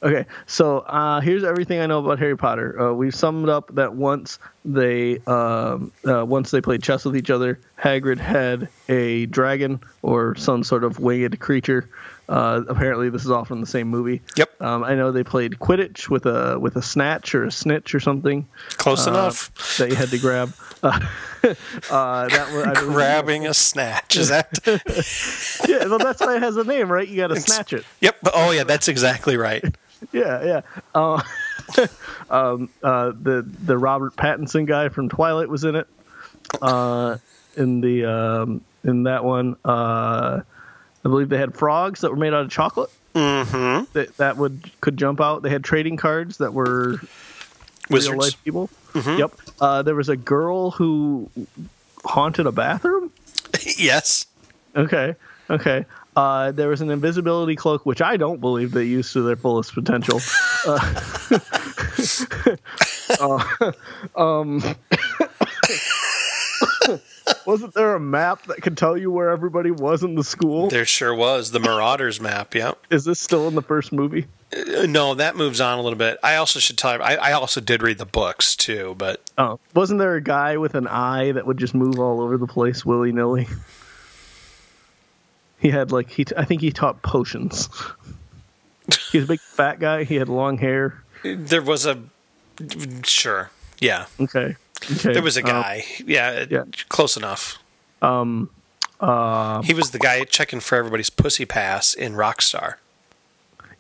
Okay, 0.03 0.27
so 0.47 0.81
uh, 0.81 1.21
here's 1.23 1.45
everything 1.45 1.81
I 1.81 1.87
know 1.87 1.99
about 2.05 2.19
Harry 2.19 2.37
Potter. 2.37 2.79
Uh, 2.79 2.93
we've 2.93 3.15
summed 3.15 3.49
up 3.49 3.75
that 3.75 3.95
once 3.95 4.39
they 4.65 5.19
um, 5.21 5.93
uh, 6.07 6.27
once 6.27 6.51
they 6.51 6.61
played 6.61 6.83
chess 6.83 7.07
with 7.07 7.17
each 7.17 7.31
other, 7.31 7.59
Hagrid 7.81 8.19
had 8.19 8.69
a 8.91 9.25
dragon 9.27 9.81
or 10.03 10.35
some 10.35 10.63
sort 10.63 10.85
of 10.85 10.99
winged 10.99 11.39
creature. 11.41 11.89
Uh, 12.29 12.63
apparently, 12.69 13.09
this 13.09 13.25
is 13.25 13.31
all 13.31 13.47
from 13.47 13.61
the 13.63 13.67
same 13.67 13.89
movie. 13.89 14.21
Yep. 14.37 14.44
Um, 14.61 14.85
I 14.85 14.95
know 14.95 15.13
they 15.13 15.25
played 15.25 15.53
Quidditch 15.53 16.09
with 16.09 16.27
a 16.27 16.59
with 16.59 16.77
a 16.77 16.83
snatch 16.83 17.35
or 17.35 17.45
a 17.45 17.51
snitch 17.51 17.95
or 17.95 18.01
something 18.01 18.47
Close 18.71 19.07
uh, 19.07 19.11
enough. 19.11 19.77
that 19.79 19.91
you 19.91 19.97
had 19.97 20.11
to 20.11 20.19
grab. 20.19 20.53
Uh, 20.85 21.01
uh, 21.91 22.29
that 22.29 22.53
was, 22.53 22.79
Grabbing 22.79 23.47
a 23.47 23.55
snatch. 23.55 24.17
Is 24.17 24.29
that? 24.29 24.59
Yeah, 25.69 25.87
well, 25.87 25.99
that's 25.99 26.21
why 26.21 26.37
it 26.37 26.43
has 26.43 26.57
a 26.57 26.65
name, 26.65 26.91
right? 26.91 27.07
You 27.07 27.17
got 27.17 27.29
to 27.29 27.41
snatch 27.41 27.73
it. 27.73 27.85
yep. 28.01 28.17
Oh 28.33 28.51
yeah, 28.51 28.65
that's 28.65 28.89
exactly 28.89 29.37
right. 29.37 29.63
Yeah, 30.13 30.45
yeah. 30.45 30.61
Uh, 30.95 31.23
um, 32.31 32.69
uh, 32.83 33.13
the 33.21 33.47
the 33.65 33.79
Robert 33.79 34.17
Pattinson 34.17 34.67
guy 34.67 34.89
from 34.89 35.09
Twilight 35.09 35.49
was 35.49 35.65
in 35.65 35.77
it. 35.77 35.87
Uh, 36.61 37.19
in 37.57 37.81
the 37.81 38.05
um, 38.05 38.61
in 38.83 39.05
that 39.05 39.25
one, 39.25 39.57
uh, 39.65 40.41
I 41.05 41.09
believe 41.09 41.29
they 41.29 41.39
had 41.39 41.55
frogs 41.55 42.01
that 42.03 42.11
were 42.11 42.17
made 42.17 42.35
out 42.35 42.43
of 42.43 42.51
chocolate 42.51 42.91
Mm-hmm. 43.15 43.85
that 43.93 44.17
that 44.17 44.37
would 44.37 44.71
could 44.81 44.97
jump 44.97 45.21
out. 45.21 45.43
They 45.43 45.51
had 45.51 45.63
trading 45.65 45.97
cards 45.97 46.39
that 46.39 46.53
were 46.53 47.01
real 47.91 48.17
life 48.17 48.43
people. 48.45 48.71
Yep. 48.95 49.33
Uh, 49.61 49.83
there 49.83 49.95
was 49.95 50.09
a 50.09 50.17
girl 50.17 50.71
who 50.71 51.31
haunted 52.05 52.47
a 52.47 52.53
bathroom. 52.53 53.13
yes. 53.79 54.27
Okay. 54.77 55.15
Okay. 55.51 55.85
Uh, 56.17 56.53
there 56.53 56.69
was 56.69 56.81
an 56.81 56.91
invisibility 56.91 57.57
cloak, 57.57 57.85
which 57.85 58.01
I 58.01 58.17
don't 58.17 58.41
believe 58.41 58.71
they 58.71 58.85
used 58.85 59.13
to 59.15 59.23
their 59.23 59.37
fullest 59.37 59.75
potential. 59.75 60.21
Uh, 60.67 60.81
uh, 63.21 63.73
um, 64.17 64.63
wasn't 67.47 67.75
there 67.75 67.95
a 67.95 68.01
map 68.01 68.43
that 68.47 68.63
could 68.63 68.77
tell 68.77 68.97
you 68.97 69.11
where 69.11 69.31
everybody 69.31 69.71
was 69.71 70.03
in 70.03 70.15
the 70.15 70.25
school? 70.25 70.69
There 70.69 70.85
sure 70.85 71.15
was 71.15 71.51
the 71.51 71.61
Marauders 71.61 72.21
map. 72.21 72.55
Yeah. 72.55 72.73
Is 72.91 73.05
this 73.05 73.21
still 73.21 73.49
in 73.49 73.55
the 73.55 73.63
first 73.63 73.93
movie? 73.93 74.27
Uh, 74.55 74.87
No, 74.87 75.15
that 75.15 75.37
moves 75.37 75.61
on 75.61 75.79
a 75.79 75.83
little 75.83 75.99
bit. 75.99 76.19
I 76.23 76.37
also 76.37 76.59
should 76.61 76.79
tell 76.79 76.95
you, 76.97 77.01
I, 77.03 77.15
I 77.15 77.33
also 77.33 77.61
did 77.61 77.83
read 77.83 77.99
the 77.99 78.07
books 78.07 78.55
too, 78.57 78.95
but 78.99 79.21
Oh, 79.39 79.59
wasn't 79.75 79.99
there 80.01 80.15
a 80.17 80.21
guy 80.23 80.57
with 80.57 80.75
an 80.75 80.87
eye 80.87 81.33
that 81.33 81.47
would 81.47 81.59
just 81.59 81.75
move 81.75 81.99
all 81.99 82.21
over 82.21 82.37
the 82.37 82.47
place 82.47 82.85
willy 82.85 83.13
nilly? 83.13 83.47
He 85.61 85.71
had 85.71 85.93
like 85.93 86.11
he, 86.11 86.27
I 86.37 86.45
think 86.45 86.61
he 86.61 86.71
taught 86.73 87.03
potions. 87.03 87.69
He 89.11 89.17
was 89.17 89.25
a 89.25 89.29
big 89.29 89.41
fat 89.41 89.81
guy. 89.81 90.05
He 90.05 90.17
had 90.17 90.29
long 90.29 90.59
hair. 90.59 91.03
there 91.23 91.63
was 91.63 91.87
a 91.87 92.03
sure, 93.05 93.51
yeah, 93.81 94.05
Okay. 94.21 94.57
Okay. 94.91 95.13
there 95.13 95.23
was 95.23 95.37
a 95.37 95.41
Um, 95.43 95.47
guy. 95.47 95.85
yeah, 96.07 96.45
yeah. 96.51 96.65
close 96.89 97.17
enough. 97.17 97.59
Um. 98.03 98.51
Uh. 99.01 99.63
He 99.63 99.75
was 99.75 99.91
the 99.91 99.99
guy 99.99 100.25
checking 100.25 100.61
for 100.61 100.77
everybody's 100.77 101.11
pussy 101.11 101.45
pass 101.45 101.95
in 101.95 102.15
Rockstar. 102.15 102.75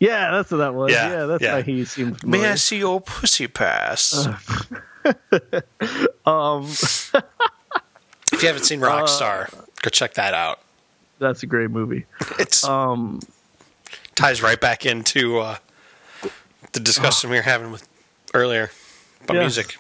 Yeah, 0.00 0.32
that's 0.32 0.50
what 0.50 0.58
that 0.58 0.74
was. 0.74 0.90
Yeah, 0.92 1.08
Yeah, 1.10 1.26
that's 1.26 1.42
yeah. 1.42 1.54
why 1.54 1.62
he 1.62 1.84
seemed 1.84 2.12
May 2.24 2.38
familiar. 2.38 2.48
I 2.50 2.54
see 2.56 2.78
your 2.78 3.00
pussy 3.00 3.46
pass? 3.46 4.26
Um. 6.26 6.64
if 6.64 7.12
you 8.40 8.46
haven't 8.48 8.64
seen 8.64 8.80
Rockstar, 8.88 9.52
go 9.82 9.90
check 9.90 10.14
that 10.14 10.34
out. 10.34 10.60
That's 11.18 11.42
a 11.42 11.46
great 11.46 11.70
movie. 11.70 12.06
It's 12.38 12.64
Um. 12.64 13.20
ties 14.14 14.42
right 14.42 14.60
back 14.60 14.84
into 14.86 15.38
uh, 15.38 15.56
the 16.72 16.80
discussion 16.80 17.30
we 17.30 17.36
were 17.36 17.42
having 17.42 17.70
with 17.70 17.86
earlier 18.32 18.70
about 19.22 19.34
Yeah. 19.34 19.40
music. 19.40 19.76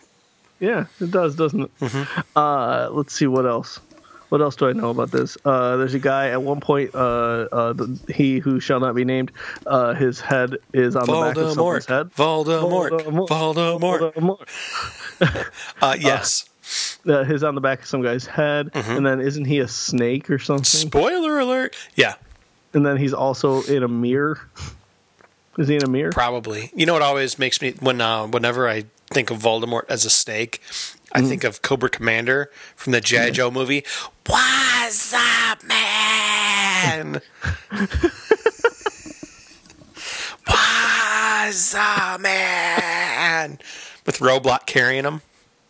Yeah, 0.60 0.86
it 1.00 1.10
does, 1.10 1.36
doesn't 1.36 1.62
it? 1.62 1.78
Mm-hmm. 1.80 2.20
Uh, 2.36 2.88
let's 2.90 3.14
see 3.14 3.26
what 3.26 3.46
else. 3.46 3.80
What 4.30 4.40
else 4.40 4.56
do 4.56 4.66
I 4.68 4.72
know 4.72 4.90
about 4.90 5.10
this? 5.12 5.36
Uh, 5.44 5.76
there's 5.76 5.94
a 5.94 5.98
guy 5.98 6.30
at 6.30 6.42
one 6.42 6.60
point. 6.60 6.92
Uh, 6.94 6.98
uh, 7.52 7.72
the, 7.72 7.98
he 8.12 8.38
who 8.38 8.58
shall 8.58 8.80
not 8.80 8.94
be 8.94 9.04
named. 9.04 9.30
Uh, 9.66 9.94
his 9.94 10.20
head 10.20 10.56
is 10.72 10.96
on 10.96 11.06
the 11.06 11.12
back 11.12 11.36
of 11.36 11.52
someone's 11.52 11.86
Voldemort. 11.86 11.88
head. 11.88 12.10
Voldemort. 12.14 13.28
Voldemort. 13.28 14.12
Voldemort. 14.14 14.48
Uh, 15.80 15.96
yes. 15.98 16.46
Uh, 17.06 17.22
his 17.24 17.44
on 17.44 17.54
the 17.54 17.60
back 17.60 17.80
of 17.82 17.86
some 17.86 18.02
guy's 18.02 18.26
head, 18.26 18.72
Mm-hmm. 18.72 18.90
and 18.96 19.06
then 19.06 19.20
isn't 19.20 19.44
he 19.44 19.58
a 19.60 19.68
snake 19.68 20.30
or 20.30 20.38
something? 20.38 20.64
Spoiler 20.64 21.38
alert. 21.38 21.76
Yeah, 21.94 22.14
and 22.72 22.84
then 22.84 22.96
he's 22.96 23.12
also 23.12 23.62
in 23.62 23.82
a 23.82 23.88
mirror. 23.88 24.40
Is 25.58 25.68
he 25.68 25.76
in 25.76 25.84
a 25.84 25.88
mirror? 25.88 26.10
probably. 26.10 26.72
You 26.74 26.86
know 26.86 26.94
what 26.94 27.02
always 27.02 27.38
makes 27.38 27.60
me 27.62 27.74
when 27.80 28.00
uh, 28.00 28.26
whenever 28.26 28.68
I 28.68 28.84
think 29.14 29.30
of 29.30 29.38
Voldemort 29.38 29.84
as 29.88 30.04
a 30.04 30.10
snake, 30.10 30.60
I 31.12 31.20
Mm-hmm. 31.20 31.28
think 31.28 31.44
of 31.44 31.62
Cobra 31.62 31.88
Commander 31.88 32.50
from 32.76 32.92
the 32.92 33.00
G.I. 33.00 33.30
Joe 33.30 33.50
movie. 33.50 33.84
What's 34.26 35.14
up, 35.14 35.62
man? 35.64 37.20
What's 40.46 41.74
up, 41.74 42.20
man? 42.20 43.58
With 44.06 44.18
Roblox 44.18 44.66
carrying 44.66 45.04
him. 45.04 45.22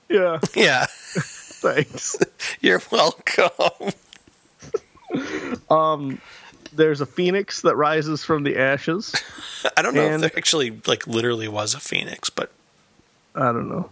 Yeah. 0.09 0.41
Yeah, 0.55 0.87
Thanks. 0.89 2.17
you're 2.61 2.83
welcome. 2.93 3.93
Um, 5.71 6.21
there's 6.73 7.01
a 7.01 7.07
phoenix 7.07 7.63
that 7.63 7.75
rises 7.77 8.23
from 8.25 8.43
the 8.45 8.57
ashes. 8.59 9.15
I 9.77 9.83
don't 9.83 9.95
know 9.95 10.03
And- 10.07 10.23
if 10.25 10.33
there 10.33 10.39
actually 10.39 10.79
like 10.87 11.07
literally 11.07 11.49
was 11.49 11.75
a 11.75 11.81
phoenix, 11.81 12.29
but 12.31 12.51
I 13.35 13.53
don't 13.53 13.69
know. 13.69 13.91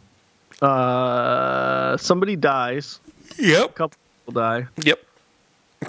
Uh, 0.66 1.96
somebody 1.96 2.36
dies. 2.36 3.00
A 3.38 3.42
yep, 3.42 3.74
couple 3.74 3.96
people 4.26 4.40
die. 4.40 4.66
yep. 4.82 5.00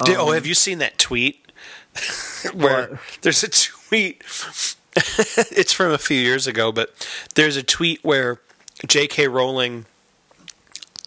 Did- 0.05 0.17
oh, 0.17 0.31
have 0.31 0.45
you 0.47 0.55
seen 0.55 0.79
that 0.79 0.97
tweet 0.97 1.51
where 2.53 2.87
What? 2.89 2.99
there's 3.21 3.43
a 3.43 3.49
tweet? 3.49 4.23
it's 4.95 5.71
from 5.73 5.91
a 5.91 5.97
few 5.97 6.17
years 6.17 6.47
ago, 6.47 6.71
but 6.71 7.07
there's 7.35 7.57
a 7.57 7.63
tweet 7.63 8.03
where 8.03 8.39
J.K. 8.87 9.27
Rowling 9.27 9.85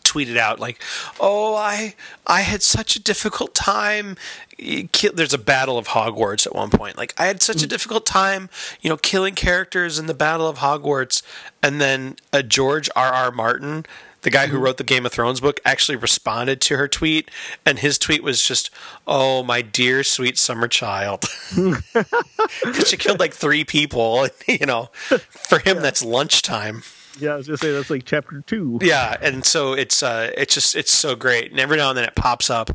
tweeted 0.07 0.37
out 0.37 0.61
like, 0.61 0.83
"Oh, 1.21 1.55
I 1.55 1.95
I 2.27 2.43
had 2.43 2.63
such 2.63 2.97
a 2.97 3.03
difficult 3.03 3.55
time." 3.55 4.17
Eh, 4.59 4.85
there's 5.13 5.35
a 5.35 5.39
battle 5.39 5.79
of 5.79 5.89
Hogwarts 5.89 6.47
at 6.47 6.55
one 6.55 6.71
point. 6.71 6.97
Like 6.97 7.15
I 7.19 7.27
had 7.27 7.43
such 7.43 7.63
a 7.63 7.67
mm. 7.67 7.71
difficult 7.71 8.07
time, 8.07 8.49
you 8.81 8.89
know, 8.89 8.97
killing 8.97 9.35
characters 9.35 9.99
in 9.99 10.07
the 10.07 10.15
Battle 10.15 10.49
of 10.49 10.59
Hogwarts, 10.59 11.23
and 11.63 11.81
then 11.81 12.17
a 12.33 12.43
George 12.43 12.89
R. 12.97 13.13
R. 13.13 13.31
Martin, 13.31 13.85
the 14.23 14.31
guy 14.31 14.47
who 14.47 14.59
mm. 14.59 14.63
wrote 14.63 14.77
the 14.77 14.85
Game 14.85 15.07
of 15.07 15.13
Thrones 15.13 15.41
book, 15.41 15.61
actually 15.65 15.97
responded 15.97 16.61
to 16.63 16.77
her 16.77 16.89
tweet, 16.89 17.31
and 17.65 17.79
his 17.79 17.99
tweet 17.99 18.23
was 18.23 18.43
just, 18.43 18.71
"Oh, 19.07 19.43
my 19.43 19.63
dear 19.63 20.03
sweet 20.03 20.39
summer 20.39 20.69
child," 20.69 21.25
because 21.55 22.89
she 22.89 22.97
killed 22.97 23.21
like 23.21 23.35
three 23.35 23.65
people. 23.65 24.25
And, 24.25 24.33
you 24.61 24.67
know, 24.67 24.91
for 25.29 25.59
him 25.59 25.81
that's 25.81 26.05
lunchtime. 26.05 26.83
Yeah, 27.19 27.33
I 27.33 27.37
was 27.37 27.47
gonna 27.47 27.57
say 27.57 27.73
that's 27.73 27.89
like 27.91 28.05
chapter 28.05 28.43
two. 28.47 28.79
Yeah, 28.83 29.17
and 29.23 29.45
so 29.45 29.73
it's 29.73 30.03
uh 30.03 30.31
it's 30.37 30.53
just 30.55 30.77
it's 30.77 30.93
so 30.93 31.15
great. 31.17 31.51
And 31.51 31.59
every 31.59 31.77
now 31.79 31.89
and 31.91 31.97
then 31.99 32.05
it 32.05 32.15
pops 32.15 32.51
up. 32.51 32.71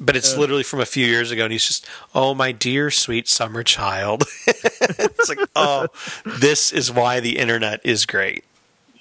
But 0.00 0.16
it's 0.16 0.36
literally 0.36 0.62
from 0.62 0.80
a 0.80 0.86
few 0.86 1.06
years 1.06 1.30
ago 1.30 1.44
and 1.44 1.52
he's 1.52 1.66
just, 1.66 1.86
"Oh 2.14 2.34
my 2.34 2.50
dear 2.52 2.90
sweet 2.90 3.28
summer 3.28 3.62
child." 3.62 4.24
it's 4.46 5.28
like, 5.28 5.40
"Oh, 5.56 5.88
this 6.24 6.72
is 6.72 6.90
why 6.92 7.20
the 7.20 7.38
internet 7.38 7.80
is 7.84 8.06
great." 8.06 8.44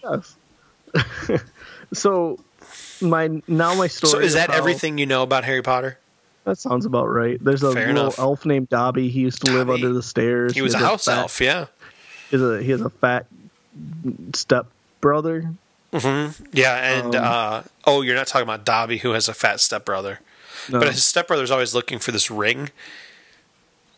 Yes. 0.04 0.36
so 1.94 2.40
my 3.02 3.42
now 3.48 3.76
my 3.76 3.88
story. 3.88 4.12
So 4.12 4.20
is 4.20 4.34
that 4.34 4.50
how- 4.52 4.58
everything 4.58 4.98
you 4.98 5.06
know 5.06 5.24
about 5.24 5.44
Harry 5.44 5.62
Potter? 5.62 5.98
That 6.44 6.58
sounds 6.58 6.86
about 6.88 7.06
right. 7.06 7.38
There's 7.44 7.62
a 7.62 7.72
Fair 7.72 7.88
little 7.90 8.02
enough. 8.06 8.18
elf 8.20 8.46
named 8.48 8.70
Dobby. 8.70 9.10
He 9.10 9.20
used 9.20 9.46
to 9.46 9.52
live 9.52 9.70
under 9.70 9.94
the 9.94 10.02
stairs. 10.02 10.54
He 10.56 10.64
was 10.64 10.74
a 10.74 10.80
house 10.80 11.06
fat- 11.06 11.20
elf, 11.20 11.40
yeah. 11.40 11.68
He 12.32 12.38
has 12.38 12.42
a, 12.42 12.64
he 12.64 12.72
has 12.72 12.82
a 12.82 12.90
fat 12.90 13.28
step 14.34 14.68
brother. 15.02 15.54
Yeah, 15.94 16.98
and 16.98 17.16
Um, 17.16 17.24
uh 17.24 17.62
oh, 17.86 18.02
you're 18.02 18.16
not 18.16 18.28
talking 18.28 18.44
about 18.48 18.64
Dobby 18.66 19.00
who 19.00 19.12
has 19.12 19.28
a 19.28 19.34
fat 19.34 19.60
stepbrother. 19.60 20.20
No. 20.70 20.80
But 20.80 20.90
his 20.90 21.04
step 21.04 21.26
stepbrother's 21.26 21.52
always 21.52 21.74
looking 21.74 22.00
for 22.00 22.12
this 22.12 22.30
ring. 22.32 22.70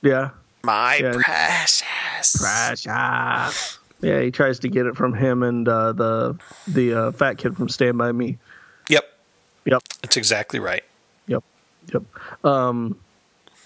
yeah. 0.01 0.29
My 0.63 0.95
Yeah. 0.95 1.11
precious. 1.13 2.37
Precious. 2.41 3.79
Yeah, 4.01 4.21
he 4.21 4.31
tries 4.31 4.59
to 4.59 4.69
get 4.69 4.85
it 4.85 4.95
from 4.97 5.13
him 5.13 5.43
and 5.43 5.67
uh, 5.67 5.91
the 5.93 6.35
the 6.67 6.93
uh, 6.93 7.11
fat 7.11 7.37
kid 7.37 7.55
from 7.55 7.69
Stand 7.69 7.97
by 7.97 8.11
Me. 8.11 8.37
Yep. 8.89 9.05
Yep. 9.65 9.83
That's 10.01 10.17
exactly 10.17 10.59
right. 10.59 10.83
Yep. 11.27 11.43
Yep. 11.93 12.03
Um, 12.45 12.97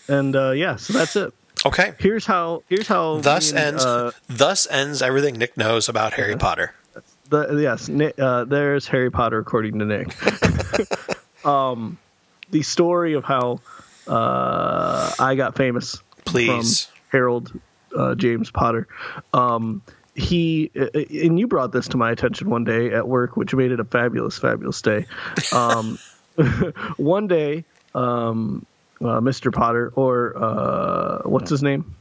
and 0.07 0.35
uh, 0.35 0.51
yeah, 0.51 0.75
so 0.75 0.93
that's 0.93 1.15
it. 1.15 1.33
Okay. 1.65 1.93
Here's 1.99 2.25
how. 2.25 2.63
Here's 2.69 2.87
how. 2.87 3.19
Thus 3.19 3.51
me 3.51 3.59
and, 3.59 3.67
ends 3.67 3.85
Uh, 3.85 4.11
thus 4.27 4.67
ends 4.69 5.01
everything 5.01 5.35
Nick 5.37 5.57
knows 5.57 5.89
about 5.89 6.13
Harry 6.13 6.35
Potter. 6.35 6.73
the, 7.29 7.59
yes, 7.61 7.89
Nick, 7.89 8.17
uh, 8.19 8.45
there's 8.45 8.87
Harry 8.87 9.11
Potter 9.11 9.39
according 9.39 9.79
to 9.79 9.85
Nick. 9.85 11.45
um, 11.45 11.97
the 12.51 12.61
story 12.63 13.13
of 13.13 13.23
how 13.23 13.59
uh, 14.07 15.11
I 15.19 15.35
got 15.35 15.55
famous 15.55 16.01
Please. 16.25 16.85
from 16.85 16.95
Harold 17.09 17.59
uh, 17.95 18.15
James 18.15 18.51
Potter. 18.51 18.87
Um, 19.33 19.81
he 20.15 20.71
uh, 20.75 20.87
and 20.93 21.39
you 21.39 21.47
brought 21.47 21.71
this 21.71 21.87
to 21.89 21.97
my 21.97 22.11
attention 22.11 22.49
one 22.49 22.63
day 22.63 22.91
at 22.91 23.07
work, 23.07 23.37
which 23.37 23.53
made 23.53 23.71
it 23.71 23.79
a 23.79 23.85
fabulous, 23.85 24.37
fabulous 24.37 24.81
day. 24.81 25.05
Um, 25.53 25.99
one 26.97 27.27
day, 27.27 27.65
um, 27.93 28.65
uh, 29.01 29.19
Mr. 29.21 29.53
Potter, 29.53 29.91
or 29.95 30.33
uh, 30.37 31.21
what's 31.23 31.49
his 31.49 31.63
name? 31.63 31.95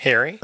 Harry? 0.00 0.38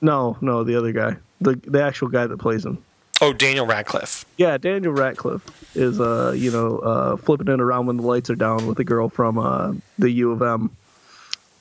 No, 0.00 0.36
no, 0.40 0.64
the 0.64 0.76
other 0.76 0.92
guy, 0.92 1.16
the 1.40 1.54
the 1.64 1.82
actual 1.82 2.08
guy 2.08 2.26
that 2.26 2.38
plays 2.38 2.64
him. 2.64 2.82
oh, 3.20 3.32
Daniel 3.32 3.66
Radcliffe. 3.66 4.24
Yeah, 4.36 4.58
Daniel 4.58 4.92
Radcliffe 4.92 5.42
is 5.76 6.00
uh 6.00 6.32
you 6.36 6.50
know 6.50 6.78
uh 6.78 7.16
flipping 7.16 7.48
it 7.48 7.60
around 7.60 7.86
when 7.86 7.96
the 7.96 8.02
lights 8.02 8.30
are 8.30 8.34
down 8.36 8.66
with 8.66 8.78
a 8.78 8.84
girl 8.84 9.08
from 9.08 9.38
uh 9.38 9.72
the 9.98 10.10
U 10.10 10.32
of 10.32 10.42
M, 10.42 10.70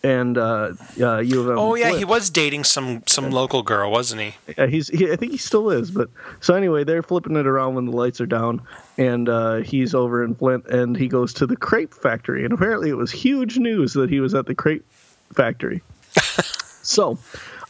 and 0.05 0.37
uh, 0.37 0.73
uh, 1.01 1.17
U 1.17 1.41
of 1.41 1.49
M. 1.49 1.57
Oh 1.57 1.73
yeah, 1.75 1.97
he 1.97 2.05
was 2.05 2.29
dating 2.29 2.63
some 2.63 3.01
some 3.07 3.31
local 3.31 3.63
girl, 3.63 3.89
wasn't 3.89 4.21
he? 4.21 4.35
Yeah, 4.55 4.67
he's. 4.67 4.87
He, 4.87 5.11
I 5.11 5.15
think 5.15 5.31
he 5.31 5.37
still 5.37 5.71
is. 5.71 5.89
But 5.89 6.09
so 6.41 6.53
anyway, 6.53 6.83
they're 6.83 7.01
flipping 7.01 7.35
it 7.35 7.47
around 7.47 7.73
when 7.73 7.85
the 7.85 7.91
lights 7.91 8.21
are 8.21 8.27
down, 8.27 8.61
and 8.97 9.27
uh, 9.27 9.55
he's 9.57 9.95
over 9.95 10.23
in 10.23 10.35
Flint, 10.35 10.67
and 10.67 10.95
he 10.95 11.07
goes 11.07 11.33
to 11.35 11.47
the 11.47 11.57
crepe 11.57 11.93
factory, 11.93 12.43
and 12.45 12.53
apparently 12.53 12.89
it 12.89 12.97
was 12.97 13.11
huge 13.11 13.57
news 13.57 13.93
that 13.93 14.09
he 14.11 14.19
was 14.19 14.35
at 14.35 14.45
the 14.45 14.53
crepe 14.53 14.85
factory. 15.33 15.81
so, 16.83 17.17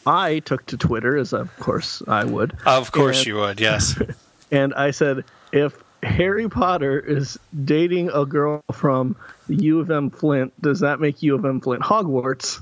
I 0.06 0.40
took 0.40 0.66
to 0.68 0.78
Twitter, 0.78 1.18
as 1.18 1.32
of 1.32 1.56
course 1.58 2.04
I 2.08 2.26
would, 2.26 2.58
Of 2.66 2.92
course 2.92 3.20
And- 3.20 3.28
you 3.28 3.36
would. 3.38 3.62
Yes. 3.62 3.98
and 4.52 4.74
I 4.74 4.92
said, 4.92 5.24
if 5.54 5.82
Harry 6.06 6.48
Potter 6.50 7.00
is 7.00 7.38
dating 7.64 8.10
a 8.10 8.26
girl 8.26 8.62
from 8.72 9.16
the 9.48 9.56
U 9.56 9.80
of 9.80 9.90
M 9.92 10.10
Flint, 10.10 10.54
does 10.62 10.80
that 10.82 11.00
make 11.00 11.22
U 11.24 11.36
of 11.36 11.46
M 11.46 11.60
Flint 11.62 11.82
Hogwarts? 11.84 12.60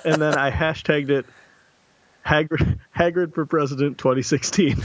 and 0.04 0.20
then 0.22 0.36
I 0.36 0.50
hashtagged 0.50 1.10
it 1.10 1.26
Hagrid, 2.24 2.78
Hagrid 2.96 3.34
for 3.34 3.46
President 3.46 3.98
2016. 3.98 4.76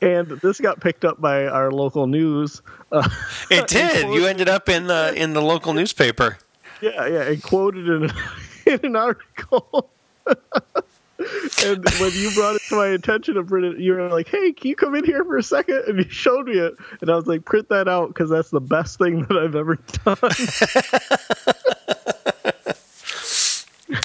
and 0.02 0.28
this 0.40 0.60
got 0.60 0.80
picked 0.80 1.04
up 1.04 1.20
by 1.20 1.46
our 1.46 1.70
local 1.70 2.06
news. 2.06 2.62
Uh, 2.92 3.08
It 3.50 3.66
did. 3.68 4.08
You 4.12 4.26
ended 4.26 4.48
up 4.48 4.68
in 4.68 4.86
the 4.86 5.12
in 5.16 5.32
the 5.32 5.40
local 5.42 5.72
newspaper. 5.72 6.38
yeah, 6.80 7.06
yeah, 7.06 7.22
and 7.22 7.42
quoted 7.42 7.88
in, 7.88 8.10
in 8.66 8.80
an 8.84 8.96
article. 8.96 9.90
And 11.64 11.88
when 12.00 12.12
you 12.12 12.30
brought 12.34 12.56
it 12.56 12.62
to 12.68 12.76
my 12.76 12.88
attention 12.88 13.34
to 13.34 13.44
print 13.44 13.66
it, 13.66 13.78
you 13.78 13.94
were 13.94 14.08
like, 14.08 14.28
"Hey, 14.28 14.52
can 14.52 14.68
you 14.68 14.76
come 14.76 14.94
in 14.94 15.04
here 15.04 15.24
for 15.24 15.36
a 15.36 15.42
second? 15.42 15.84
And 15.86 15.98
you 15.98 16.08
showed 16.08 16.46
me 16.46 16.58
it, 16.58 16.74
and 17.00 17.10
I 17.10 17.16
was 17.16 17.26
like, 17.26 17.44
"Print 17.44 17.68
that 17.70 17.88
out 17.88 18.08
because 18.08 18.30
that's 18.30 18.50
the 18.50 18.60
best 18.60 18.98
thing 18.98 19.22
that 19.22 19.36
I've 19.36 19.56
ever 19.56 19.76
done." 20.04 20.16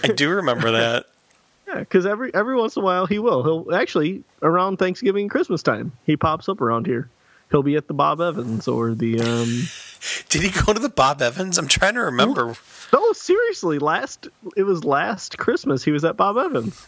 I 0.03 0.07
do 0.07 0.29
remember 0.29 0.71
that. 0.71 1.05
yeah, 1.67 1.79
because 1.79 2.05
every 2.05 2.33
every 2.33 2.55
once 2.55 2.75
in 2.75 2.81
a 2.81 2.85
while 2.85 3.05
he 3.05 3.19
will. 3.19 3.43
He'll 3.43 3.75
actually 3.75 4.23
around 4.41 4.77
Thanksgiving 4.77 5.23
and 5.23 5.31
Christmas 5.31 5.63
time 5.63 5.91
he 6.05 6.17
pops 6.17 6.49
up 6.49 6.61
around 6.61 6.85
here. 6.85 7.09
He'll 7.51 7.63
be 7.63 7.75
at 7.75 7.87
the 7.87 7.93
Bob 7.93 8.21
Evans 8.21 8.67
or 8.67 8.93
the 8.93 9.19
um. 9.21 9.63
Did 10.29 10.43
he 10.43 10.49
go 10.49 10.73
to 10.73 10.79
the 10.79 10.89
Bob 10.89 11.21
Evans? 11.21 11.57
I'm 11.57 11.67
trying 11.67 11.95
to 11.95 12.01
remember. 12.01 12.55
No, 12.93 13.11
seriously, 13.13 13.79
last 13.79 14.27
it 14.55 14.63
was 14.63 14.83
last 14.83 15.37
Christmas 15.37 15.83
he 15.83 15.91
was 15.91 16.05
at 16.05 16.15
Bob 16.15 16.37
Evans. 16.37 16.87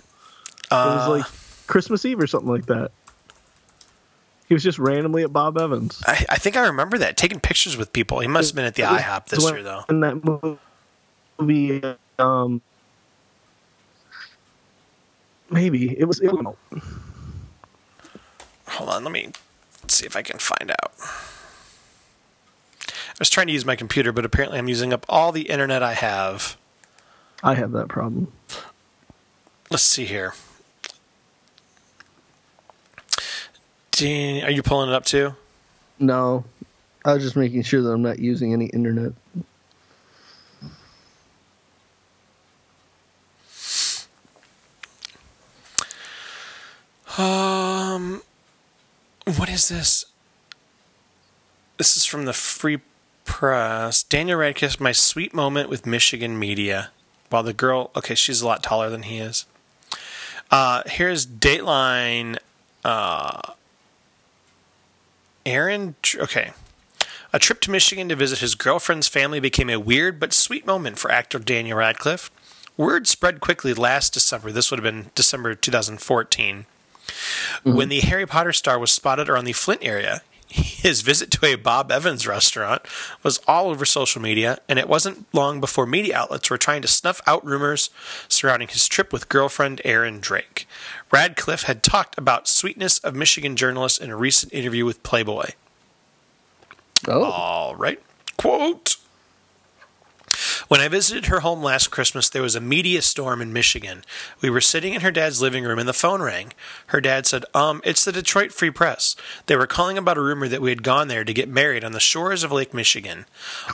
It 0.72 0.76
was 0.76 1.08
Uh, 1.08 1.10
like 1.10 1.26
Christmas 1.68 2.06
Eve 2.06 2.20
or 2.20 2.28
something 2.28 2.50
like 2.50 2.66
that. 2.68 2.92
He 4.48 4.54
was 4.54 4.64
just 4.64 4.80
randomly 4.80 5.24
at 5.24 5.32
Bob 5.32 5.58
Evans. 5.58 6.02
I, 6.06 6.26
I 6.30 6.38
think 6.38 6.58
I 6.58 6.68
remember 6.68 6.98
that 6.98 7.16
taking 7.16 7.40
pictures 7.40 7.78
with 7.78 7.94
people. 7.94 8.20
He 8.20 8.28
must 8.28 8.50
have 8.50 8.56
been 8.56 8.66
at 8.66 8.76
the 8.76 8.84
IHOP 8.84 9.26
this 9.28 9.50
year 9.50 9.64
though. 9.64 9.84
In 9.90 10.02
that 10.02 10.58
movie, 11.40 11.82
um, 12.20 12.62
maybe 15.50 15.98
it 15.98 16.06
was. 16.06 16.20
It 16.20 16.32
was 16.32 16.56
Hold 18.68 18.90
on, 18.90 19.04
let 19.04 19.12
me 19.12 19.30
see 19.88 20.06
if 20.06 20.16
I 20.16 20.22
can 20.22 20.40
find 20.40 20.72
out. 20.72 20.92
I 22.88 23.20
was 23.20 23.30
trying 23.30 23.48
to 23.48 23.54
use 23.54 23.66
my 23.66 23.76
computer, 23.76 24.12
but 24.12 24.26
apparently 24.26 24.58
I'm 24.58 24.68
using 24.70 24.92
up 24.94 25.06
all 25.08 25.32
the 25.32 25.44
internet 25.44 25.84
I 25.84 25.94
have. 25.94 26.58
I 27.44 27.56
have 27.56 27.72
that 27.72 27.88
problem. 27.88 28.32
Let's 29.70 29.84
see 29.84 30.06
here. 30.06 30.34
Are 34.00 34.50
you 34.50 34.64
pulling 34.64 34.90
it 34.90 34.96
up 34.96 35.06
too? 35.06 35.36
No, 36.00 36.44
I 37.06 37.14
was 37.14 37.24
just 37.24 37.36
making 37.36 37.64
sure 37.64 37.82
that 37.82 37.90
I'm 37.92 38.02
not 38.02 38.20
using 38.20 38.54
any 38.54 38.66
internet. 38.68 39.14
Um, 47.18 48.24
what 49.38 49.50
is 49.50 49.68
this? 49.68 50.06
This 51.78 51.98
is 51.98 52.06
from 52.06 52.26
the 52.26 52.34
Free 52.34 52.80
Press. 53.26 54.02
Daniel 54.02 54.40
Radcliffe, 54.40 54.80
my 54.80 54.92
sweet 54.92 55.34
moment 55.34 55.70
with 55.70 55.86
Michigan 55.86 56.40
media. 56.40 56.92
While 57.30 57.44
the 57.44 57.54
girl, 57.54 57.92
okay, 57.96 58.16
she's 58.16 58.42
a 58.42 58.48
lot 58.48 58.64
taller 58.64 58.90
than 58.90 59.04
he 59.04 59.20
is. 59.20 59.46
Uh, 60.50 60.84
here's 60.86 61.28
Dateline. 61.28 62.38
Uh, 62.84 63.54
Aaron, 65.46 65.96
okay. 66.16 66.54
A 67.34 67.40
trip 67.40 67.62
to 67.62 67.72
Michigan 67.72 68.10
to 68.10 68.16
visit 68.16 68.40
his 68.40 68.56
girlfriend's 68.56 69.08
family 69.08 69.40
became 69.40 69.70
a 69.70 69.80
weird 69.80 70.20
but 70.20 70.34
sweet 70.34 70.66
moment 70.66 70.98
for 70.98 71.12
actor 71.12 71.40
Daniel 71.40 71.78
Radcliffe. 71.78 72.30
Word 72.78 73.08
spread 73.08 73.40
quickly 73.40 73.74
last 73.74 74.14
December. 74.14 74.52
This 74.52 74.70
would 74.70 74.80
have 74.80 74.94
been 74.94 75.12
December 75.16 75.56
2014 75.56 76.66
mm-hmm. 76.66 77.74
when 77.74 77.90
the 77.90 78.02
Harry 78.02 78.26
Potter 78.26 78.54
star 78.54 78.78
was 78.78 78.92
spotted 78.92 79.30
around 79.30 79.46
the 79.46 79.54
Flint 79.54 79.84
area. 79.84 80.22
His 80.52 81.02
visit 81.02 81.32
to 81.32 81.46
a 81.46 81.56
Bob 81.56 81.92
Evans 81.92 82.28
restaurant 82.28 82.82
was 83.24 83.40
all 83.48 83.70
over 83.70 83.86
social 83.86 84.22
media, 84.22 84.60
and 84.68 84.78
it 84.78 84.90
wasn't 84.90 85.26
long 85.34 85.62
before 85.62 85.86
media 85.86 86.18
outlets 86.18 86.50
were 86.50 86.58
trying 86.58 86.82
to 86.82 86.88
snuff 86.88 87.22
out 87.26 87.46
rumors 87.46 87.90
surrounding 88.28 88.68
his 88.68 88.88
trip 88.88 89.14
with 89.14 89.30
girlfriend 89.30 89.82
Erin 89.86 90.20
Drake. 90.20 90.68
Radcliffe 91.12 91.64
had 91.64 91.84
talked 91.84 92.18
about 92.18 92.48
sweetness 92.48 93.00
of 93.00 93.16
Michigan 93.16 93.56
journalists 93.56 94.00
in 94.00 94.10
a 94.10 94.16
recent 94.18 94.54
interview 94.54 94.86
with 94.86 95.04
Playboy. 95.04 95.52
Oh, 97.08 97.24
All 97.24 97.76
right. 97.76 98.02
Quote 98.38 98.98
When 100.72 100.80
I 100.80 100.88
visited 100.88 101.26
her 101.26 101.42
home 101.42 101.62
last 101.62 101.92
Christmas, 101.92 102.30
there 102.30 102.42
was 102.42 102.56
a 102.56 102.62
media 102.62 103.02
storm 103.02 103.42
in 103.42 103.52
Michigan. 103.52 104.06
We 104.40 104.50
were 104.50 104.62
sitting 104.62 104.94
in 104.94 105.02
her 105.02 105.12
dad's 105.12 105.42
living 105.42 105.66
room 105.66 105.80
and 105.80 105.88
the 105.88 105.92
phone 105.92 106.22
rang. 106.22 106.54
Her 106.88 107.02
dad 107.02 107.26
said, 107.26 107.44
Um, 107.54 107.82
it's 107.84 108.06
the 108.06 108.14
Detroit 108.14 108.54
Free 108.54 108.72
Press. 108.72 109.18
They 109.48 109.58
were 109.58 109.68
calling 109.68 109.98
about 109.98 110.18
a 110.18 110.22
rumor 110.22 110.48
that 110.48 110.62
we 110.62 110.70
had 110.70 110.82
gone 110.82 111.10
there 111.10 111.26
to 111.26 111.34
get 111.34 111.50
married 111.50 111.84
on 111.84 111.92
the 111.92 112.00
shores 112.00 112.42
of 112.46 112.54
Lake 112.54 112.74
Michigan. 112.74 113.26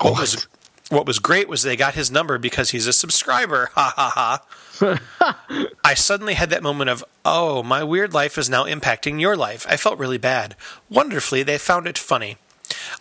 What 0.02 0.20
was 0.20 0.48
what 0.90 1.06
was 1.06 1.20
great 1.20 1.48
was 1.48 1.62
they 1.62 1.76
got 1.76 1.94
his 1.94 2.10
number 2.10 2.40
because 2.40 2.72
he's 2.72 2.88
a 2.88 2.94
subscriber. 2.94 3.70
Ha 3.76 3.94
ha 3.96 4.42
ha. 4.82 5.70
I 5.84 5.94
suddenly 5.94 6.34
had 6.34 6.50
that 6.50 6.64
moment 6.64 6.90
of, 6.90 7.04
oh, 7.24 7.62
my 7.62 7.84
weird 7.84 8.16
life 8.16 8.40
is 8.40 8.50
now 8.50 8.64
impacting 8.64 9.22
your 9.22 9.38
life. 9.38 9.68
I 9.70 9.78
felt 9.78 10.00
really 10.00 10.18
bad. 10.18 10.56
Wonderfully, 10.90 11.44
they 11.44 11.60
found 11.60 11.86
it 11.86 12.00
funny. 12.00 12.38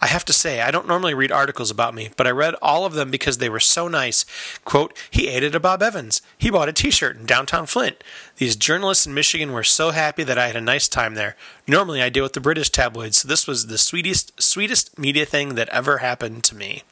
I 0.01 0.07
have 0.07 0.25
to 0.27 0.33
say, 0.33 0.61
I 0.61 0.71
don't 0.71 0.89
normally 0.89 1.15
read 1.15 1.33
articles 1.33 1.71
about 1.71 1.95
me, 1.95 2.11
but 2.17 2.27
I 2.27 2.31
read 2.31 2.55
all 2.63 2.85
of 2.85 2.95
them 2.95 3.11
because 3.11 3.39
they 3.39 3.49
were 3.49 3.61
so 3.61 3.89
nice. 3.89 4.25
Quote, 4.65 4.97
he 5.11 5.29
ate 5.29 5.43
at 5.43 5.55
a 5.55 5.61
Bob 5.61 5.83
Evans. 5.83 6.23
He 6.39 6.51
bought 6.51 6.69
a 6.69 6.73
t 6.73 6.91
shirt 6.91 7.17
in 7.17 7.27
downtown 7.27 7.67
Flint. 7.67 8.03
These 8.37 8.57
journalists 8.57 9.07
in 9.07 9.15
Michigan 9.15 9.53
were 9.53 9.65
so 9.65 9.91
happy 9.91 10.25
that 10.25 10.39
I 10.39 10.47
had 10.47 10.57
a 10.57 10.61
nice 10.61 10.89
time 10.89 11.15
there. 11.15 11.37
Normally 11.67 12.03
I 12.03 12.09
deal 12.09 12.23
with 12.23 12.35
the 12.35 12.41
British 12.41 12.71
tabloids, 12.71 13.19
so 13.19 13.29
this 13.29 13.47
was 13.47 13.67
the 13.67 13.79
sweetest 13.79 14.41
sweetest 14.41 14.99
media 14.99 15.25
thing 15.25 15.55
that 15.55 15.69
ever 15.71 15.99
happened 15.99 16.45
to 16.45 16.55
me. 16.55 16.83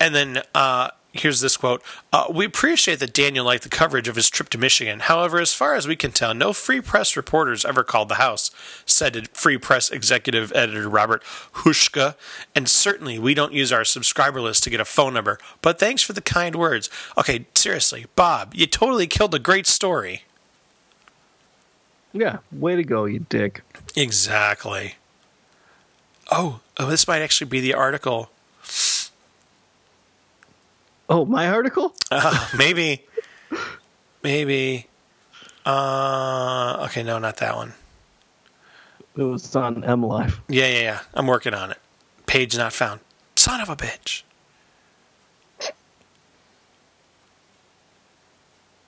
And 0.00 0.14
then 0.14 0.42
uh, 0.54 0.90
here's 1.14 1.40
this 1.40 1.56
quote 1.56 1.82
uh, 2.12 2.26
We 2.30 2.44
appreciate 2.44 2.98
that 2.98 3.14
Daniel 3.14 3.46
liked 3.46 3.62
the 3.62 3.68
coverage 3.68 4.08
of 4.08 4.16
his 4.16 4.28
trip 4.28 4.50
to 4.50 4.58
Michigan. 4.58 5.00
However, 5.00 5.40
as 5.40 5.54
far 5.54 5.74
as 5.74 5.88
we 5.88 5.96
can 5.96 6.10
tell, 6.10 6.34
no 6.34 6.52
Free 6.52 6.80
Press 6.80 7.16
reporters 7.16 7.64
ever 7.64 7.82
called 7.84 8.08
the 8.08 8.16
House, 8.16 8.50
said 8.84 9.28
Free 9.28 9.56
Press 9.56 9.90
executive 9.90 10.52
editor 10.54 10.88
Robert 10.88 11.22
Huschka. 11.54 12.16
And 12.54 12.68
certainly, 12.68 13.18
we 13.18 13.32
don't 13.32 13.52
use 13.52 13.72
our 13.72 13.84
subscriber 13.84 14.40
list 14.40 14.64
to 14.64 14.70
get 14.70 14.80
a 14.80 14.84
phone 14.84 15.14
number. 15.14 15.38
But 15.62 15.78
thanks 15.78 16.02
for 16.02 16.12
the 16.12 16.20
kind 16.20 16.56
words. 16.56 16.90
Okay, 17.16 17.46
seriously, 17.54 18.06
Bob, 18.16 18.54
you 18.54 18.66
totally 18.66 19.06
killed 19.06 19.34
a 19.34 19.38
great 19.38 19.66
story. 19.66 20.24
yeah. 22.12 22.38
Way 22.52 22.76
to 22.76 22.84
go, 22.84 23.04
you 23.06 23.24
dick. 23.28 23.62
Exactly. 23.96 24.96
Oh, 26.30 26.60
oh, 26.78 26.86
this 26.86 27.06
might 27.06 27.22
actually 27.22 27.48
be 27.50 27.60
the 27.60 27.74
article. 27.74 28.30
Oh, 31.08 31.24
my 31.24 31.48
article? 31.48 31.94
Uh, 32.10 32.48
maybe. 32.56 33.04
Maybe. 34.22 34.86
Uh, 35.66 36.84
okay, 36.86 37.02
no, 37.02 37.18
not 37.18 37.38
that 37.38 37.56
one. 37.56 37.72
It 39.16 39.22
was 39.22 39.54
on 39.56 39.82
MLive. 39.82 40.38
Yeah, 40.48 40.66
yeah, 40.68 40.80
yeah. 40.80 41.00
I'm 41.12 41.26
working 41.26 41.54
on 41.54 41.70
it. 41.72 41.78
Page 42.26 42.56
not 42.56 42.72
found. 42.72 43.00
Son 43.36 43.60
of 43.60 43.68
a 43.68 43.74
bitch. 43.76 44.22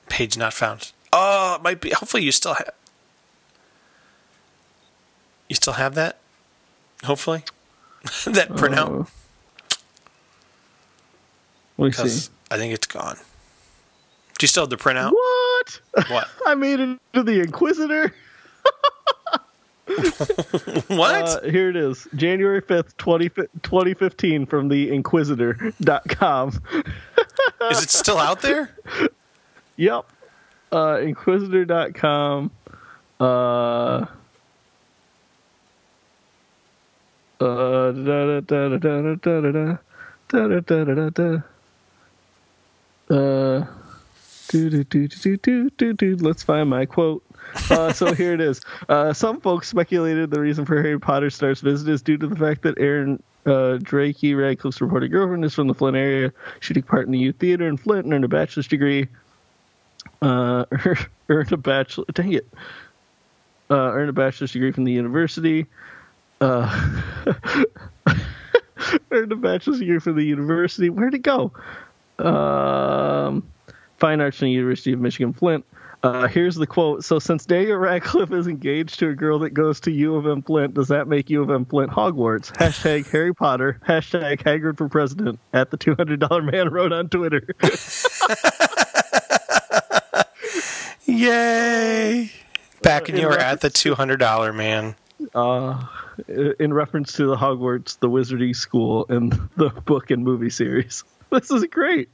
Page 0.08 0.36
not 0.38 0.52
found. 0.52 0.92
Oh, 1.12 1.56
it 1.56 1.62
might 1.62 1.80
be. 1.80 1.90
Hopefully, 1.90 2.22
you 2.22 2.32
still 2.32 2.54
have. 2.54 2.70
You 5.48 5.56
still 5.56 5.74
have 5.74 5.94
that? 5.94 6.18
Hopefully, 7.04 7.44
that 8.26 8.50
printout. 8.50 9.02
Uh, 9.02 9.04
let 11.78 11.98
me 11.98 12.08
see. 12.08 12.30
I 12.50 12.56
think 12.56 12.72
it's 12.72 12.86
gone. 12.86 13.16
Do 14.38 14.44
you 14.44 14.48
still 14.48 14.64
have 14.64 14.70
the 14.70 14.76
printout? 14.76 15.12
What? 15.12 15.80
What? 16.08 16.28
I 16.46 16.54
made 16.54 16.80
it 16.80 16.98
to 17.14 17.22
the 17.22 17.40
Inquisitr. 17.44 18.12
What? 20.88 21.24
Uh, 21.24 21.40
here 21.42 21.70
it 21.70 21.76
is. 21.76 22.08
January 22.16 22.60
5th, 22.60 22.96
20, 22.96 23.28
2015 23.28 24.46
from 24.46 24.68
the 24.68 24.90
inquisitr.com. 24.90 26.48
Is 27.70 27.82
it 27.82 27.90
still 27.90 28.18
out 28.18 28.42
there? 28.42 28.76
Yep. 29.76 30.06
Uh, 30.72 30.96
inquisitr.com. 30.96 32.50
Uh, 33.20 33.24
uh, 33.24 34.06
da, 37.40 37.92
da, 37.92 38.40
da, 38.40 38.68
da, 38.68 38.78
da, 38.78 39.16
da, 39.16 39.40
da, 39.40 39.76
da, 40.28 40.48
da, 40.48 40.60
da, 40.60 40.84
da, 40.84 41.10
da. 41.10 41.42
Uh, 43.08 43.64
do, 44.48 44.70
do, 44.70 44.84
do, 44.84 45.08
do, 45.08 45.36
do, 45.36 45.70
do, 45.70 45.92
do. 45.92 46.16
Let's 46.16 46.42
find 46.42 46.70
my 46.70 46.86
quote. 46.86 47.22
Uh, 47.70 47.92
so 47.92 48.12
here 48.14 48.32
it 48.32 48.40
is. 48.40 48.60
Uh, 48.88 49.12
some 49.12 49.40
folks 49.40 49.68
speculated 49.68 50.30
the 50.30 50.40
reason 50.40 50.64
for 50.64 50.82
Harry 50.82 50.98
Potter 50.98 51.30
star's 51.30 51.60
visit 51.60 51.88
is 51.88 52.02
due 52.02 52.16
to 52.18 52.26
the 52.26 52.36
fact 52.36 52.62
that 52.62 52.78
Erin 52.78 53.22
uh, 53.46 53.78
Drakey, 53.78 54.36
Radcliffe's 54.36 54.80
reported 54.80 55.10
girlfriend, 55.10 55.44
is 55.44 55.54
from 55.54 55.68
the 55.68 55.74
Flint 55.74 55.96
area. 55.96 56.32
She 56.60 56.74
took 56.74 56.86
part 56.86 57.06
in 57.06 57.12
the 57.12 57.18
youth 57.18 57.36
theater 57.36 57.68
in 57.68 57.76
Flint 57.76 58.04
and 58.04 58.14
earned 58.14 58.24
a 58.24 58.28
bachelor's 58.28 58.68
degree. 58.68 59.08
Uh, 60.20 60.64
earned 61.28 61.52
a 61.52 61.56
bachelor. 61.56 62.04
Dang 62.12 62.32
it. 62.32 62.46
Uh, 63.70 63.92
earned 63.92 64.10
a 64.10 64.12
bachelor's 64.12 64.52
degree 64.52 64.72
from 64.72 64.84
the 64.84 64.92
university. 64.92 65.66
Uh, 66.40 67.02
earned 69.10 69.32
a 69.32 69.36
bachelor's 69.36 69.78
degree 69.78 69.98
from 69.98 70.16
the 70.16 70.24
university. 70.24 70.90
Where'd 70.90 71.14
it 71.14 71.22
go? 71.22 71.52
Um, 72.18 73.48
fine 73.98 74.20
arts 74.20 74.38
from 74.38 74.46
the 74.46 74.52
University 74.52 74.92
of 74.92 75.00
Michigan 75.00 75.32
Flint. 75.32 75.64
Uh, 76.02 76.28
here's 76.28 76.54
the 76.54 76.66
quote. 76.66 77.04
So, 77.04 77.18
since 77.18 77.46
Daniel 77.46 77.78
Radcliffe 77.78 78.30
is 78.32 78.46
engaged 78.46 78.98
to 79.00 79.08
a 79.08 79.14
girl 79.14 79.40
that 79.40 79.50
goes 79.50 79.80
to 79.80 79.90
U 79.90 80.14
of 80.16 80.26
M 80.26 80.42
Flint, 80.42 80.74
does 80.74 80.88
that 80.88 81.08
make 81.08 81.30
U 81.30 81.42
of 81.42 81.50
M 81.50 81.64
Flint 81.64 81.90
Hogwarts? 81.90 82.52
Hashtag 82.52 83.06
Harry 83.10 83.34
Potter. 83.34 83.80
Hashtag 83.88 84.42
Hagrid 84.42 84.76
for 84.76 84.88
president. 84.88 85.40
At 85.52 85.70
the 85.70 85.78
$200 85.78 86.52
man 86.52 86.68
wrote 86.68 86.92
on 86.92 87.08
Twitter. 87.08 87.48
Yay! 91.06 92.30
Back 92.82 93.06
when 93.06 93.16
in 93.16 93.20
you 93.22 93.28
were 93.28 93.38
at 93.38 93.60
the 93.60 93.70
two 93.70 93.94
hundred 93.94 94.18
dollar 94.18 94.52
man. 94.52 94.94
uh, 95.34 95.86
in 96.28 96.72
reference 96.74 97.12
to 97.14 97.26
the 97.26 97.36
Hogwarts, 97.36 97.98
the 97.98 98.08
Wizarding 98.08 98.54
School, 98.54 99.06
and 99.08 99.32
the 99.56 99.70
book 99.70 100.10
and 100.10 100.24
movie 100.24 100.50
series. 100.50 101.04
This 101.30 101.50
is 101.50 101.64
great. 101.64 102.08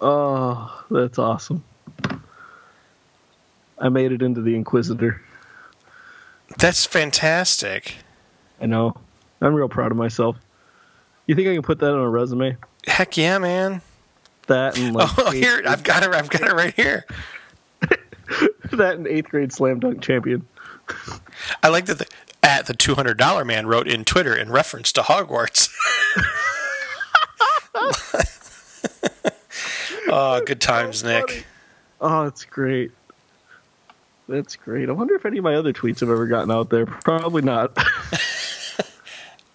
Oh, 0.00 0.84
that's 0.90 1.18
awesome. 1.18 1.62
I 3.78 3.88
made 3.90 4.12
it 4.12 4.22
into 4.22 4.40
the 4.40 4.54
Inquisitr. 4.54 5.18
That's 6.58 6.86
fantastic. 6.86 7.96
I 8.60 8.66
know. 8.66 8.94
I'm 9.40 9.54
real 9.54 9.68
proud 9.68 9.92
of 9.92 9.98
myself. 9.98 10.36
You 11.26 11.34
think 11.34 11.48
I 11.48 11.54
can 11.54 11.62
put 11.62 11.78
that 11.80 11.92
on 11.92 12.00
a 12.00 12.08
resume? 12.08 12.56
Heck 12.86 13.16
yeah, 13.16 13.38
man. 13.38 13.82
That 14.46 14.78
and 14.78 14.94
like 14.94 15.10
Oh, 15.18 15.30
here 15.30 15.62
I've 15.66 15.82
got 15.82 16.02
it. 16.02 16.10
I've 16.14 16.30
got 16.30 16.42
it 16.42 16.52
right 16.54 16.74
here. 16.74 17.04
that 18.72 18.94
and 18.96 19.06
eighth 19.06 19.28
grade 19.28 19.52
slam 19.52 19.78
dunk 19.80 20.00
champion. 20.00 20.46
I 21.62 21.68
like 21.68 21.86
that 21.86 21.98
the 21.98 22.06
at 22.42 22.66
the 22.66 22.74
two 22.74 22.94
hundred 22.94 23.18
dollar 23.18 23.44
man 23.44 23.66
wrote 23.66 23.86
in 23.86 24.04
Twitter 24.04 24.34
in 24.34 24.50
reference 24.50 24.90
to 24.92 25.02
Hogwarts. 25.02 25.67
Oh, 30.18 30.42
good 30.44 30.60
times, 30.60 31.04
Nick. 31.04 31.46
Oh, 32.00 32.24
that's 32.24 32.44
great. 32.44 32.92
That's 34.28 34.56
great. 34.56 34.88
I 34.88 34.92
wonder 34.92 35.14
if 35.14 35.24
any 35.24 35.38
of 35.38 35.44
my 35.44 35.54
other 35.54 35.72
tweets 35.72 36.00
have 36.00 36.10
ever 36.10 36.26
gotten 36.26 36.50
out 36.50 36.70
there. 36.70 36.86
Probably 36.86 37.42
not. 37.42 37.76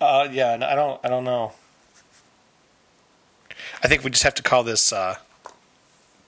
Uh, 0.03 0.28
yeah, 0.34 0.57
I 0.61 0.76
don't. 0.76 0.99
I 1.01 1.07
don't 1.07 1.24
know. 1.24 1.53
I 3.82 3.88
think 3.88 4.03
we 4.03 4.09
just 4.11 4.24
have 4.24 4.34
to 4.36 4.43
call 4.43 4.61
this 4.61 4.91
uh, 4.91 5.16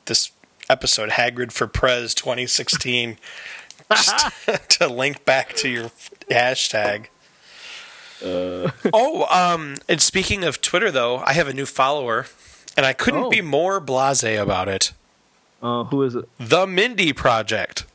this 0.06 0.32
episode 0.70 1.10
Hagrid 1.10 1.52
for 1.52 1.68
Prez 1.68 2.14
2016, 2.14 3.18
just 3.92 4.32
to 4.70 4.88
link 4.88 5.26
back 5.26 5.56
to 5.56 5.68
your 5.68 5.92
hashtag. 6.32 7.08
Oh, 8.24 9.28
um, 9.30 9.76
and 9.90 10.02
speaking 10.02 10.46
of 10.46 10.62
Twitter, 10.62 10.90
though, 10.90 11.18
I 11.18 11.34
have 11.34 11.50
a 11.50 11.54
new 11.54 11.66
follower, 11.66 12.28
and 12.78 12.86
I 12.86 12.94
couldn't 12.94 13.26
Oh. 13.26 13.30
be 13.30 13.42
more 13.42 13.80
blasé 13.82 14.42
about 14.42 14.68
it. 14.68 14.92
uh, 15.62 15.84
who 15.86 16.04
is 16.04 16.16
it? 16.16 16.28
The 16.40 16.68
Mindy 16.68 17.12
Project. 17.14 17.86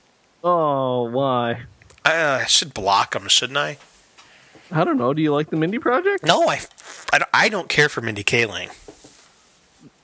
Oh, 0.43 1.03
why? 1.11 1.63
I, 2.05 2.41
I 2.41 2.45
should 2.47 2.73
block 2.75 3.13
them, 3.13 3.29
shouldn't 3.29 3.59
I? 3.59 3.77
I 4.73 4.85
don't 4.85 4.97
know. 4.97 5.13
Do 5.15 5.21
you 5.23 5.33
like 5.33 5.51
the 5.51 5.57
Mindy 5.57 5.79
Project? 5.79 6.25
No, 6.25 6.49
I, 6.49 6.61
I, 7.13 7.19
don't- 7.19 7.31
I 7.35 7.49
don't 7.49 7.69
care 7.69 7.89
for 7.89 8.01
Mindy 8.01 8.25
Kaling. 8.25 8.71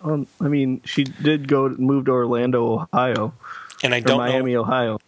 Um, 0.03 0.27
I 0.41 0.49
mean, 0.49 0.83
she 0.85 1.05
did 1.05 1.49
go 1.49 1.69
move 1.71 2.05
to 2.05 2.13
Orlando, 2.13 2.87
Ohio, 2.93 3.33
And 3.83 3.95
I 3.95 4.01
don't 4.01 4.19
Miami, 4.19 4.53
know, 4.55 4.61
Ohio. 4.61 5.01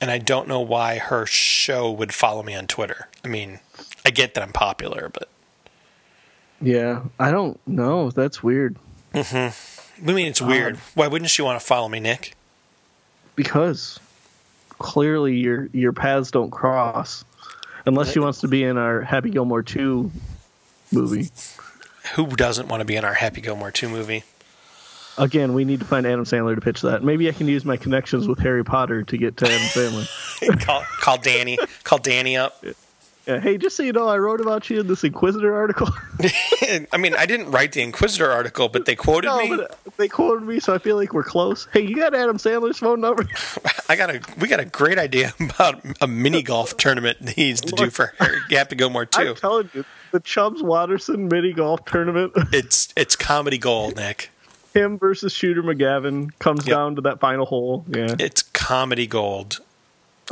and 0.00 0.10
I 0.10 0.18
don't 0.18 0.48
know 0.48 0.60
why 0.60 0.98
her 0.98 1.26
show 1.26 1.90
would 1.90 2.14
follow 2.14 2.42
me 2.42 2.54
on 2.54 2.66
Twitter. 2.66 3.08
I 3.24 3.28
mean, 3.28 3.58
I 4.06 4.10
get 4.10 4.34
that 4.34 4.42
I'm 4.42 4.52
popular, 4.52 5.10
but 5.12 5.28
Yeah, 6.60 7.02
I 7.18 7.30
don't 7.30 7.58
know. 7.66 8.10
That's 8.10 8.42
weird 8.42 8.76
Mm-hmm. 9.16 10.08
I 10.08 10.12
mean, 10.12 10.26
it's 10.26 10.42
weird. 10.42 10.74
Um, 10.74 10.80
Why 10.94 11.06
wouldn't 11.08 11.30
she 11.30 11.42
want 11.42 11.58
to 11.58 11.66
follow 11.66 11.88
me, 11.88 12.00
Nick? 12.00 12.34
because 13.36 14.00
clearly 14.78 15.36
your 15.36 15.66
your 15.72 15.92
paths 15.92 16.30
don't 16.30 16.50
cross 16.50 17.24
unless 17.84 18.10
she 18.12 18.18
wants 18.18 18.40
to 18.40 18.48
be 18.48 18.64
in 18.64 18.76
our 18.76 19.02
Happy 19.02 19.30
Gilmore 19.30 19.62
two 19.62 20.10
movie. 20.90 21.30
Who 22.14 22.26
doesn't 22.28 22.68
want 22.68 22.80
to 22.80 22.84
be 22.84 22.96
in 22.96 23.04
our 23.04 23.14
Happy 23.14 23.40
Gilmore 23.40 23.72
2 23.72 23.88
movie? 23.88 24.22
Again, 25.18 25.54
we 25.54 25.64
need 25.64 25.80
to 25.80 25.86
find 25.86 26.06
Adam 26.06 26.24
Sandler 26.24 26.54
to 26.54 26.60
pitch 26.60 26.82
that. 26.82 27.02
Maybe 27.02 27.28
I 27.28 27.32
can 27.32 27.48
use 27.48 27.64
my 27.64 27.76
connections 27.76 28.28
with 28.28 28.38
Harry 28.38 28.64
Potter 28.64 29.02
to 29.02 29.16
get 29.16 29.36
to 29.38 29.46
Adam 29.46 29.58
Sandler. 29.58 30.60
call, 30.64 30.84
call 31.00 31.18
Danny. 31.18 31.58
Call 31.82 31.98
Danny 31.98 32.36
up. 32.36 32.64
Yeah, 33.26 33.40
hey, 33.40 33.58
just 33.58 33.76
so 33.76 33.82
you 33.82 33.92
know, 33.92 34.06
I 34.06 34.18
wrote 34.18 34.40
about 34.40 34.70
you 34.70 34.80
in 34.80 34.86
this 34.86 35.02
Inquisitr 35.02 35.52
article. 35.52 35.88
I 36.92 36.96
mean, 36.96 37.14
I 37.16 37.26
didn't 37.26 37.50
write 37.50 37.72
the 37.72 37.80
Inquisitr 37.84 38.32
article, 38.32 38.68
but 38.68 38.84
they 38.86 38.94
quoted 38.94 39.26
no, 39.26 39.38
me. 39.38 39.48
but 39.56 39.70
uh, 39.72 39.90
they 39.96 40.06
quoted 40.06 40.46
me, 40.46 40.60
so 40.60 40.72
I 40.74 40.78
feel 40.78 40.94
like 40.94 41.12
we're 41.12 41.24
close. 41.24 41.66
Hey, 41.72 41.80
you 41.80 41.96
got 41.96 42.14
Adam 42.14 42.38
Sandler's 42.38 42.78
phone 42.78 43.00
number? 43.00 43.26
I 43.88 43.96
got 43.96 44.10
a 44.10 44.20
we 44.38 44.46
got 44.46 44.60
a 44.60 44.64
great 44.64 44.98
idea 44.98 45.32
about 45.40 45.84
a 46.00 46.06
mini 46.06 46.42
golf 46.42 46.76
tournament 46.76 47.18
that 47.22 47.34
he 47.34 47.44
needs 47.44 47.62
to 47.62 47.72
do 47.72 47.90
for 47.90 48.12
Happy 48.50 48.76
Gilmore 48.76 49.06
too. 49.06 49.30
I'm 49.30 49.34
telling 49.34 49.70
you, 49.74 49.84
the 50.12 50.20
Chubbs 50.20 50.62
Watterson 50.62 51.26
mini 51.28 51.52
golf 51.52 51.84
tournament, 51.84 52.32
It's 52.52 52.92
it's 52.96 53.16
comedy 53.16 53.58
gold, 53.58 53.96
Nick. 53.96 54.30
him 54.72 54.98
versus 54.98 55.32
Shooter 55.32 55.64
McGavin 55.64 56.30
comes 56.38 56.64
Yep. 56.66 56.76
down 56.76 56.94
to 56.96 57.00
that 57.02 57.18
final 57.18 57.44
hole. 57.46 57.84
Yeah, 57.88 58.14
It's 58.20 58.42
comedy 58.42 59.08
gold. 59.08 59.58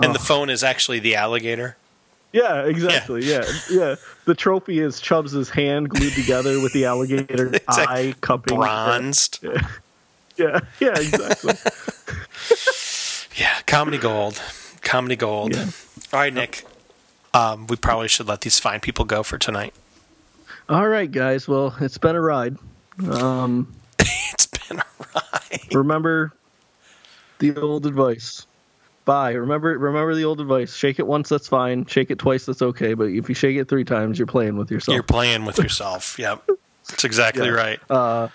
And 0.00 0.14
the 0.14 0.18
phone 0.20 0.48
is 0.50 0.62
actually 0.64 0.98
the 1.00 1.16
alligator. 1.16 1.76
Yeah, 2.34 2.64
exactly. 2.64 3.24
Yeah, 3.24 3.44
yeah. 3.70 3.94
The 4.26 4.34
trophy 4.34 4.80
is 4.80 5.00
Chubbs' 5.00 5.48
hand 5.48 5.88
glued 5.88 6.12
together 6.12 6.60
with 6.60 6.72
the 6.74 6.84
alligator 6.84 7.46
It's 7.54 7.78
like 7.78 7.88
eye 7.88 8.14
cupping. 8.20 8.56
Bronzed. 8.58 9.38
Yeah, 10.36 10.60
yeah, 10.80 10.98
exactly. 10.98 11.54
Yeah, 13.36 13.60
comedy 13.66 13.98
gold. 13.98 14.40
Comedy 14.82 15.16
gold. 15.16 15.54
Yeah. 15.56 15.64
All 16.12 16.20
right, 16.20 16.32
Nick. 16.32 16.64
Um, 17.32 17.66
we 17.66 17.74
probably 17.74 18.06
should 18.06 18.28
let 18.28 18.42
these 18.42 18.60
fine 18.60 18.78
people 18.78 19.04
go 19.04 19.24
for 19.24 19.38
tonight. 19.38 19.74
All 20.68 20.86
right, 20.86 21.10
guys. 21.10 21.48
Well, 21.48 21.74
it's 21.80 21.98
been 21.98 22.14
a 22.14 22.20
ride. 22.20 22.56
Um, 23.10 23.74
It's 24.32 24.46
been 24.46 24.78
a 24.78 24.84
ride. 25.16 25.74
remember 25.74 26.32
the 27.40 27.56
old 27.60 27.86
advice. 27.86 28.46
Bye. 29.04 29.32
Remember, 29.32 29.76
remember 29.78 30.14
the 30.14 30.24
old 30.24 30.40
advice. 30.40 30.74
Shake 30.74 30.98
it 30.98 31.06
once, 31.06 31.28
that's 31.28 31.46
fine. 31.48 31.84
Shake 31.86 32.10
it 32.10 32.18
twice, 32.18 32.46
that's 32.46 32.62
okay. 32.62 32.94
But 32.94 33.08
if 33.10 33.28
you 33.28 33.34
shake 33.34 33.56
it 33.56 33.68
three 33.68 33.84
times, 33.84 34.18
you're 34.18 34.26
playing 34.26 34.56
with 34.56 34.70
yourself. 34.70 34.94
You're 34.94 35.02
playing 35.02 35.44
with 35.44 35.58
yourself. 35.58 36.18
Yep. 36.24 36.42
That's 36.88 37.04
exactly 37.04 37.46
Yeah. 37.46 37.52
right. 37.52 37.80
Uh, 37.90 38.28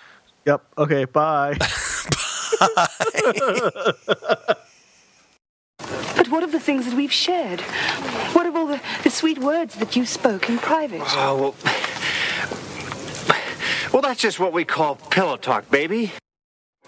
yep. 0.45 0.61
Okay. 0.77 1.05
Bye. 1.05 1.57
But 6.15 6.27
what 6.29 6.43
of 6.43 6.51
the 6.51 6.59
things 6.59 6.85
that 6.85 6.95
we've 6.95 7.11
shared? 7.11 7.61
What 8.33 8.45
of 8.45 8.55
all 8.55 8.67
the, 8.67 8.81
the 9.03 9.09
sweet 9.09 9.37
words 9.39 9.75
that 9.75 9.95
you 9.95 10.05
spoke 10.05 10.49
in 10.49 10.57
private? 10.59 11.01
Oh, 11.05 11.35
well. 11.37 11.55
Well, 13.91 14.01
that's 14.03 14.21
just 14.21 14.39
what 14.39 14.53
we 14.53 14.65
call 14.65 14.95
pillow 14.95 15.37
talk, 15.37 15.69
baby. 15.71 16.11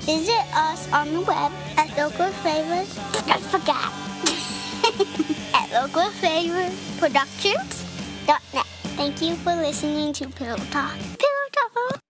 Visit 0.00 0.46
us 0.54 0.90
on 0.94 1.12
the 1.12 1.20
web 1.20 1.52
at 1.76 1.94
local 1.98 2.30
flavors. 2.40 2.98
I 3.28 3.36
forgot. 3.36 3.92
at 5.54 5.68
Douglas 5.68 6.18
Favor 6.20 6.70
Productions.net. 6.98 8.66
Thank 8.96 9.20
you 9.20 9.34
for 9.34 9.54
listening 9.56 10.14
to 10.14 10.26
Pillow 10.26 10.56
Talk. 10.70 10.96
Pillow 10.96 11.48
Talk. 11.52 12.01